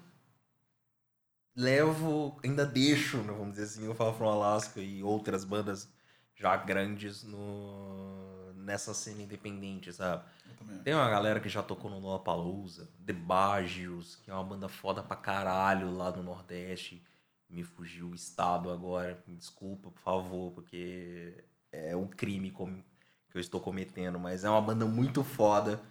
levo, 1.59 2.39
ainda 2.41 2.65
deixo, 2.65 3.17
né, 3.17 3.33
vamos 3.33 3.51
dizer 3.51 3.63
assim, 3.63 3.87
o 3.87 3.93
Far 3.93 4.13
From 4.13 4.29
Alaska 4.29 4.79
e 4.79 5.03
outras 5.03 5.43
bandas 5.43 5.91
já 6.33 6.55
grandes 6.55 7.23
no, 7.23 8.53
nessa 8.53 8.93
cena 8.93 9.21
independente, 9.21 9.91
sabe? 9.91 10.23
Tem 10.85 10.93
uma 10.93 11.09
galera 11.09 11.41
que 11.41 11.49
já 11.49 11.61
tocou 11.61 11.91
no 11.91 11.99
Lollapalooza, 11.99 12.89
The 13.05 13.11
Bagios, 13.11 14.15
que 14.23 14.31
é 14.31 14.33
uma 14.33 14.43
banda 14.43 14.69
foda 14.69 15.03
pra 15.03 15.17
caralho 15.17 15.93
lá 15.93 16.09
do 16.09 16.23
Nordeste. 16.23 17.03
Me 17.49 17.63
fugiu 17.63 18.07
o 18.07 18.15
estado 18.15 18.71
agora, 18.71 19.21
me 19.27 19.35
desculpa, 19.35 19.91
por 19.91 19.99
favor, 19.99 20.51
porque 20.53 21.43
é 21.71 21.93
um 21.95 22.07
crime 22.07 22.51
que 22.51 23.37
eu 23.37 23.41
estou 23.41 23.59
cometendo, 23.59 24.17
mas 24.17 24.45
é 24.45 24.49
uma 24.49 24.61
banda 24.61 24.85
muito 24.85 25.23
foda. 25.23 25.81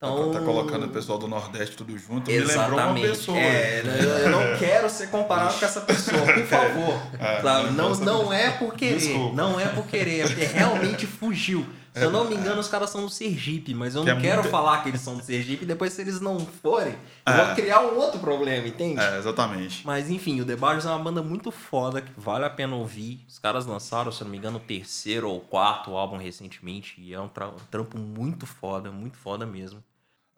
Então, 0.00 0.30
Tá 0.30 0.38
colocando 0.40 0.86
o 0.86 0.88
pessoal 0.90 1.18
do 1.18 1.26
Nordeste 1.26 1.76
tudo 1.76 1.98
junto. 1.98 2.30
Me 2.30 2.38
lembrou 2.38 2.54
uma 2.68 2.74
Exatamente. 2.76 3.08
pessoa. 3.08 3.36
É, 3.36 3.82
eu 3.84 4.08
eu 4.18 4.30
não 4.30 4.56
quero 4.56 4.88
ser 4.88 5.08
comparado 5.10 5.58
com 5.58 5.64
essa 5.64 5.80
pessoa, 5.80 6.20
por 6.22 6.42
favor. 6.46 7.02
É? 7.18 7.42
Não, 7.72 7.90
essa- 7.90 8.04
não 8.04 8.32
é 8.32 8.50
por 8.52 8.74
querer. 8.74 8.96
Desculpa. 8.96 9.34
Não 9.34 9.58
é 9.58 9.66
por 9.66 9.84
querer, 9.88 10.20
é 10.20 10.26
porque 10.28 10.44
realmente 10.44 11.04
fugiu. 11.04 11.66
Se 11.94 12.04
eu 12.04 12.10
não 12.10 12.24
me 12.26 12.34
engano, 12.36 12.60
os 12.60 12.68
caras 12.68 12.90
são 12.90 13.02
do 13.02 13.10
Sergipe, 13.10 13.74
mas 13.74 13.94
eu 13.94 14.04
Que 14.04 14.10
não 14.12 14.18
é 14.18 14.20
quero 14.20 14.42
muito- 14.42 14.50
falar 14.50 14.82
que 14.82 14.88
eles 14.88 15.00
são 15.00 15.16
do 15.16 15.22
Sergipe, 15.24 15.64
depois 15.66 15.92
se 15.92 16.00
eles 16.00 16.20
não 16.20 16.38
forem, 16.38 16.94
eu 17.26 17.32
É. 17.32 17.44
vou 17.46 17.54
criar 17.56 17.80
um 17.80 17.96
outro 17.96 18.20
problema, 18.20 18.66
entende? 18.68 19.00
É, 19.00 19.18
exatamente. 19.18 19.84
Mas 19.86 20.08
enfim, 20.10 20.40
o 20.40 20.44
The 20.44 20.56
Barges 20.56 20.84
é 20.86 20.90
uma 20.90 20.98
banda 20.98 21.22
muito 21.22 21.50
foda, 21.50 22.00
que 22.00 22.10
vale 22.16 22.44
a 22.44 22.50
pena 22.50 22.76
ouvir. 22.76 23.24
Os 23.28 23.38
caras 23.38 23.66
lançaram, 23.66 24.12
se 24.12 24.20
eu 24.20 24.26
não 24.26 24.32
me 24.32 24.38
engano, 24.38 24.58
o 24.58 24.60
terceiro 24.60 25.28
ou 25.30 25.40
quarto 25.40 25.96
álbum 25.96 26.16
recentemente, 26.16 26.94
e 27.00 27.12
é 27.14 27.20
um, 27.20 27.28
tra- 27.28 27.48
um 27.48 27.56
trampo 27.70 27.98
muito 27.98 28.46
foda, 28.46 28.90
muito 28.90 29.16
foda 29.16 29.44
mesmo. 29.46 29.82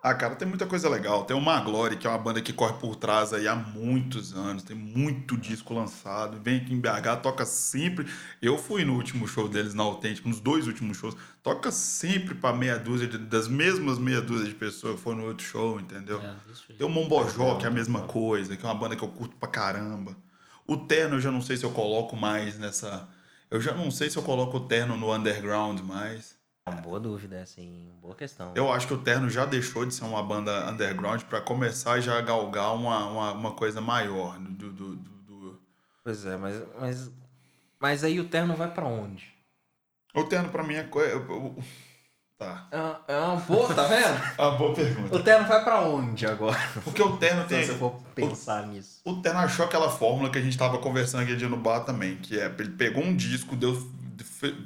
Ah, 0.03 0.15
cara, 0.15 0.35
tem 0.35 0.49
muita 0.49 0.65
coisa 0.67 0.89
legal. 0.89 1.25
Tem 1.25 1.37
o 1.37 1.41
Maglore, 1.43 1.97
que 1.99 2.07
é 2.07 2.11
uma 2.11 2.17
banda 2.19 2.41
que 2.41 2.55
corre 2.55 2.73
por 2.79 2.97
trás 2.97 3.35
aí 3.35 3.47
há 3.47 3.55
muitos 3.55 4.33
anos. 4.33 4.63
Tem 4.63 4.75
muito 4.75 5.37
disco 5.37 5.75
lançado. 5.75 6.41
Vem 6.43 6.57
aqui 6.57 6.73
em 6.73 6.81
BH, 6.81 7.17
toca 7.23 7.45
sempre. 7.45 8.07
Eu 8.41 8.57
fui 8.57 8.83
no 8.83 8.95
último 8.95 9.29
show 9.29 9.47
deles 9.47 9.75
na 9.75 9.83
Autêntica, 9.83 10.27
nos 10.27 10.41
dois 10.41 10.67
últimos 10.67 10.97
shows. 10.97 11.15
Toca 11.43 11.71
sempre 11.71 12.35
pra 12.35 12.51
meia 12.51 12.79
dúzia, 12.79 13.07
de- 13.07 13.19
das 13.19 13.47
mesmas 13.47 13.99
meia 13.99 14.23
dúzia 14.23 14.49
de 14.49 14.55
pessoas 14.55 14.95
que 14.97 15.03
foram 15.03 15.19
no 15.19 15.27
outro 15.27 15.45
show, 15.47 15.79
entendeu? 15.79 16.19
É. 16.73 16.75
Tem 16.79 16.87
o 16.87 16.91
Mombojó, 16.91 17.57
que 17.59 17.65
é 17.67 17.69
a 17.69 17.71
mesma 17.71 18.01
coisa, 18.01 18.57
que 18.57 18.65
é 18.65 18.69
uma 18.69 18.75
banda 18.75 18.97
que 18.97 19.05
eu 19.05 19.09
curto 19.09 19.37
pra 19.37 19.49
caramba. 19.51 20.17
O 20.67 20.79
Terno 20.79 21.17
eu 21.17 21.21
já 21.21 21.31
não 21.31 21.43
sei 21.43 21.59
se 21.59 21.65
eu 21.65 21.73
coloco 21.73 22.17
mais 22.17 22.59
nessa. 22.59 23.07
Eu 23.51 23.61
já 23.61 23.75
não 23.75 23.91
sei 23.91 24.09
se 24.09 24.17
eu 24.17 24.23
coloco 24.23 24.57
o 24.57 24.61
Terno 24.61 24.97
no 24.97 25.15
underground 25.15 25.81
mais. 25.81 26.39
É 26.71 26.75
uma 26.75 26.83
boa 26.83 27.01
dúvida, 27.01 27.41
assim, 27.43 27.91
boa 28.01 28.14
questão. 28.14 28.53
Eu 28.55 28.73
acho 28.73 28.87
que 28.87 28.95
o 28.95 28.99
Terno 28.99 29.29
já 29.29 29.45
deixou 29.45 29.85
de 29.85 29.95
ser 29.95 30.05
uma 30.05 30.23
banda 30.23 30.71
underground 30.71 31.23
pra 31.23 31.41
começar 31.41 32.01
já 32.01 32.18
a 32.18 32.21
galgar 32.21 32.75
uma, 32.75 33.05
uma, 33.07 33.33
uma 33.33 33.51
coisa 33.53 33.81
maior. 33.81 34.39
Do, 34.39 34.71
do, 34.71 34.97
do- 34.97 35.11
Pois 36.03 36.25
é, 36.25 36.37
mas, 36.37 36.62
mas, 36.81 37.11
mas 37.79 38.05
aí 38.05 38.18
o 38.18 38.25
terno 38.29 38.57
vai 38.57 38.71
pra 38.73 38.85
onde? 38.87 39.29
O 40.14 40.25
Terno 40.25 40.49
pra 40.49 40.62
mim 40.64 40.75
é. 40.75 40.81
é- 40.81 41.16
o- 41.16 41.57
Tá. 42.39 42.66
É 42.71 42.79
uma, 42.79 43.01
é 43.07 43.18
uma 43.18 43.37
boa, 43.37 43.75
tá 43.75 43.87
vendo? 43.87 44.18
Ah, 44.39 44.51
boa 44.53 44.75
pergunta. 44.75 45.14
O 45.14 45.23
terno 45.23 45.47
vai 45.47 45.62
pra 45.62 45.83
onde 45.83 46.27
agora? 46.27 46.59
Porque 46.83 47.03
o 47.03 47.18
Terno 47.18 47.43
Se 47.43 47.49
tem. 47.49 47.66
você 47.66 47.75
for 47.75 48.01
pensar 48.14 48.66
nisso. 48.66 49.03
O 49.05 49.21
Terno 49.21 49.41
achou 49.41 49.66
aquela 49.66 49.91
fórmula 49.91 50.31
que 50.31 50.39
a 50.39 50.41
gente 50.41 50.57
tava 50.57 50.79
conversando 50.79 51.21
aquele 51.21 51.37
dia 51.37 51.51
no 51.51 51.59
bar 51.59 51.81
também, 51.81 52.16
que 52.16 52.41
é, 52.41 52.47
ele 52.59 52.71
pegou 52.71 53.05
um 53.05 53.14
disco, 53.14 53.55
deu, 53.55 53.77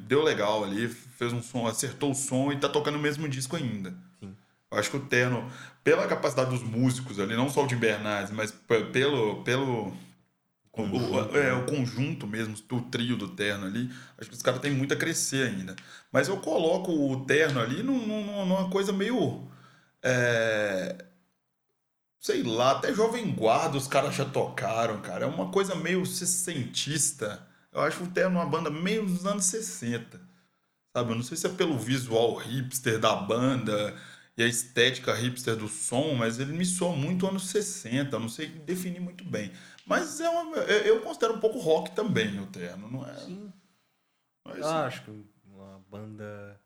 deu 0.07 0.23
legal 0.23 0.63
ali, 0.63 0.87
fez 1.29 1.33
um 1.33 1.43
som, 1.43 1.67
acertou 1.67 2.11
o 2.11 2.15
som 2.15 2.53
e 2.53 2.57
tá 2.59 2.69
tocando 2.69 2.97
o 2.97 3.01
mesmo 3.01 3.29
disco 3.29 3.57
ainda. 3.57 3.95
Sim. 4.21 4.35
Eu 4.71 4.79
acho 4.79 4.91
que 4.91 4.97
o 4.97 5.01
Terno, 5.07 5.51
pela 5.83 6.07
capacidade 6.07 6.51
dos 6.51 6.63
músicos 6.63 7.19
ali, 7.21 7.37
não 7.37 7.49
só 7.49 7.65
o 7.65 7.67
de 7.67 7.77
Bernardes, 7.77 8.33
mas 8.33 8.51
pe- 8.51 8.85
pelo, 8.87 9.43
pelo 9.45 9.93
o, 10.73 10.83
o- 10.83 11.37
é, 11.37 11.53
o 11.53 11.65
conjunto 11.67 12.27
mesmo, 12.27 12.57
o 12.73 12.81
trio 12.83 13.17
do 13.17 13.29
Terno 13.29 13.67
ali, 13.67 13.89
acho 14.19 14.29
que 14.29 14.37
os 14.37 14.43
caras 14.43 14.61
têm 14.61 14.73
muito 14.73 14.93
a 14.93 14.97
crescer 14.97 15.47
ainda. 15.49 15.77
Mas 16.11 16.27
eu 16.29 16.37
coloco 16.39 16.91
o 16.93 17.25
Terno 17.25 17.61
ali 17.61 17.83
num- 17.83 18.05
num- 18.07 18.47
numa 18.47 18.69
coisa 18.69 18.93
meio... 18.93 19.47
é, 20.03 21.05
sei 22.21 22.43
lá, 22.43 22.73
até 22.73 22.93
Jovem 22.93 23.31
Guarda 23.33 23.77
os 23.77 23.87
caras 23.87 24.15
já 24.15 24.25
tocaram, 24.25 25.01
cara. 25.01 25.25
É 25.25 25.29
uma 25.29 25.51
coisa 25.51 25.75
meio 25.75 26.05
sessentista. 26.07 27.47
Eu 27.73 27.81
acho 27.83 28.03
o 28.05 28.07
Terno 28.09 28.39
uma 28.41 28.47
banda 28.47 28.71
meio 28.71 29.05
dos 29.05 29.27
anos 29.27 29.45
60. 29.45 30.21
Sabe? 30.97 31.11
Eu 31.11 31.17
não 31.17 31.23
sei 31.25 31.37
se 31.37 31.47
é 31.47 31.51
pelo 31.51 31.77
visual 31.77 32.37
hipster 32.37 33.01
da 33.01 33.17
banda 33.17 33.97
e 34.37 34.43
a 34.43 34.47
estética 34.47 35.13
hipster 35.13 35.57
do 35.57 35.69
som, 35.69 36.15
mas 36.15 36.39
ele 36.39 36.53
me 36.53 36.65
soa 36.65 36.95
muito 36.95 37.27
anos 37.27 37.49
60. 37.49 38.15
Eu 38.15 38.21
não 38.21 38.29
sei 38.29 38.47
definir 38.47 39.01
muito 39.01 39.25
bem. 39.25 39.53
Mas 39.85 40.21
é 40.21 40.29
uma, 40.29 40.57
eu 40.59 40.95
eu 40.97 41.01
considero 41.03 41.35
um 41.35 41.41
pouco 41.41 41.59
rock 41.59 41.91
também 41.91 42.41
o 42.41 42.47
Terno, 42.47 42.89
não 42.91 43.07
é? 43.07 43.15
Sim. 43.17 43.53
Mas, 44.47 44.59
Eu 44.59 44.69
acho 44.69 45.03
que 45.05 45.25
uma 45.47 45.81
banda. 45.91 46.61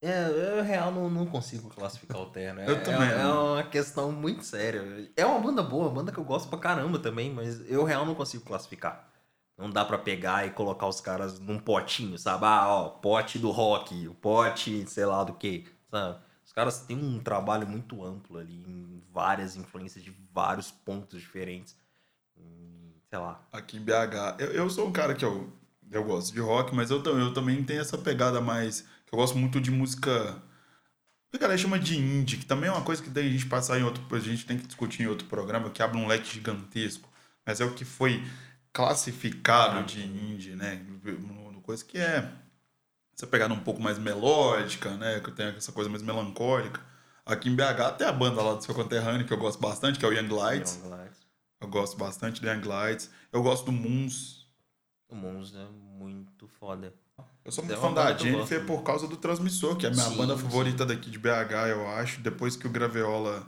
É, 0.00 0.28
eu 0.28 0.62
real 0.62 0.92
não, 0.92 1.10
não 1.10 1.26
consigo 1.26 1.68
classificar 1.68 2.20
o 2.20 2.26
terno. 2.30 2.60
É, 2.62 2.70
Eu 2.70 2.82
também 2.84 3.08
é, 3.08 3.12
é 3.14 3.22
não. 3.24 3.54
uma 3.54 3.64
questão 3.64 4.12
muito 4.12 4.44
séria. 4.44 5.10
É 5.16 5.26
uma 5.26 5.40
banda 5.40 5.62
boa, 5.62 5.86
uma 5.86 5.94
banda 5.94 6.12
que 6.12 6.18
eu 6.18 6.24
gosto 6.24 6.48
pra 6.48 6.58
caramba 6.58 7.00
também, 7.00 7.32
mas 7.32 7.68
eu 7.68 7.82
real 7.82 8.06
não 8.06 8.14
consigo 8.14 8.44
classificar. 8.44 9.10
Não 9.58 9.68
dá 9.68 9.84
pra 9.84 9.98
pegar 9.98 10.46
e 10.46 10.50
colocar 10.50 10.86
os 10.86 11.00
caras 11.00 11.40
num 11.40 11.58
potinho, 11.58 12.16
sabe? 12.16 12.44
Ah, 12.46 12.68
ó, 12.68 12.88
pote 12.90 13.40
do 13.40 13.50
rock, 13.50 14.06
o 14.06 14.14
pote, 14.14 14.88
sei 14.88 15.04
lá 15.04 15.24
do 15.24 15.34
que, 15.34 15.66
sabe? 15.90 16.20
Os 16.46 16.52
caras 16.52 16.80
têm 16.80 16.96
um 16.96 17.18
trabalho 17.18 17.66
muito 17.66 18.04
amplo 18.04 18.38
ali, 18.38 18.54
em 18.54 19.02
várias 19.12 19.56
influências 19.56 20.02
de 20.02 20.14
vários 20.32 20.70
pontos 20.70 21.20
diferentes. 21.20 21.76
Sei 23.10 23.18
lá. 23.18 23.42
aqui 23.50 23.78
em 23.78 23.80
BH. 23.80 24.38
Eu, 24.38 24.46
eu 24.52 24.70
sou 24.70 24.86
um 24.86 24.92
cara 24.92 25.14
que 25.14 25.24
eu, 25.24 25.50
eu 25.90 26.04
gosto 26.04 26.32
de 26.32 26.40
rock, 26.40 26.74
mas 26.74 26.90
eu, 26.90 27.02
eu 27.02 27.32
também 27.32 27.64
tenho 27.64 27.80
essa 27.80 27.96
pegada 27.96 28.40
mais. 28.40 28.82
que 29.06 29.14
eu 29.14 29.18
gosto 29.18 29.36
muito 29.36 29.60
de 29.60 29.70
música. 29.70 30.40
O 31.26 31.30
que 31.30 31.36
a 31.36 31.40
galera 31.40 31.58
chama 31.58 31.78
de 31.78 31.98
indie, 31.98 32.36
que 32.36 32.46
também 32.46 32.68
é 32.68 32.72
uma 32.72 32.84
coisa 32.84 33.02
que 33.02 33.08
daí 33.10 33.26
a 33.26 33.30
gente 33.30 33.46
passar 33.46 33.78
em 33.78 33.82
outro. 33.82 34.04
A 34.14 34.20
gente 34.20 34.44
tem 34.44 34.58
que 34.58 34.66
discutir 34.66 35.02
em 35.02 35.06
outro 35.06 35.26
programa, 35.26 35.70
que 35.70 35.82
abre 35.82 35.98
um 35.98 36.06
leque 36.06 36.32
gigantesco. 36.34 37.08
Mas 37.46 37.60
é 37.62 37.64
o 37.64 37.74
que 37.74 37.84
foi 37.84 38.22
classificado 38.72 39.84
de 39.84 40.04
indie, 40.04 40.54
né? 40.54 40.84
No 40.84 41.48
coisa 41.68 41.84
que 41.84 41.98
é. 41.98 42.32
Você 43.14 43.26
pegar 43.26 43.52
um 43.52 43.60
pouco 43.60 43.82
mais 43.82 43.98
melódica, 43.98 44.96
né? 44.96 45.20
Que 45.20 45.30
tem 45.30 45.46
essa 45.48 45.70
coisa 45.72 45.90
mais 45.90 46.02
melancólica. 46.02 46.80
Aqui 47.26 47.50
em 47.50 47.54
BH 47.54 47.96
tem 47.98 48.06
a 48.06 48.12
banda 48.12 48.40
lá 48.40 48.54
do 48.54 48.64
seu 48.64 48.74
conterrâneo, 48.74 49.26
que 49.26 49.32
eu 49.32 49.38
gosto 49.38 49.60
bastante, 49.60 49.98
que 49.98 50.04
é 50.04 50.08
o 50.08 50.12
Young 50.12 50.28
Lights. 50.28 50.76
Young 50.76 50.88
Lights. 50.88 51.18
Eu 51.60 51.68
gosto 51.68 51.98
bastante 51.98 52.40
do 52.40 52.48
Young 52.48 52.62
Lights. 52.62 53.10
Eu 53.30 53.42
gosto 53.42 53.66
do 53.66 53.72
Moons. 53.72 54.46
O 55.10 55.14
Mons 55.14 55.54
é 55.54 55.66
muito 55.98 56.46
foda. 56.46 56.94
Eu 57.44 57.52
sou 57.52 57.64
É 57.64 57.66
muito 57.66 57.80
uma 57.80 57.88
fã 57.88 57.94
da 57.94 58.16
Jennifer 58.16 58.64
por 58.64 58.82
causa 58.82 59.06
do 59.08 59.16
Transmissor, 59.16 59.76
que 59.76 59.84
é 59.84 59.88
a 59.88 59.92
minha 59.92 60.04
Sim, 60.04 60.16
banda 60.16 60.36
sim. 60.36 60.42
favorita 60.42 60.86
daqui 60.86 61.10
de 61.10 61.18
BH, 61.18 61.68
eu 61.70 61.88
acho. 61.88 62.20
Depois 62.20 62.56
que 62.56 62.66
o 62.66 62.70
Graveola. 62.70 63.46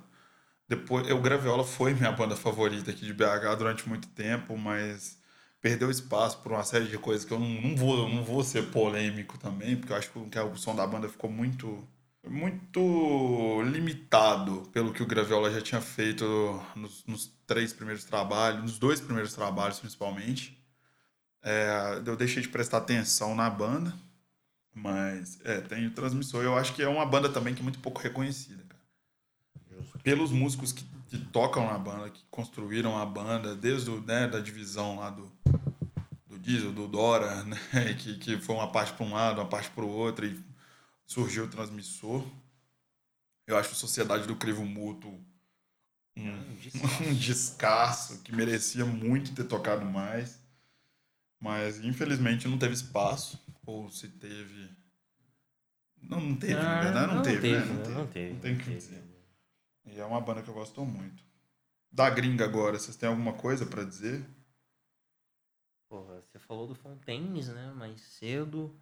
Depois, 0.70 1.10
o 1.10 1.18
Graveola 1.18 1.64
foi 1.64 1.92
minha 1.94 2.12
banda 2.12 2.36
favorita 2.36 2.92
aqui 2.92 3.04
de 3.04 3.12
BH 3.12 3.56
durante 3.58 3.88
muito 3.88 4.06
tempo, 4.06 4.56
mas 4.56 5.18
perdeu 5.60 5.90
espaço 5.90 6.38
por 6.38 6.52
uma 6.52 6.62
série 6.62 6.86
de 6.86 6.96
coisas 6.96 7.24
que 7.24 7.32
eu 7.32 7.40
não, 7.40 7.48
não 7.48 7.76
vou, 7.76 8.08
não 8.08 8.22
vou 8.22 8.44
ser 8.44 8.70
polêmico 8.70 9.36
também, 9.36 9.76
porque 9.76 9.92
eu 9.92 9.96
acho 9.96 10.08
que 10.08 10.38
o 10.38 10.56
som 10.56 10.76
da 10.76 10.86
banda 10.86 11.08
ficou 11.08 11.28
muito 11.28 11.84
muito 12.24 13.62
limitado 13.62 14.68
pelo 14.72 14.92
que 14.92 15.02
o 15.02 15.06
Graviola 15.06 15.50
já 15.50 15.60
tinha 15.60 15.80
feito 15.80 16.24
nos, 16.76 17.04
nos 17.04 17.32
três 17.48 17.72
primeiros 17.72 18.04
trabalhos, 18.04 18.62
nos 18.62 18.78
dois 18.78 19.00
primeiros 19.00 19.34
trabalhos 19.34 19.80
principalmente. 19.80 20.56
É, 21.42 22.00
eu 22.06 22.16
deixei 22.16 22.42
de 22.42 22.48
prestar 22.48 22.78
atenção 22.78 23.34
na 23.34 23.50
banda, 23.50 23.92
mas 24.72 25.40
é, 25.44 25.60
tem 25.62 25.86
o 25.88 25.90
Transmissor. 25.90 26.44
Eu 26.44 26.56
acho 26.56 26.74
que 26.74 26.82
é 26.82 26.88
uma 26.88 27.06
banda 27.06 27.28
também 27.28 27.54
que 27.54 27.60
é 27.60 27.64
muito 27.64 27.80
pouco 27.80 28.00
reconhecida. 28.00 28.69
Pelos 30.02 30.30
músicos 30.30 30.72
que, 30.72 30.84
que 31.08 31.18
tocam 31.18 31.66
na 31.66 31.78
banda, 31.78 32.10
que 32.10 32.22
construíram 32.30 32.96
a 32.96 33.04
banda, 33.04 33.54
desde 33.54 33.90
o, 33.90 34.00
né, 34.00 34.26
da 34.26 34.40
divisão 34.40 34.98
lá 34.98 35.10
do, 35.10 35.30
do 36.26 36.38
Diesel, 36.38 36.72
do 36.72 36.88
Dora, 36.88 37.42
né, 37.44 37.94
que, 37.98 38.18
que 38.18 38.38
foi 38.38 38.54
uma 38.54 38.70
parte 38.70 38.92
para 38.92 39.06
um 39.06 39.12
lado, 39.12 39.40
uma 39.40 39.48
parte 39.48 39.70
para 39.70 39.84
o 39.84 39.88
outro, 39.88 40.26
e 40.26 40.38
surgiu 41.06 41.44
o 41.44 41.48
Transmissor. 41.48 42.24
Eu 43.46 43.56
acho 43.56 43.72
a 43.72 43.74
Sociedade 43.74 44.26
do 44.26 44.36
Crivo 44.36 44.64
Mútuo 44.64 45.20
um, 46.16 46.30
um 47.10 47.14
descasso 47.14 48.20
que 48.22 48.34
merecia 48.34 48.84
muito 48.84 49.34
ter 49.34 49.44
tocado 49.44 49.84
mais. 49.84 50.40
Mas 51.40 51.82
infelizmente 51.82 52.46
não 52.46 52.58
teve 52.58 52.74
espaço. 52.74 53.40
Ou 53.64 53.90
se 53.90 54.08
teve. 54.08 54.70
Não, 56.02 56.20
não 56.20 56.36
teve, 56.36 56.54
na 56.54 56.80
verdade, 56.80 57.14
não, 57.14 57.22
teve, 57.22 57.52
né? 57.52 57.58
né? 57.58 57.88
Não 57.88 58.06
teve. 58.06 58.32
Não 58.32 58.40
tem 58.40 58.54
o 58.54 58.58
que 58.58 58.64
teve. 58.64 58.76
dizer. 58.76 59.09
E 59.90 59.98
é 59.98 60.04
uma 60.04 60.20
banda 60.20 60.42
que 60.42 60.48
eu 60.48 60.54
gosto 60.54 60.84
muito. 60.84 61.24
Da 61.90 62.08
gringa 62.08 62.44
agora, 62.44 62.78
vocês 62.78 62.96
têm 62.96 63.08
alguma 63.08 63.32
coisa 63.32 63.66
pra 63.66 63.82
dizer? 63.82 64.24
Porra, 65.88 66.22
você 66.22 66.38
falou 66.38 66.68
do 66.68 66.74
Fontaines, 66.74 67.48
né? 67.48 67.72
Mais 67.72 68.00
cedo. 68.00 68.74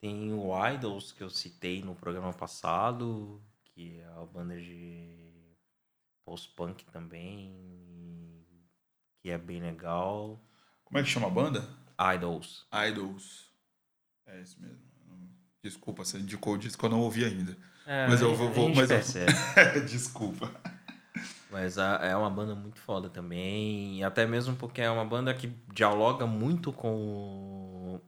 Tem 0.00 0.32
o 0.32 0.50
Idols, 0.68 1.12
que 1.12 1.22
eu 1.22 1.30
citei 1.30 1.80
no 1.80 1.94
programa 1.94 2.32
passado, 2.32 3.40
que 3.64 4.00
é 4.00 4.06
a 4.06 4.26
banda 4.26 4.60
de 4.60 5.56
post-punk 6.24 6.84
também, 6.86 8.44
que 9.20 9.30
é 9.30 9.38
bem 9.38 9.62
legal. 9.62 10.44
Como 10.84 10.98
é 10.98 11.02
que 11.04 11.08
chama 11.08 11.28
a 11.28 11.30
banda? 11.30 11.60
Idols. 12.16 12.66
Idols. 12.88 13.52
É 14.26 14.40
isso 14.40 14.60
mesmo. 14.60 14.82
Desculpa, 15.62 16.04
você 16.04 16.18
indicou 16.18 16.54
o 16.54 16.58
disco 16.58 16.80
que 16.80 16.84
eu 16.84 16.90
não 16.90 17.00
ouvi 17.00 17.24
ainda. 17.24 17.56
É, 17.86 18.06
Mas 18.08 18.20
eu 18.20 18.34
vou- 18.34 18.50
vou- 18.52 18.74
mas 18.74 18.90
eu-. 18.90 18.98
Desculpa. 19.86 20.50
Mas 21.50 21.78
a- 21.78 21.98
é 22.02 22.16
uma 22.16 22.30
banda 22.30 22.54
muito 22.54 22.78
foda 22.78 23.08
também. 23.10 24.02
Até 24.04 24.26
mesmo 24.26 24.56
porque 24.56 24.80
é 24.80 24.90
uma 24.90 25.04
banda 25.04 25.34
que 25.34 25.48
dialoga 25.72 26.26
muito 26.26 26.72
com. 26.72 28.00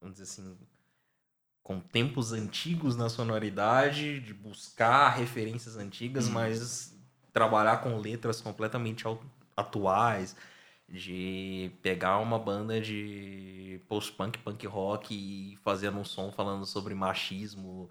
Vamos 0.00 0.16
dizer 0.18 0.24
assim. 0.24 0.56
Com 1.62 1.78
tempos 1.78 2.32
antigos 2.32 2.96
na 2.96 3.08
sonoridade, 3.08 4.18
de 4.20 4.34
buscar 4.34 5.10
referências 5.10 5.76
antigas, 5.76 6.28
Hum. 6.28 6.32
mas 6.32 6.92
trabalhar 7.32 7.76
com 7.78 7.96
letras 7.98 8.40
completamente 8.40 9.04
atuais. 9.56 10.34
De 10.88 11.70
pegar 11.80 12.18
uma 12.18 12.38
banda 12.38 12.78
de 12.80 13.80
post-punk, 13.88 14.38
punk 14.40 14.66
rock 14.66 15.14
e 15.14 15.56
fazendo 15.62 15.98
um 15.98 16.04
som 16.04 16.30
falando 16.30 16.66
sobre 16.66 16.94
machismo, 16.94 17.88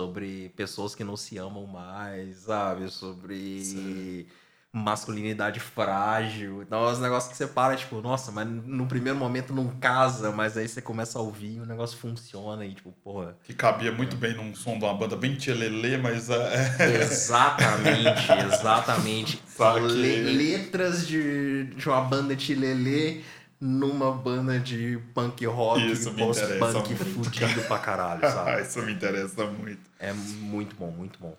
sobre 0.00 0.50
pessoas 0.56 0.94
que 0.94 1.04
não 1.04 1.16
se 1.16 1.36
amam 1.36 1.66
mais, 1.66 2.38
sabe? 2.38 2.90
Sobre 2.90 3.62
Sim. 3.62 4.26
masculinidade 4.72 5.60
frágil. 5.60 6.62
Então 6.62 6.88
é 6.88 6.92
uns 6.92 6.98
negócios 6.98 7.30
que 7.30 7.36
você 7.36 7.46
para, 7.46 7.76
tipo, 7.76 8.00
nossa, 8.00 8.32
mas 8.32 8.48
no 8.48 8.86
primeiro 8.86 9.18
momento 9.18 9.52
não 9.52 9.68
casa, 9.78 10.30
mas 10.32 10.56
aí 10.56 10.66
você 10.66 10.80
começa 10.80 11.18
a 11.18 11.22
ouvir 11.22 11.56
e 11.56 11.60
o 11.60 11.66
negócio 11.66 11.98
funciona 11.98 12.64
e, 12.64 12.72
tipo, 12.74 12.92
porra. 13.04 13.36
Que 13.44 13.52
cabia 13.52 13.92
muito 13.92 14.16
bem 14.16 14.34
num 14.34 14.54
som 14.54 14.78
de 14.78 14.84
uma 14.84 14.94
banda 14.94 15.16
bem 15.16 15.36
tchelelê, 15.36 15.98
mas 15.98 16.30
é, 16.30 17.02
Exatamente, 17.02 18.32
exatamente. 18.48 19.42
Le- 19.92 20.22
letras 20.22 21.06
de, 21.06 21.64
de 21.64 21.86
uma 21.88 22.00
banda 22.00 22.34
de 22.34 22.54
lelê 22.54 23.20
numa 23.60 24.10
banda 24.10 24.58
de 24.58 24.98
punk 25.14 25.44
rock, 25.46 25.80
muito, 25.82 26.96
fudido 26.96 27.60
pra 27.62 27.78
caralho, 27.78 28.20
sabe? 28.32 28.62
isso 28.62 28.82
me 28.82 28.92
interessa 28.92 29.44
muito. 29.44 29.82
É 29.98 30.12
muito 30.12 30.74
bom, 30.76 30.90
muito 30.90 31.18
bom. 31.18 31.36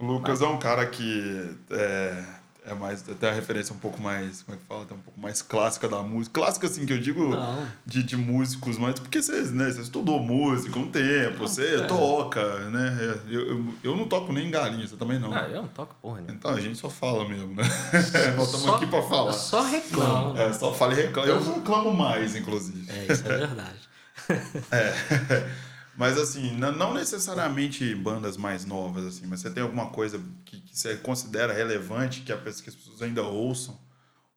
O 0.00 0.06
Lucas 0.06 0.40
é 0.40 0.46
um 0.46 0.58
cara 0.58 0.86
que 0.86 1.54
é, 1.70 2.24
é 2.64 2.74
mais, 2.74 3.02
tem 3.02 3.28
a 3.28 3.32
referência 3.32 3.74
um 3.74 3.78
pouco 3.78 4.00
mais, 4.00 4.42
como 4.42 4.56
é 4.56 4.58
que 4.58 4.66
fala? 4.66 4.82
Um 4.82 5.00
pouco 5.00 5.20
mais 5.20 5.42
clássica 5.42 5.88
da 5.88 6.02
música. 6.02 6.40
Clássica, 6.40 6.66
assim, 6.66 6.84
que 6.84 6.92
eu 6.92 7.00
digo 7.00 7.28
Não. 7.28 7.66
de, 7.86 8.02
de 8.02 8.16
músicos, 8.16 8.78
mas 8.78 8.98
porque 8.98 9.22
você, 9.22 9.42
né, 9.52 9.70
você 9.70 9.80
estudou 9.80 10.20
música 10.20 10.78
um 10.78 10.90
tempo, 10.90 11.38
você 11.38 11.76
é. 11.76 11.86
toca, 11.86 12.70
né? 12.70 13.20
Eu, 13.28 13.40
eu, 13.40 13.74
eu 13.82 13.96
não 13.96 14.06
toco 14.06 14.32
nem 14.32 14.50
galinha, 14.50 14.86
você 14.86 14.96
também 14.96 15.18
não. 15.18 15.32
Ah, 15.34 15.48
eu 15.48 15.62
não 15.62 15.68
toco 15.68 15.94
porra, 16.00 16.20
né? 16.20 16.26
Então 16.30 16.50
a 16.50 16.60
gente 16.60 16.78
só 16.78 16.90
fala 16.90 17.28
mesmo, 17.28 17.54
né? 17.54 17.64
Nós 18.36 18.52
estamos 18.52 18.68
aqui 18.74 18.86
pra 18.86 19.02
falar. 19.02 19.32
Só 19.32 19.62
reclamo. 19.62 20.36
É, 20.38 20.52
só 20.52 20.72
fala 20.74 20.92
e 20.92 20.96
reclama. 20.96 21.28
Eu 21.28 21.54
reclamo 21.54 21.92
mais, 21.92 22.36
inclusive. 22.36 22.90
É, 22.90 23.12
isso 23.12 23.26
é 23.26 23.36
verdade. 23.38 23.90
Mas 26.00 26.16
assim, 26.16 26.52
não 26.56 26.94
necessariamente 26.94 27.94
bandas 27.94 28.38
mais 28.38 28.64
novas, 28.64 29.04
assim, 29.04 29.26
mas 29.26 29.40
você 29.40 29.50
tem 29.50 29.62
alguma 29.62 29.90
coisa 29.90 30.18
que, 30.46 30.58
que 30.58 30.74
você 30.74 30.96
considera 30.96 31.52
relevante 31.52 32.22
que, 32.22 32.32
a, 32.32 32.38
que 32.38 32.48
as 32.48 32.60
pessoas 32.62 33.02
ainda 33.02 33.22
ouçam 33.22 33.78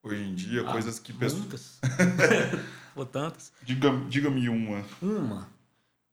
hoje 0.04 0.22
em 0.24 0.36
dia, 0.36 0.68
Ah, 0.68 0.74
coisas 0.74 1.00
que 1.00 1.14
pessoas. 1.14 1.80
Ou 2.94 3.06
tantas. 3.08 3.54
Diga, 3.64 3.90
diga-me 4.10 4.50
uma. 4.50 4.84
Uma. 5.02 5.50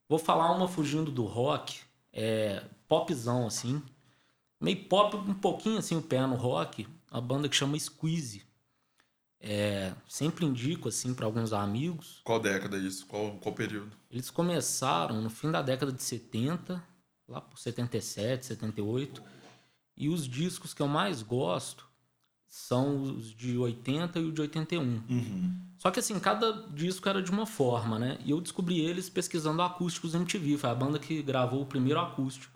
Vou 0.07 0.17
falar 0.17 0.55
uma 0.55 0.69
fugindo 0.69 1.11
do 1.11 1.25
rock. 1.25 1.81
É 2.13 2.63
popzão, 2.87 3.45
assim. 3.45 3.83
Meio 4.57 4.85
pop, 4.85 5.17
um 5.17 5.33
pouquinho 5.33 5.79
assim, 5.79 5.97
o 5.97 6.01
pé 6.01 6.25
no 6.25 6.35
rock. 6.35 6.87
Uma 7.11 7.19
banda 7.19 7.49
que 7.49 7.57
chama 7.57 7.77
Squeeze. 7.77 8.41
É, 9.43 9.93
sempre 10.07 10.45
indico, 10.45 10.87
assim, 10.89 11.13
para 11.15 11.25
alguns 11.25 11.51
amigos. 11.51 12.21
Qual 12.23 12.39
década 12.39 12.77
é 12.77 12.79
isso? 12.81 13.05
Qual, 13.07 13.31
qual 13.37 13.55
período? 13.55 13.91
Eles 14.11 14.29
começaram 14.29 15.19
no 15.21 15.29
fim 15.31 15.49
da 15.49 15.61
década 15.63 15.91
de 15.91 16.03
70, 16.03 16.81
lá 17.27 17.41
por 17.41 17.57
77, 17.57 18.45
78. 18.45 19.21
E 19.97 20.09
os 20.09 20.27
discos 20.27 20.73
que 20.75 20.81
eu 20.81 20.87
mais 20.87 21.23
gosto 21.23 21.87
são 22.47 23.01
os 23.01 23.33
de 23.33 23.57
80 23.57 24.19
e 24.19 24.25
o 24.25 24.31
de 24.31 24.41
81. 24.41 24.81
Uhum. 25.09 25.57
Só 25.79 25.89
que 25.89 25.99
assim, 25.99 26.19
cada 26.19 26.67
disco 26.69 27.07
era 27.09 27.21
de 27.23 27.31
uma 27.31 27.45
forma, 27.47 27.97
né? 27.97 28.19
E 28.23 28.29
eu 28.31 28.39
descobri 28.41 28.79
eles 28.81 29.09
pesquisando 29.09 29.61
acústicos 29.63 30.13
MTV. 30.13 30.57
Foi 30.57 30.69
a 30.69 30.75
banda 30.75 30.99
que 30.99 31.21
gravou 31.23 31.61
o 31.63 31.65
primeiro 31.65 31.99
acústico. 31.99 32.53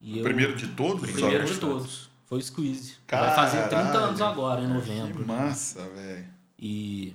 E 0.00 0.14
O 0.14 0.18
eu- 0.18 0.24
primeiro 0.24 0.56
de 0.56 0.66
todos? 0.68 1.02
o 1.08 1.12
primeiro 1.12 1.46
de 1.46 1.58
todos. 1.58 2.09
Foi 2.30 2.38
o 2.38 2.42
Squeeze. 2.42 2.94
Vai 3.10 3.34
fazer 3.34 3.58
30 3.68 3.76
Caralho. 3.76 3.98
anos 4.04 4.20
agora, 4.22 4.60
em 4.62 4.68
Que 4.68 4.72
novembro. 4.72 5.26
né? 5.26 5.34
massa, 5.34 5.82
velho. 5.90 6.26
E. 6.58 7.14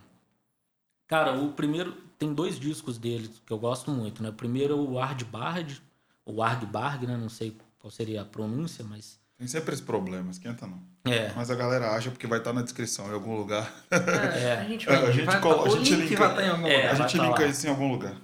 Cara, 1.08 1.32
o 1.40 1.54
primeiro. 1.54 2.04
Tem 2.20 2.34
dois 2.34 2.60
discos 2.60 2.98
dele 2.98 3.30
que 3.46 3.52
eu 3.52 3.58
gosto 3.58 3.92
muito, 3.92 4.22
né? 4.24 4.30
O 4.30 4.34
primeiro 4.34 4.74
é 4.74 4.78
o 4.78 5.00
Ard 5.00 5.24
Bard, 5.26 5.82
ou 6.26 6.42
Arg 6.44 6.66
Barg, 6.66 7.06
né? 7.08 7.16
Não 7.18 7.28
sei 7.30 7.56
qual 7.80 7.90
seria 7.92 8.22
a 8.22 8.26
pronúncia, 8.26 8.84
mas. 8.86 9.18
Tem 9.38 9.48
sempre 9.48 9.74
esse 9.74 9.84
problema, 9.84 10.32
esquenta 10.32 10.66
não. 10.68 10.82
É. 11.12 11.32
Mas 11.36 11.50
a 11.52 11.56
galera 11.56 11.92
acha 11.92 12.10
porque 12.12 12.26
vai 12.28 12.40
estar 12.40 12.52
na 12.54 12.62
descrição 12.62 13.08
em 13.10 13.14
algum 13.14 13.36
lugar. 13.38 13.70
É. 13.92 14.54
A 14.60 14.64
gente 14.66 14.90
a 14.90 15.12
gente 15.12 15.26
vai- 15.26 15.40
colo- 15.42 15.66
a 15.66 15.70
o 15.70 15.78
gente 15.78 15.94
link 15.96 16.10
linka- 16.10 16.28
vai 16.28 16.30
estar 16.30 16.44
em 16.46 16.50
algum 16.50 16.68
É, 16.68 16.76
lugar. 16.78 16.92
a 16.92 16.96
gente 16.96 17.18
tá 17.18 17.24
linka 17.26 17.42
lá. 17.42 17.48
isso 17.48 17.68
em 17.68 17.70
algum 17.70 17.92
lugar. 17.92 18.16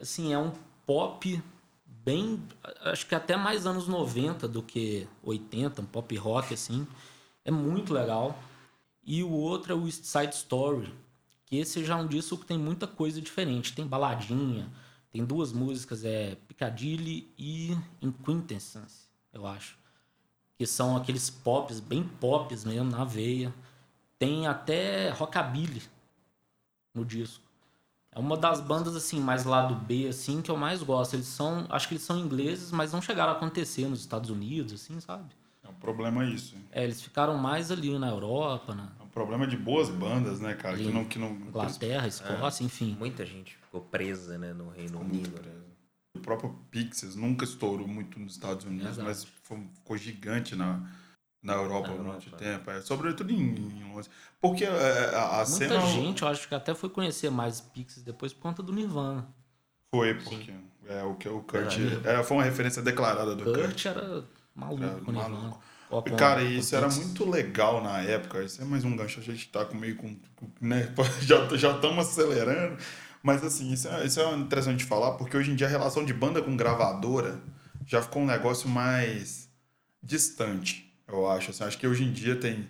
Assim, 0.00 0.32
é 0.32 0.38
um 0.38 0.52
pop 0.86 1.42
bem. 2.04 2.42
Acho 2.82 3.06
que 3.06 3.14
até 3.14 3.36
mais 3.36 3.66
anos 3.66 3.88
90 3.88 4.46
do 4.46 4.62
que 4.62 5.08
80, 5.22 5.82
um 5.82 5.86
pop 5.86 6.14
rock, 6.16 6.54
assim. 6.54 6.86
É 7.44 7.50
muito 7.50 7.92
legal. 7.92 8.38
E 9.02 9.22
o 9.22 9.30
outro 9.30 9.72
é 9.72 9.76
o 9.76 9.86
East 9.86 10.04
Side 10.04 10.34
Story, 10.34 10.92
que 11.46 11.56
esse 11.56 11.84
já 11.84 11.98
é 11.98 12.02
um 12.02 12.06
disco 12.06 12.38
que 12.38 12.46
tem 12.46 12.58
muita 12.58 12.86
coisa 12.86 13.20
diferente. 13.20 13.74
Tem 13.74 13.86
baladinha, 13.86 14.70
tem 15.10 15.24
duas 15.24 15.52
músicas, 15.52 16.04
é 16.04 16.36
Piccadilly 16.48 17.32
e 17.38 17.76
Inquintessence, 18.00 19.08
eu 19.32 19.46
acho. 19.46 19.78
Que 20.56 20.66
são 20.66 20.96
aqueles 20.96 21.28
pops, 21.28 21.80
bem 21.80 22.02
pops 22.20 22.64
mesmo, 22.64 22.90
na 22.90 23.04
veia. 23.04 23.52
Tem 24.18 24.46
até 24.46 25.10
rockabilly 25.10 25.82
no 26.94 27.04
disco. 27.04 27.43
É 28.14 28.18
uma 28.18 28.36
das 28.36 28.60
bandas, 28.60 28.94
assim, 28.94 29.18
mais 29.18 29.44
lado 29.44 29.74
B, 29.74 30.06
assim, 30.06 30.40
que 30.40 30.50
eu 30.50 30.56
mais 30.56 30.82
gosto. 30.82 31.14
Eles 31.14 31.26
são, 31.26 31.66
acho 31.68 31.88
que 31.88 31.94
eles 31.94 32.04
são 32.04 32.16
ingleses, 32.16 32.70
mas 32.70 32.92
não 32.92 33.02
chegaram 33.02 33.32
a 33.32 33.36
acontecer 33.36 33.88
nos 33.88 34.00
Estados 34.00 34.30
Unidos, 34.30 34.72
assim, 34.72 35.00
sabe? 35.00 35.24
É 35.64 35.68
um 35.68 35.74
problema 35.74 36.24
isso. 36.24 36.54
hein? 36.54 36.64
É, 36.70 36.84
eles 36.84 37.02
ficaram 37.02 37.36
mais 37.36 37.72
ali 37.72 37.98
na 37.98 38.08
Europa, 38.08 38.74
na 38.74 38.92
É 39.00 39.02
um 39.02 39.08
problema 39.08 39.46
de 39.46 39.56
boas 39.56 39.88
bandas, 39.90 40.40
né, 40.40 40.54
cara? 40.54 40.76
Que 40.76 40.92
não, 40.92 41.04
que 41.04 41.18
não, 41.18 41.32
Inglaterra, 41.32 42.06
Escócia, 42.06 42.62
enfim. 42.64 42.96
Muita 42.98 43.26
gente 43.26 43.56
ficou 43.56 43.80
presa, 43.80 44.38
né, 44.38 44.52
no 44.52 44.68
Reino 44.70 45.00
Unido. 45.00 45.40
O 46.14 46.20
próprio 46.20 46.56
Pixies 46.70 47.16
nunca 47.16 47.44
estourou 47.44 47.88
muito 47.88 48.20
nos 48.20 48.34
Estados 48.34 48.64
Unidos, 48.64 48.96
Verdade. 48.96 49.08
mas 49.08 49.24
ficou 49.74 49.96
gigante 49.96 50.54
na, 50.54 50.88
na 51.44 51.52
Europa 51.52 51.88
Na 51.90 51.94
durante 51.96 52.26
o 52.26 52.30
Europa. 52.30 52.36
tempo. 52.44 52.70
É, 52.70 52.80
sobretudo 52.80 53.30
em, 53.32 53.84
Londres. 53.84 54.10
Porque 54.40 54.64
é, 54.64 54.68
a, 55.14 55.24
a 55.24 55.36
Muita 55.36 55.46
cena 55.46 55.80
gente, 55.82 56.22
eu 56.22 56.28
acho 56.28 56.48
que 56.48 56.54
até 56.54 56.74
foi 56.74 56.88
conhecer 56.88 57.30
mais 57.30 57.60
Pixies 57.60 58.02
depois 58.02 58.32
por 58.32 58.40
conta 58.42 58.62
do 58.62 58.72
Nirvana. 58.72 59.28
foi 59.94 60.14
porque 60.14 60.52
é, 60.88 61.02
o 61.04 61.14
que 61.14 61.28
o 61.28 61.40
Kurt. 61.42 61.76
É, 62.04 62.22
foi 62.22 62.36
uma 62.38 62.42
referência 62.42 62.82
declarada 62.82 63.36
do 63.36 63.44
Kurt. 63.44 63.60
Kurt 63.60 63.86
era 63.86 64.24
maluco 64.54 64.82
Era 64.82 64.94
com 65.00 65.10
o 65.10 65.14
Nirvana. 65.14 65.28
maluco. 65.28 65.62
Cara, 66.16 66.42
e 66.42 66.58
isso 66.58 66.74
era 66.74 66.88
muito 66.88 67.30
legal 67.30 67.80
na 67.82 68.00
época. 68.00 68.42
Isso 68.42 68.60
é 68.60 68.64
mais 68.64 68.82
um 68.84 68.96
gancho. 68.96 69.20
A 69.20 69.22
gente 69.22 69.48
tá 69.48 69.64
com 69.64 69.76
meio 69.76 69.94
com. 69.96 70.16
Né? 70.60 70.92
Já 71.22 71.46
já 71.56 71.70
estamos 71.76 72.08
acelerando. 72.08 72.78
Mas 73.22 73.44
assim, 73.44 73.72
isso 73.72 73.86
é, 73.88 74.04
isso 74.04 74.20
é 74.20 74.34
interessante 74.34 74.78
de 74.78 74.84
falar, 74.84 75.12
porque 75.12 75.36
hoje 75.36 75.50
em 75.50 75.54
dia 75.54 75.66
a 75.66 75.70
relação 75.70 76.04
de 76.04 76.12
banda 76.12 76.42
com 76.42 76.54
gravadora 76.56 77.40
já 77.86 78.02
ficou 78.02 78.22
um 78.22 78.26
negócio 78.26 78.68
mais 78.68 79.48
distante, 80.02 80.83
eu 81.08 81.28
acho. 81.30 81.50
Assim, 81.50 81.64
acho 81.64 81.78
que 81.78 81.86
hoje 81.86 82.04
em 82.04 82.12
dia 82.12 82.36
tem, 82.36 82.68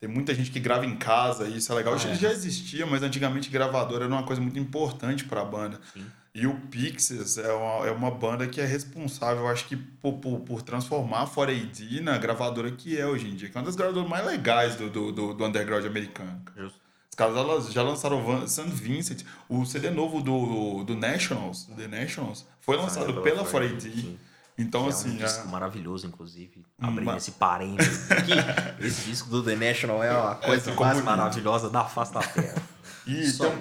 tem 0.00 0.08
muita 0.08 0.34
gente 0.34 0.50
que 0.50 0.60
grava 0.60 0.84
em 0.86 0.96
casa, 0.96 1.46
e 1.46 1.56
isso 1.58 1.70
é 1.72 1.74
legal. 1.74 1.94
Ah, 1.94 2.08
é. 2.08 2.14
já 2.14 2.30
existia, 2.32 2.86
mas 2.86 3.02
antigamente 3.02 3.50
gravadora 3.50 4.04
era 4.04 4.12
uma 4.12 4.22
coisa 4.22 4.40
muito 4.42 4.58
importante 4.58 5.24
para 5.24 5.40
a 5.40 5.44
banda. 5.44 5.80
Sim. 5.92 6.04
E 6.34 6.46
o 6.46 6.54
Pixies 6.54 7.36
é 7.38 7.52
uma, 7.52 7.86
é 7.86 7.90
uma 7.90 8.10
banda 8.12 8.46
que 8.46 8.60
é 8.60 8.64
responsável, 8.64 9.42
eu 9.44 9.48
acho 9.48 9.64
que, 9.66 9.74
por, 9.76 10.14
por, 10.18 10.40
por 10.40 10.62
transformar 10.62 11.22
a 11.22 11.26
4AD 11.26 12.00
na 12.00 12.16
gravadora 12.16 12.70
que 12.70 12.96
é 12.96 13.04
hoje 13.06 13.26
em 13.28 13.34
dia, 13.34 13.48
que 13.48 13.56
é 13.56 13.60
uma 13.60 13.64
das 13.66 13.74
gravadoras 13.74 14.08
mais 14.08 14.24
legais 14.24 14.76
do, 14.76 14.88
do, 14.88 15.10
do, 15.10 15.34
do 15.34 15.44
underground 15.44 15.84
americano. 15.84 16.40
Justo. 16.56 16.78
Os 17.10 17.16
caras 17.16 17.72
já- 17.72 17.82
lançaram 17.82 18.22
Van- 18.22 18.46
St. 18.46 18.68
Vincent, 18.70 19.24
o 19.48 19.64
CD 19.66 19.90
novo 19.90 20.20
do, 20.22 20.84
do 20.84 20.94
Nationals, 20.94 21.64
The 21.76 21.88
Nationals, 21.88 22.46
foi 22.60 22.76
lançado 22.76 23.06
Saiu 23.06 23.22
pela 23.22 23.44
pela 23.44 23.44
4AD. 23.44 24.16
Então, 24.58 24.84
Que 24.84 24.88
assim, 24.88 25.10
é 25.10 25.12
um 25.12 25.16
disco 25.16 25.46
é- 25.46 25.50
maravilhoso, 25.50 26.06
inclusive. 26.06 26.66
Abrindo 26.80 27.16
esse 27.16 27.32
parênteses 27.32 28.10
aqui. 28.10 28.32
esse 28.84 29.08
disco 29.08 29.30
do 29.30 29.42
The 29.42 29.54
National 29.54 30.02
é 30.02 30.10
a 30.10 30.34
coisa 30.34 30.70
ficou 30.70 30.84
mais 30.84 31.02
maravilhosa 31.02 31.70
da 31.70 31.84
face 31.84 32.12
da 32.12 32.20
Terra. 32.20 32.60
e 33.06 33.32
tem, 33.32 33.58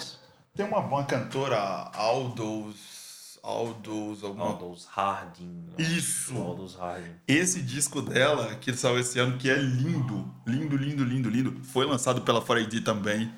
tem 0.55 0.65
uma, 0.65 0.79
uma 0.79 1.03
cantora, 1.05 1.91
Aldous, 1.93 3.37
Aldous, 3.43 4.23
alguma 4.23 4.45
Aldous 4.45 4.87
Harding. 4.91 5.67
Isso. 5.77 6.35
Aldous 6.35 6.75
Harding. 6.75 7.11
Esse 7.27 7.61
disco 7.61 8.01
dela, 8.01 8.55
que 8.55 8.73
saiu 8.73 8.99
esse 8.99 9.19
ano, 9.19 9.37
que 9.37 9.49
é 9.49 9.55
lindo, 9.55 10.33
lindo, 10.47 10.75
lindo, 10.75 11.03
lindo, 11.03 11.29
lindo, 11.29 11.63
foi 11.63 11.85
lançado 11.85 12.21
pela 12.21 12.41
4AD 12.41 12.83
também. 12.83 13.31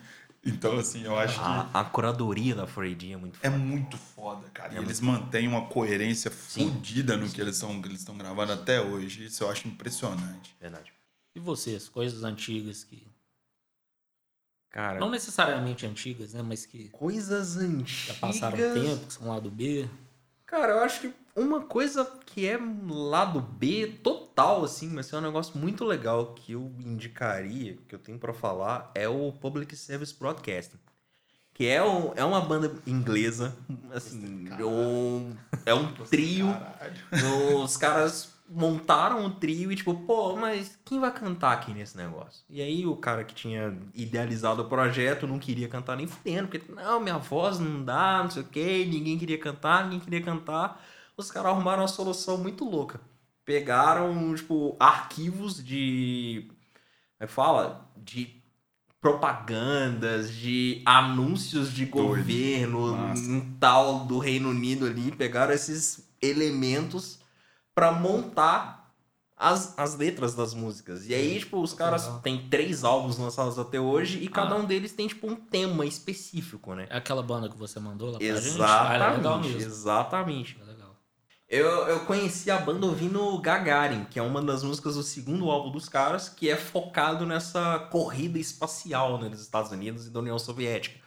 Então, 0.45 0.77
assim, 0.79 1.03
eu 1.03 1.17
acho 1.17 1.35
que 1.37 1.43
A, 1.45 1.69
a 1.73 1.83
curadoria 1.83 2.55
da 2.55 2.65
4AD 2.65 3.11
é 3.13 3.17
muito 3.17 3.37
é 3.41 3.49
foda. 3.49 3.57
muito 3.57 3.97
foda, 3.97 4.49
cara. 4.53 4.73
E 4.73 4.77
eles 4.77 5.01
mantêm 5.01 5.47
uma 5.47 5.65
coerência 5.65 6.31
fodida 6.31 7.17
no 7.17 7.29
que 7.29 7.41
eles 7.41 7.55
estão 7.55 7.75
eles 7.83 7.99
estão 7.99 8.17
gravando 8.17 8.53
até 8.53 8.79
hoje. 8.81 9.25
Isso 9.25 9.43
eu 9.43 9.49
acho 9.51 9.67
impressionante. 9.67 10.55
Verdade. 10.59 10.93
E 11.35 11.39
vocês, 11.39 11.89
coisas 11.89 12.23
antigas 12.23 12.83
que. 12.83 13.05
Cara, 14.69 14.99
Não 14.99 15.09
necessariamente 15.09 15.85
antigas, 15.85 16.33
né? 16.33 16.41
Mas 16.43 16.65
que 16.65 16.89
coisas 16.89 17.57
antigas. 17.57 18.07
já 18.07 18.13
passaram 18.13 18.57
tempo, 18.57 19.05
que 19.07 19.13
são 19.13 19.27
lá 19.27 19.39
do 19.39 19.49
B. 19.49 19.89
Cara, 20.45 20.73
eu 20.73 20.79
acho 20.81 21.01
que 21.01 21.13
uma 21.36 21.61
coisa 21.61 22.05
que 22.25 22.45
é 22.47 22.59
lado 22.89 23.39
B 23.41 23.88
total, 24.03 24.63
assim, 24.63 24.89
mas 24.89 25.11
é 25.13 25.17
um 25.17 25.21
negócio 25.21 25.57
muito 25.57 25.84
legal 25.86 26.34
que 26.34 26.53
eu 26.53 26.71
indicaria, 26.80 27.77
que 27.88 27.95
eu 27.95 27.99
tenho 27.99 28.17
pra 28.19 28.34
falar, 28.34 28.91
é 28.95 29.07
o 29.07 29.32
Public 29.32 29.75
Service 29.75 30.13
Broadcasting. 30.17 30.77
Que 31.53 31.67
é, 31.67 31.84
um, 31.84 32.13
é 32.15 32.23
uma 32.23 32.39
banda 32.39 32.73
inglesa, 32.88 33.53
assim, 33.93 34.47
um- 34.63 35.36
é 35.65 35.73
um 35.73 35.91
trio. 36.09 36.47
Os 37.63 37.75
caras 37.75 38.34
montaram 38.47 39.25
um 39.25 39.30
trio 39.30 39.71
e 39.71 39.75
tipo, 39.75 39.93
pô, 39.93 40.36
mas 40.36 40.80
quem 40.86 40.99
vai 40.99 41.13
cantar 41.13 41.51
aqui 41.51 41.73
nesse 41.73 41.97
negócio? 41.97 42.43
E 42.49 42.61
aí 42.61 42.86
o 42.86 42.95
cara 42.95 43.23
que 43.23 43.36
tinha 43.36 43.77
idealizado 43.93 44.61
o 44.61 44.69
projeto 44.69 45.27
não 45.27 45.38
queria 45.38 45.67
cantar 45.67 45.97
nem 45.97 46.07
fudendo, 46.07 46.47
porque 46.47 46.71
não, 46.71 46.99
minha 46.99 47.17
voz 47.17 47.59
não 47.59 47.84
dá, 47.84 48.23
não 48.23 48.32
sei 48.32 48.41
o 48.41 48.45
que, 48.45 48.86
ninguém 48.86 49.17
queria 49.19 49.38
cantar, 49.38 49.84
ninguém 49.84 49.99
queria 49.99 50.21
cantar. 50.21 50.82
Os 51.20 51.30
caras 51.30 51.51
arrumaram 51.51 51.82
uma 51.82 51.88
solução 51.88 52.38
muito 52.38 52.63
louca. 52.63 53.01
Pegaram, 53.43 54.34
tipo, 54.36 54.76
arquivos 54.80 55.61
de. 55.63 56.45
Como 56.47 56.57
é 57.20 57.28
que 57.28 57.34
fala? 57.34 57.89
De 57.97 58.39
propagandas, 59.01 60.32
de 60.34 60.82
anúncios 60.86 61.72
de 61.74 61.86
Doido. 61.86 62.07
governo, 62.07 62.95
Massa. 62.95 63.22
um 63.30 63.53
tal 63.59 64.05
do 64.05 64.17
Reino 64.20 64.49
Unido 64.49 64.86
ali, 64.86 65.11
pegaram 65.11 65.53
esses 65.53 66.07
elementos 66.22 67.20
pra 67.74 67.91
montar 67.91 68.93
as, 69.38 69.78
as 69.80 69.95
letras 69.95 70.36
das 70.36 70.53
músicas. 70.53 71.07
E 71.07 71.13
aí, 71.13 71.39
tipo, 71.39 71.61
os 71.61 71.74
caras 71.74 72.03
Legal. 72.05 72.20
têm 72.20 72.49
três 72.49 72.84
álbuns 72.84 73.17
lançados 73.17 73.57
até 73.57 73.80
hoje 73.80 74.20
e 74.22 74.28
cada 74.28 74.55
Ah. 74.55 74.57
um 74.57 74.65
deles 74.65 74.91
tem, 74.91 75.07
tipo, 75.07 75.28
um 75.28 75.36
tema 75.36 75.86
específico, 75.86 76.76
né? 76.76 76.88
É 76.89 76.97
aquela 76.97 77.24
banda 77.24 77.47
que 77.47 77.57
você 77.57 77.80
mandou 77.80 78.11
lá 78.11 78.17
pra 78.20 78.28
gente? 78.41 78.61
Ah, 78.61 78.89
é 78.93 78.97
legal 78.97 79.39
Exatamente, 79.39 79.53
mesmo. 79.53 79.72
exatamente. 79.72 80.57
Eu, 81.49 81.67
eu 81.87 82.05
conheci 82.05 82.51
a 82.51 82.59
banda 82.59 82.85
ouvindo 82.85 83.35
Gagarin, 83.39 84.05
que 84.05 84.19
é 84.19 84.21
uma 84.21 84.39
das 84.39 84.61
músicas 84.61 84.93
do 84.95 85.01
segundo 85.01 85.49
álbum 85.49 85.71
dos 85.71 85.89
caras, 85.89 86.29
que 86.29 86.47
é 86.47 86.55
focado 86.55 87.25
nessa 87.25 87.79
corrida 87.91 88.37
espacial 88.37 89.19
né, 89.19 89.29
dos 89.29 89.41
Estados 89.41 89.71
Unidos 89.71 90.05
e 90.05 90.11
da 90.11 90.19
União 90.19 90.37
Soviética. 90.37 90.99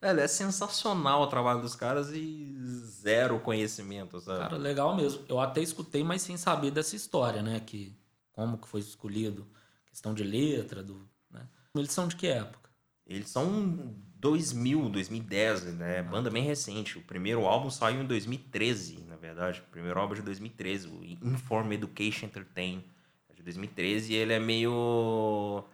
Velho, 0.00 0.18
é 0.18 0.26
sensacional 0.26 1.22
o 1.22 1.26
trabalho 1.28 1.60
dos 1.60 1.76
caras 1.76 2.10
e 2.10 2.56
zero 2.58 3.38
conhecimento, 3.38 4.18
sabe? 4.20 4.40
Cara, 4.40 4.56
legal 4.56 4.96
mesmo. 4.96 5.24
Eu 5.28 5.38
até 5.38 5.62
escutei, 5.62 6.02
mas 6.02 6.22
sem 6.22 6.36
saber 6.36 6.72
dessa 6.72 6.96
história, 6.96 7.40
né? 7.40 7.60
Que 7.60 7.96
como 8.32 8.58
que 8.58 8.66
foi 8.66 8.80
escolhido, 8.80 9.46
questão 9.86 10.12
de 10.12 10.24
letra, 10.24 10.82
do, 10.82 11.08
né? 11.30 11.46
Eles 11.76 11.92
são 11.92 12.08
de 12.08 12.16
que 12.16 12.26
época? 12.26 12.68
Eles 13.06 13.30
são 13.30 13.94
2000, 14.16 14.88
2010, 14.88 15.64
né? 15.74 16.02
Banda 16.02 16.30
bem 16.30 16.42
recente. 16.42 16.98
O 16.98 17.02
primeiro 17.02 17.46
álbum 17.46 17.70
saiu 17.70 18.02
em 18.02 18.06
2013, 18.06 19.04
na 19.04 19.11
verdade. 19.22 19.60
O 19.60 19.70
primeiro 19.70 19.98
álbum 20.00 20.14
é 20.14 20.16
de 20.18 20.22
2013, 20.22 20.88
o 20.88 21.04
Inform 21.04 21.72
Education 21.72 22.26
Entertain, 22.26 22.84
é 23.28 23.34
de 23.34 23.42
2013. 23.42 24.12
E 24.12 24.16
ele 24.16 24.32
é 24.32 24.38
meio... 24.40 25.64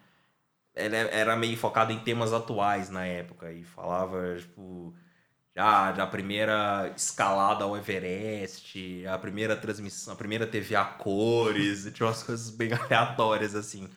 Ele 0.75 0.97
é- 0.97 1.21
era 1.21 1.37
meio 1.37 1.57
focado 1.57 1.93
em 1.93 1.99
temas 2.01 2.33
atuais 2.33 2.91
na 2.91 3.07
época. 3.07 3.53
E 3.53 3.65
falava, 3.65 4.37
tipo... 4.39 4.95
Já, 5.57 5.93
já 5.93 6.05
a 6.05 6.07
primeira 6.07 6.93
escalada 6.97 7.65
ao 7.65 7.77
Everest, 7.77 9.05
a 9.07 9.19
primeira 9.19 9.57
transmissão, 9.57 10.15
a 10.15 10.17
primeira 10.17 10.47
TV 10.47 10.77
a 10.77 10.85
cores, 10.85 11.91
tinha 11.93 12.07
umas 12.07 12.23
coisas 12.23 12.51
bem 12.51 12.73
aleatórias, 12.75 13.55
assim. 13.57 13.89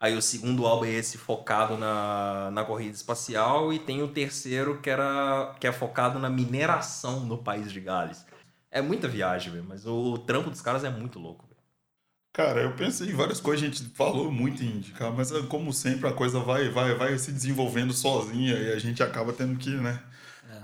Aí 0.00 0.16
o 0.16 0.22
segundo 0.22 0.66
álbum 0.66 0.86
é 0.86 0.92
esse 0.92 1.18
focado 1.18 1.76
na, 1.76 2.50
na 2.52 2.64
corrida 2.64 2.94
espacial 2.96 3.72
e 3.72 3.78
tem 3.78 4.02
o 4.02 4.08
terceiro 4.08 4.80
que, 4.80 4.88
era, 4.88 5.54
que 5.60 5.66
é 5.66 5.72
focado 5.72 6.18
na 6.18 6.30
mineração 6.30 7.20
no 7.26 7.36
país 7.42 7.70
de 7.70 7.80
Gales. 7.80 8.24
É 8.70 8.80
muita 8.80 9.08
viagem, 9.08 9.52
velho, 9.52 9.64
mas 9.68 9.86
o, 9.86 10.18
trampo 10.18 10.50
dos 10.50 10.60
caras 10.60 10.84
é 10.84 10.90
muito 10.90 11.18
louco, 11.18 11.46
velho. 11.46 11.60
Cara, 12.32 12.60
eu 12.62 12.72
pensei 12.76 13.10
em 13.10 13.14
várias 13.14 13.40
coisas, 13.40 13.64
a 13.64 13.66
gente 13.66 13.82
falou 13.94 14.30
muito 14.30 14.62
em 14.62 14.76
indicar, 14.76 15.12
mas 15.12 15.32
é, 15.32 15.42
como 15.42 15.72
sempre 15.72 16.08
a 16.08 16.12
coisa 16.12 16.38
vai, 16.38 16.68
vai, 16.68 16.94
vai 16.94 17.18
se 17.18 17.32
desenvolvendo 17.32 17.92
sozinha 17.92 18.54
e 18.54 18.72
a 18.72 18.78
gente 18.78 19.02
acaba 19.02 19.32
tendo 19.32 19.58
que, 19.58 19.70
né? 19.70 20.00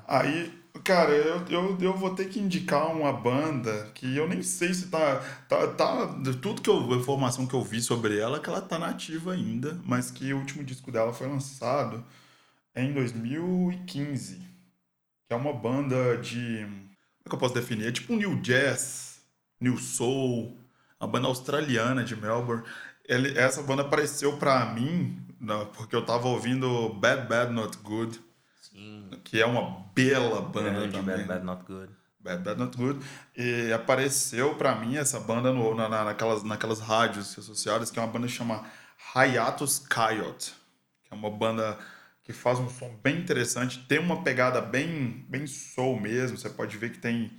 Aí, 0.06 0.56
cara, 0.84 1.10
eu, 1.10 1.44
eu, 1.48 1.78
eu 1.80 1.92
vou 1.94 2.14
ter 2.14 2.28
que 2.28 2.38
indicar 2.38 2.92
uma 2.94 3.12
banda 3.12 3.90
que 3.92 4.16
eu 4.16 4.28
nem 4.28 4.42
sei 4.42 4.72
se 4.72 4.88
tá. 4.88 5.16
tá, 5.48 5.66
tá 5.68 6.06
tudo 6.40 6.62
que 6.62 6.70
eu, 6.70 6.92
a 6.92 6.96
informação 6.96 7.46
que 7.46 7.54
eu 7.54 7.62
vi 7.62 7.80
sobre 7.80 8.16
ela 8.18 8.36
é 8.36 8.40
que 8.40 8.48
ela 8.48 8.60
tá 8.60 8.78
nativa 8.78 9.32
ainda, 9.32 9.80
mas 9.84 10.10
que 10.10 10.32
o 10.32 10.38
último 10.38 10.62
disco 10.62 10.92
dela 10.92 11.12
foi 11.12 11.26
lançado 11.26 12.04
em 12.74 12.92
2015. 12.92 14.36
Que 15.26 15.34
é 15.34 15.36
uma 15.36 15.52
banda 15.52 16.16
de. 16.18 16.66
Como 17.26 17.28
é 17.28 17.28
que 17.30 17.34
eu 17.34 17.38
posso 17.38 17.54
definir? 17.54 17.88
É 17.88 17.92
tipo 17.92 18.12
um 18.12 18.16
New 18.16 18.36
Jazz, 18.40 19.20
New 19.60 19.76
Soul, 19.78 20.56
uma 21.00 21.08
banda 21.08 21.26
australiana 21.26 22.04
de 22.04 22.14
Melbourne. 22.14 22.62
Ele, 23.04 23.36
essa 23.36 23.62
banda 23.62 23.82
apareceu 23.82 24.36
pra 24.36 24.66
mim 24.66 25.20
na- 25.40 25.64
porque 25.66 25.94
eu 25.96 26.04
tava 26.04 26.28
ouvindo 26.28 26.90
Bad 26.94 27.26
Bad 27.28 27.52
Not 27.52 27.78
Good, 27.78 28.20
Sim, 28.62 29.10
que 29.24 29.40
é 29.40 29.46
uma 29.46 29.84
bela 29.94 30.40
banda 30.40 30.70
grande, 30.70 30.92
também. 30.92 31.16
bad, 31.16 31.28
bad, 31.28 31.44
not 31.44 31.64
good. 31.66 31.90
Bad 32.20 32.42
Bad 32.42 32.58
Not 32.60 32.76
Good. 32.76 33.04
E 33.36 33.72
apareceu 33.72 34.54
pra 34.54 34.74
mim 34.76 34.96
essa 34.96 35.18
banda 35.20 35.52
no, 35.52 35.74
na, 35.74 35.88
na- 35.88 36.04
naquelas, 36.04 36.42
naquelas 36.44 36.80
rádios 36.80 37.36
associadas, 37.38 37.90
que 37.90 37.98
é 37.98 38.02
uma 38.02 38.08
banda 38.12 38.26
que 38.28 38.32
chama 38.32 38.64
Hiatus 39.14 39.78
Coyote, 39.80 40.52
que 41.04 41.12
é 41.12 41.16
uma 41.16 41.30
banda 41.30 41.76
que 42.26 42.32
faz 42.32 42.58
um 42.58 42.68
som 42.68 42.92
bem 43.04 43.18
interessante, 43.20 43.86
tem 43.88 44.00
uma 44.00 44.22
pegada 44.24 44.60
bem, 44.60 45.24
bem 45.28 45.46
soul 45.46 46.00
mesmo, 46.00 46.36
você 46.36 46.50
pode 46.50 46.76
ver 46.76 46.90
que 46.90 46.98
tem, 46.98 47.32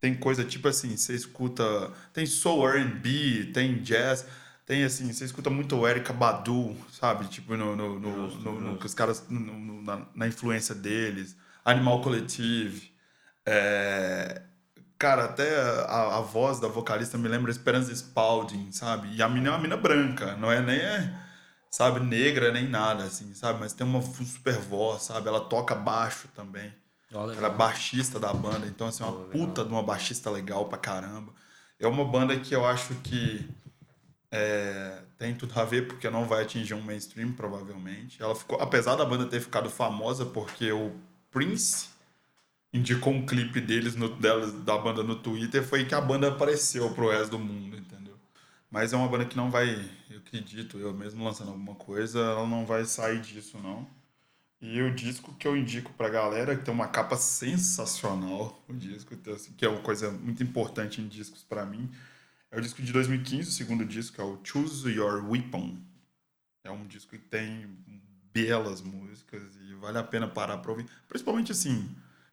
tem 0.00 0.14
coisa 0.14 0.44
tipo 0.44 0.68
assim, 0.68 0.96
você 0.96 1.14
escuta, 1.14 1.92
tem 2.12 2.24
soul 2.26 2.68
R&B, 2.68 3.50
tem 3.52 3.82
jazz, 3.82 4.26
tem 4.64 4.84
assim, 4.84 5.12
você 5.12 5.24
escuta 5.24 5.50
muito 5.50 5.76
o 5.76 5.88
Erika 5.88 6.12
Badu, 6.12 6.76
sabe, 6.92 7.26
tipo 7.28 7.56
no, 7.56 7.74
no, 7.74 7.98
no, 7.98 8.30
Justo, 8.30 8.40
no- 8.42 8.60
no- 8.60 8.78
os 8.78 8.94
caras, 8.94 9.26
na, 9.28 10.06
na 10.14 10.28
influência 10.28 10.74
deles, 10.76 11.36
Animal 11.64 12.00
Collective, 12.02 12.92
é, 13.44 14.42
Cara, 14.98 15.24
até 15.24 15.56
a, 15.60 16.18
a 16.18 16.20
voz 16.20 16.60
da 16.60 16.68
vocalista 16.68 17.18
me 17.18 17.28
lembra 17.28 17.50
Esperança 17.50 17.92
Spalding, 17.92 18.70
sabe? 18.72 19.08
E 19.14 19.22
a 19.22 19.28
mina 19.28 19.48
é 19.48 19.52
uma 19.52 19.58
mina 19.58 19.76
branca, 19.76 20.36
não 20.36 20.50
é 20.50 20.62
nem, 20.62 20.78
sabe, 21.74 21.98
negra 21.98 22.52
nem 22.52 22.68
nada, 22.68 23.02
assim, 23.02 23.34
sabe? 23.34 23.58
Mas 23.58 23.72
tem 23.72 23.84
uma 23.84 24.00
super 24.00 24.54
voz, 24.60 25.02
sabe? 25.02 25.26
Ela 25.26 25.40
toca 25.40 25.74
baixo 25.74 26.28
também. 26.28 26.72
Legal. 27.10 27.32
Ela 27.32 27.48
é 27.48 27.50
baixista 27.50 28.20
da 28.20 28.32
banda, 28.32 28.64
então, 28.68 28.86
assim, 28.86 29.02
uma 29.02 29.10
Pô, 29.10 29.18
legal. 29.18 29.32
puta 29.32 29.64
de 29.64 29.70
uma 29.72 29.82
baixista 29.82 30.30
legal 30.30 30.66
pra 30.68 30.78
caramba. 30.78 31.32
É 31.80 31.88
uma 31.88 32.04
banda 32.04 32.38
que 32.38 32.54
eu 32.54 32.64
acho 32.64 32.94
que 33.02 33.50
é, 34.30 35.02
tem 35.18 35.34
tudo 35.34 35.58
a 35.58 35.64
ver, 35.64 35.88
porque 35.88 36.08
não 36.08 36.26
vai 36.26 36.42
atingir 36.42 36.74
um 36.74 36.80
mainstream, 36.80 37.32
provavelmente. 37.32 38.22
Ela 38.22 38.36
ficou, 38.36 38.60
apesar 38.60 38.94
da 38.94 39.04
banda 39.04 39.26
ter 39.26 39.40
ficado 39.40 39.68
famosa 39.68 40.24
porque 40.24 40.70
o 40.70 40.92
Prince 41.32 41.88
indicou 42.72 43.12
um 43.12 43.26
clipe 43.26 43.60
deles 43.60 43.96
no, 43.96 44.08
delas, 44.10 44.52
da 44.52 44.78
banda 44.78 45.02
no 45.02 45.16
Twitter, 45.16 45.64
foi 45.64 45.84
que 45.84 45.94
a 45.94 46.00
banda 46.00 46.28
apareceu 46.28 46.88
pro 46.94 47.10
resto 47.10 47.32
do 47.32 47.38
mundo, 47.40 47.76
entendeu? 47.76 48.03
Mas 48.74 48.92
é 48.92 48.96
uma 48.96 49.06
banda 49.06 49.24
que 49.24 49.36
não 49.36 49.52
vai, 49.52 49.88
eu 50.10 50.18
acredito, 50.18 50.80
eu 50.80 50.92
mesmo 50.92 51.22
lançando 51.22 51.52
alguma 51.52 51.76
coisa, 51.76 52.18
ela 52.18 52.44
não 52.44 52.66
vai 52.66 52.84
sair 52.84 53.20
disso, 53.20 53.56
não. 53.58 53.88
E 54.60 54.82
o 54.82 54.92
disco 54.92 55.32
que 55.36 55.46
eu 55.46 55.56
indico 55.56 55.92
pra 55.92 56.08
galera, 56.08 56.56
que 56.56 56.64
tem 56.64 56.74
uma 56.74 56.88
capa 56.88 57.16
sensacional, 57.16 58.60
o 58.68 58.72
disco, 58.72 59.14
então, 59.14 59.32
assim, 59.32 59.52
que 59.52 59.64
é 59.64 59.68
uma 59.68 59.80
coisa 59.80 60.10
muito 60.10 60.42
importante 60.42 61.00
em 61.00 61.06
discos 61.06 61.44
pra 61.44 61.64
mim, 61.64 61.88
é 62.50 62.58
o 62.58 62.60
disco 62.60 62.82
de 62.82 62.92
2015, 62.92 63.48
o 63.48 63.52
segundo 63.52 63.84
disco, 63.84 64.20
é 64.20 64.24
o 64.24 64.40
Choose 64.42 64.90
Your 64.90 65.24
Weapon. 65.30 65.78
É 66.64 66.70
um 66.72 66.84
disco 66.84 67.12
que 67.12 67.18
tem 67.18 67.78
belas 68.32 68.80
músicas 68.80 69.54
e 69.68 69.74
vale 69.74 69.98
a 69.98 70.02
pena 70.02 70.26
parar 70.26 70.58
pra 70.58 70.72
ouvir. 70.72 70.86
Principalmente 71.08 71.52
assim, 71.52 71.88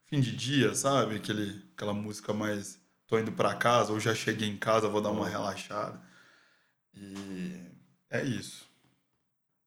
fim 0.08 0.20
de 0.20 0.36
dia, 0.36 0.74
sabe? 0.74 1.18
Aquele, 1.18 1.64
aquela 1.76 1.94
música 1.94 2.34
mais 2.34 2.80
tô 3.06 3.20
indo 3.20 3.32
pra 3.32 3.54
casa 3.54 3.94
ou 3.94 4.00
já 4.00 4.16
cheguei 4.16 4.50
em 4.50 4.58
casa, 4.58 4.90
vou 4.90 5.02
dar 5.02 5.12
uma 5.12 5.30
relaxada. 5.30 6.10
E 6.96 7.56
é 8.10 8.24
isso. 8.24 8.66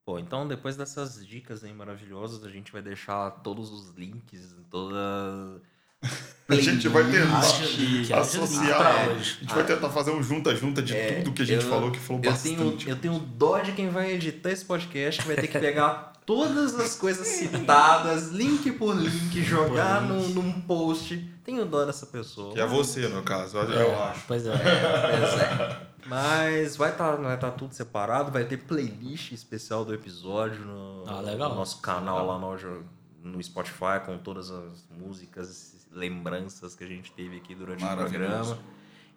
Pô, 0.04 0.18
então 0.18 0.46
depois 0.46 0.76
dessas 0.76 1.26
dicas 1.26 1.64
aí 1.64 1.72
maravilhosas, 1.72 2.44
a 2.44 2.50
gente 2.50 2.70
vai 2.70 2.82
deixar 2.82 3.30
todos 3.42 3.70
os 3.72 3.90
links, 3.96 4.54
toda. 4.70 5.62
A 6.46 6.56
gente 6.56 6.86
vai 6.88 7.02
tentar 7.10 7.38
haja 7.38 8.20
associar. 8.20 9.08
A 9.08 9.14
gente 9.14 9.54
vai 9.54 9.64
tentar 9.64 9.88
fazer 9.88 10.10
um 10.10 10.22
junta-junta 10.22 10.82
de 10.82 10.94
É, 10.94 11.22
tudo 11.22 11.32
que 11.32 11.40
a 11.40 11.46
gente 11.46 11.64
eu- 11.64 11.70
falou, 11.70 11.90
que 11.90 11.98
falou 11.98 12.20
Eu 12.22 12.30
bastante. 12.30 12.54
tenho, 12.56 12.78
eu 12.90 12.96
tenho 12.96 13.18
dó 13.18 13.60
de 13.60 13.72
quem 13.72 13.88
vai 13.88 14.12
editar 14.12 14.50
esse 14.50 14.62
podcast, 14.66 15.22
que 15.22 15.26
vai 15.26 15.36
ter 15.36 15.48
que 15.48 15.58
pegar 15.58 16.12
todas 16.26 16.78
as 16.78 16.94
coisas 16.96 17.26
citadas, 17.26 18.28
link 18.28 18.70
por 18.72 18.94
link, 18.94 19.42
jogar 19.42 20.02
num, 20.02 20.28
num 20.28 20.60
post. 20.60 21.16
Tenho 21.42 21.64
dó 21.64 21.86
dessa 21.86 22.04
pessoa. 22.04 22.52
Que 22.52 22.60
é 22.60 22.66
você, 22.66 23.08
no 23.08 23.22
caso, 23.22 23.56
eu 23.56 24.02
acho. 24.02 24.20
Pois 24.26 24.44
é. 24.46 24.52
Pois 24.60 25.40
é. 25.40 25.86
Mas 26.06 26.76
vai 26.76 26.90
estar 26.90 27.16
vai 27.16 27.38
tá 27.38 27.50
tudo 27.50 27.74
separado, 27.74 28.30
vai 28.30 28.44
ter 28.44 28.58
playlist 28.58 29.32
especial 29.32 29.84
do 29.84 29.94
episódio 29.94 30.64
no, 30.64 31.04
Ah, 31.06 31.20
legal. 31.20 31.50
no 31.50 31.56
nosso 31.56 31.80
canal 31.80 32.26
lá 32.26 32.38
no, 32.38 32.84
no 33.22 33.42
Spotify, 33.42 34.00
com 34.04 34.18
todas 34.18 34.50
as 34.50 34.86
músicas, 34.90 35.86
lembranças 35.90 36.74
que 36.74 36.84
a 36.84 36.86
gente 36.86 37.10
teve 37.12 37.38
aqui 37.38 37.54
durante 37.54 37.84
o 37.84 37.96
programa. 37.96 38.58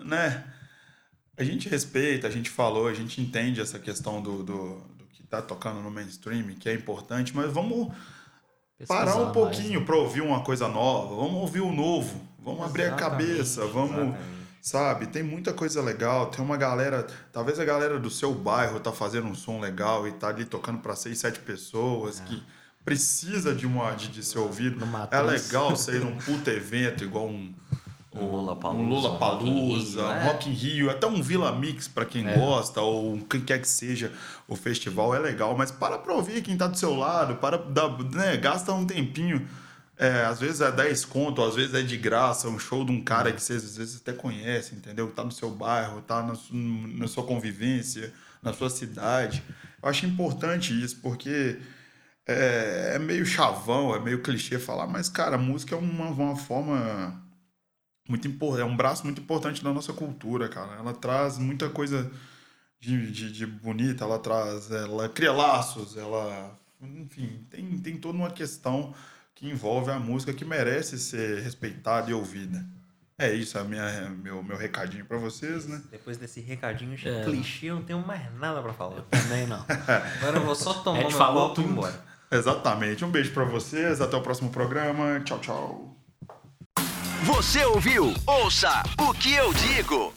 né? 0.03 0.43
A 1.37 1.43
gente 1.43 1.69
respeita, 1.69 2.25
a 2.25 2.31
gente 2.31 2.49
falou, 2.49 2.87
a 2.87 2.93
gente 2.95 3.21
entende 3.21 3.61
essa 3.61 3.77
questão 3.77 4.19
do, 4.19 4.41
do, 4.41 4.77
do 4.97 5.05
que 5.13 5.21
tá 5.21 5.39
tocando 5.39 5.79
no 5.79 5.91
mainstream, 5.91 6.47
que 6.59 6.67
é 6.67 6.73
importante, 6.73 7.35
mas 7.35 7.53
vamos 7.53 7.89
parar 8.87 9.05
Pesquisar 9.05 9.15
um 9.19 9.23
mais, 9.25 9.33
pouquinho 9.33 9.79
né? 9.81 9.85
para 9.85 9.95
ouvir 9.95 10.21
uma 10.21 10.41
coisa 10.43 10.67
nova, 10.67 11.15
vamos 11.15 11.35
ouvir 11.35 11.61
o 11.61 11.71
novo, 11.71 12.19
vamos 12.39 12.63
abrir 12.65 12.85
a 12.85 12.87
Exatamente, 12.87 13.27
cabeça, 13.27 13.65
vamos, 13.67 13.91
exatamente. 13.91 14.17
sabe? 14.59 15.05
Tem 15.07 15.21
muita 15.21 15.53
coisa 15.53 15.79
legal, 15.83 16.31
tem 16.31 16.43
uma 16.43 16.57
galera, 16.57 17.05
talvez 17.31 17.59
a 17.59 17.65
galera 17.65 17.99
do 17.99 18.09
seu 18.09 18.33
bairro 18.33 18.79
tá 18.79 18.91
fazendo 18.91 19.27
um 19.27 19.35
som 19.35 19.59
legal 19.59 20.07
e 20.07 20.13
tá 20.13 20.29
ali 20.29 20.45
tocando 20.45 20.79
para 20.79 20.95
seis, 20.95 21.19
sete 21.19 21.37
pessoas 21.41 22.19
que 22.21 22.41
precisa 22.87 23.53
de 23.53 23.67
uma 23.67 23.91
de, 23.91 24.07
de 24.07 24.23
ser 24.23 24.39
ouvido. 24.39 24.79
É 25.11 25.21
legal 25.21 25.75
ser 25.75 26.05
um 26.05 26.15
puta 26.15 26.51
evento 26.51 27.03
igual 27.03 27.27
um 27.27 27.53
Um 28.15 28.23
um 28.23 28.87
Lula 28.87 29.09
Rock 29.09 29.45
in 29.45 29.49
Rio, 29.51 29.69
Palusa, 29.69 30.03
um 30.05 30.11
é. 30.11 30.23
Rock 30.23 30.49
in 30.49 30.53
Rio, 30.53 30.89
até 30.89 31.05
um 31.05 31.21
Vila 31.21 31.51
Mix 31.51 31.89
para 31.89 32.05
quem 32.05 32.25
É. 32.25 32.35
gosta, 32.37 32.79
ou 32.79 33.13
um 33.13 33.19
quem 33.19 33.41
quer 33.41 33.59
que 33.59 33.67
seja 33.67 34.13
o 34.47 34.55
festival, 34.55 35.13
é 35.13 35.19
legal. 35.19 35.55
Mas 35.57 35.69
para 35.69 35.97
pra 35.97 36.13
ouvir 36.13 36.41
quem 36.41 36.55
tá 36.55 36.65
do 36.65 36.77
seu 36.77 36.95
lado, 36.95 37.35
para 37.35 37.57
dar, 37.57 37.89
né, 38.13 38.37
gasta 38.37 38.71
um 38.71 38.85
tempinho. 38.85 39.45
É, 39.99 40.23
às 40.25 40.39
vezes 40.39 40.61
é 40.61 40.71
10 40.71 41.03
conto, 41.05 41.43
às 41.43 41.55
vezes 41.55 41.73
é 41.73 41.81
de 41.81 41.97
graça, 41.97 42.47
um 42.47 42.57
show 42.57 42.85
de 42.85 42.91
um 42.93 43.03
cara 43.03 43.33
que 43.33 43.41
vocês 43.41 43.65
às 43.65 43.75
vezes 43.75 43.99
até 43.99 44.13
conhecem, 44.13 44.77
entendeu? 44.77 45.11
Tá 45.11 45.25
no 45.25 45.31
seu 45.31 45.49
bairro, 45.51 46.01
tá 46.01 46.23
na, 46.23 46.37
na 46.51 47.07
sua 47.07 47.23
convivência, 47.23 48.13
na 48.41 48.53
sua 48.53 48.69
cidade. 48.69 49.43
Eu 49.83 49.89
acho 49.89 50.05
importante 50.05 50.71
isso, 50.71 50.97
porque 51.01 51.57
é, 52.27 52.93
é 52.95 52.99
meio 52.99 53.25
chavão, 53.25 53.95
é 53.95 53.99
meio 53.99 54.21
clichê 54.21 54.59
falar, 54.59 54.85
mas, 54.87 55.07
cara, 55.09 55.35
a 55.35 55.39
música 55.39 55.75
é 55.75 55.77
uma, 55.77 56.09
uma 56.09 56.35
forma 56.35 57.23
muito 58.07 58.27
importante, 58.27 58.61
é 58.61 58.65
um 58.65 58.75
braço 58.77 59.03
muito 59.03 59.21
importante 59.21 59.63
da 59.63 59.73
nossa 59.73 59.93
cultura, 59.93 60.47
cara. 60.49 60.75
Ela 60.75 60.93
traz 60.93 61.37
muita 61.37 61.69
coisa 61.69 62.09
de, 62.79 63.11
de, 63.11 63.31
de 63.31 63.45
bonita, 63.45 64.03
ela 64.03 64.19
traz, 64.19 64.69
ela 64.71 65.09
cria 65.09 65.31
laços, 65.31 65.95
ela, 65.97 66.57
enfim, 66.81 67.45
tem, 67.49 67.77
tem 67.79 67.97
toda 67.97 68.17
uma 68.17 68.31
questão 68.31 68.93
que 69.35 69.47
envolve 69.47 69.91
a 69.91 69.99
música 69.99 70.33
que 70.33 70.43
merece 70.45 70.97
ser 70.99 71.41
respeitada 71.41 72.09
e 72.09 72.13
ouvida. 72.13 72.65
É 73.19 73.33
isso, 73.33 73.57
é 73.57 73.61
a 73.61 73.63
minha, 73.63 74.09
meu, 74.09 74.43
meu 74.43 74.55
recadinho 74.55 75.03
pra 75.05 75.17
vocês, 75.17 75.65
né? 75.65 75.81
Depois 75.89 76.17
desse 76.17 76.39
recadinho 76.39 76.95
É. 77.03 77.23
clichê, 77.23 77.67
eu 77.67 77.75
não 77.75 77.81
tenho 77.83 78.05
mais 78.05 78.31
nada 78.35 78.61
pra 78.61 78.73
falar. 78.73 79.01
Também 79.09 79.47
não. 79.47 79.65
Agora 80.21 80.37
eu 80.37 80.45
vou 80.45 80.53
só 80.55 80.73
tomar 80.75 80.99
gente 81.01 81.09
meu 81.09 81.17
falou 81.17 81.51
e 81.51 81.55
tudo. 81.55 81.67
embora. 81.69 82.05
Exatamente. 82.31 83.05
Um 83.05 83.09
beijo 83.09 83.31
pra 83.33 83.43
vocês, 83.43 84.01
até 84.01 84.17
o 84.17 84.21
próximo 84.21 84.49
programa. 84.49 85.21
Tchau, 85.21 85.39
tchau. 85.39 85.97
Você 87.23 87.65
ouviu? 87.65 88.13
Ouça 88.25 88.83
o 88.99 89.13
que 89.13 89.33
eu 89.33 89.53
digo. 89.53 90.13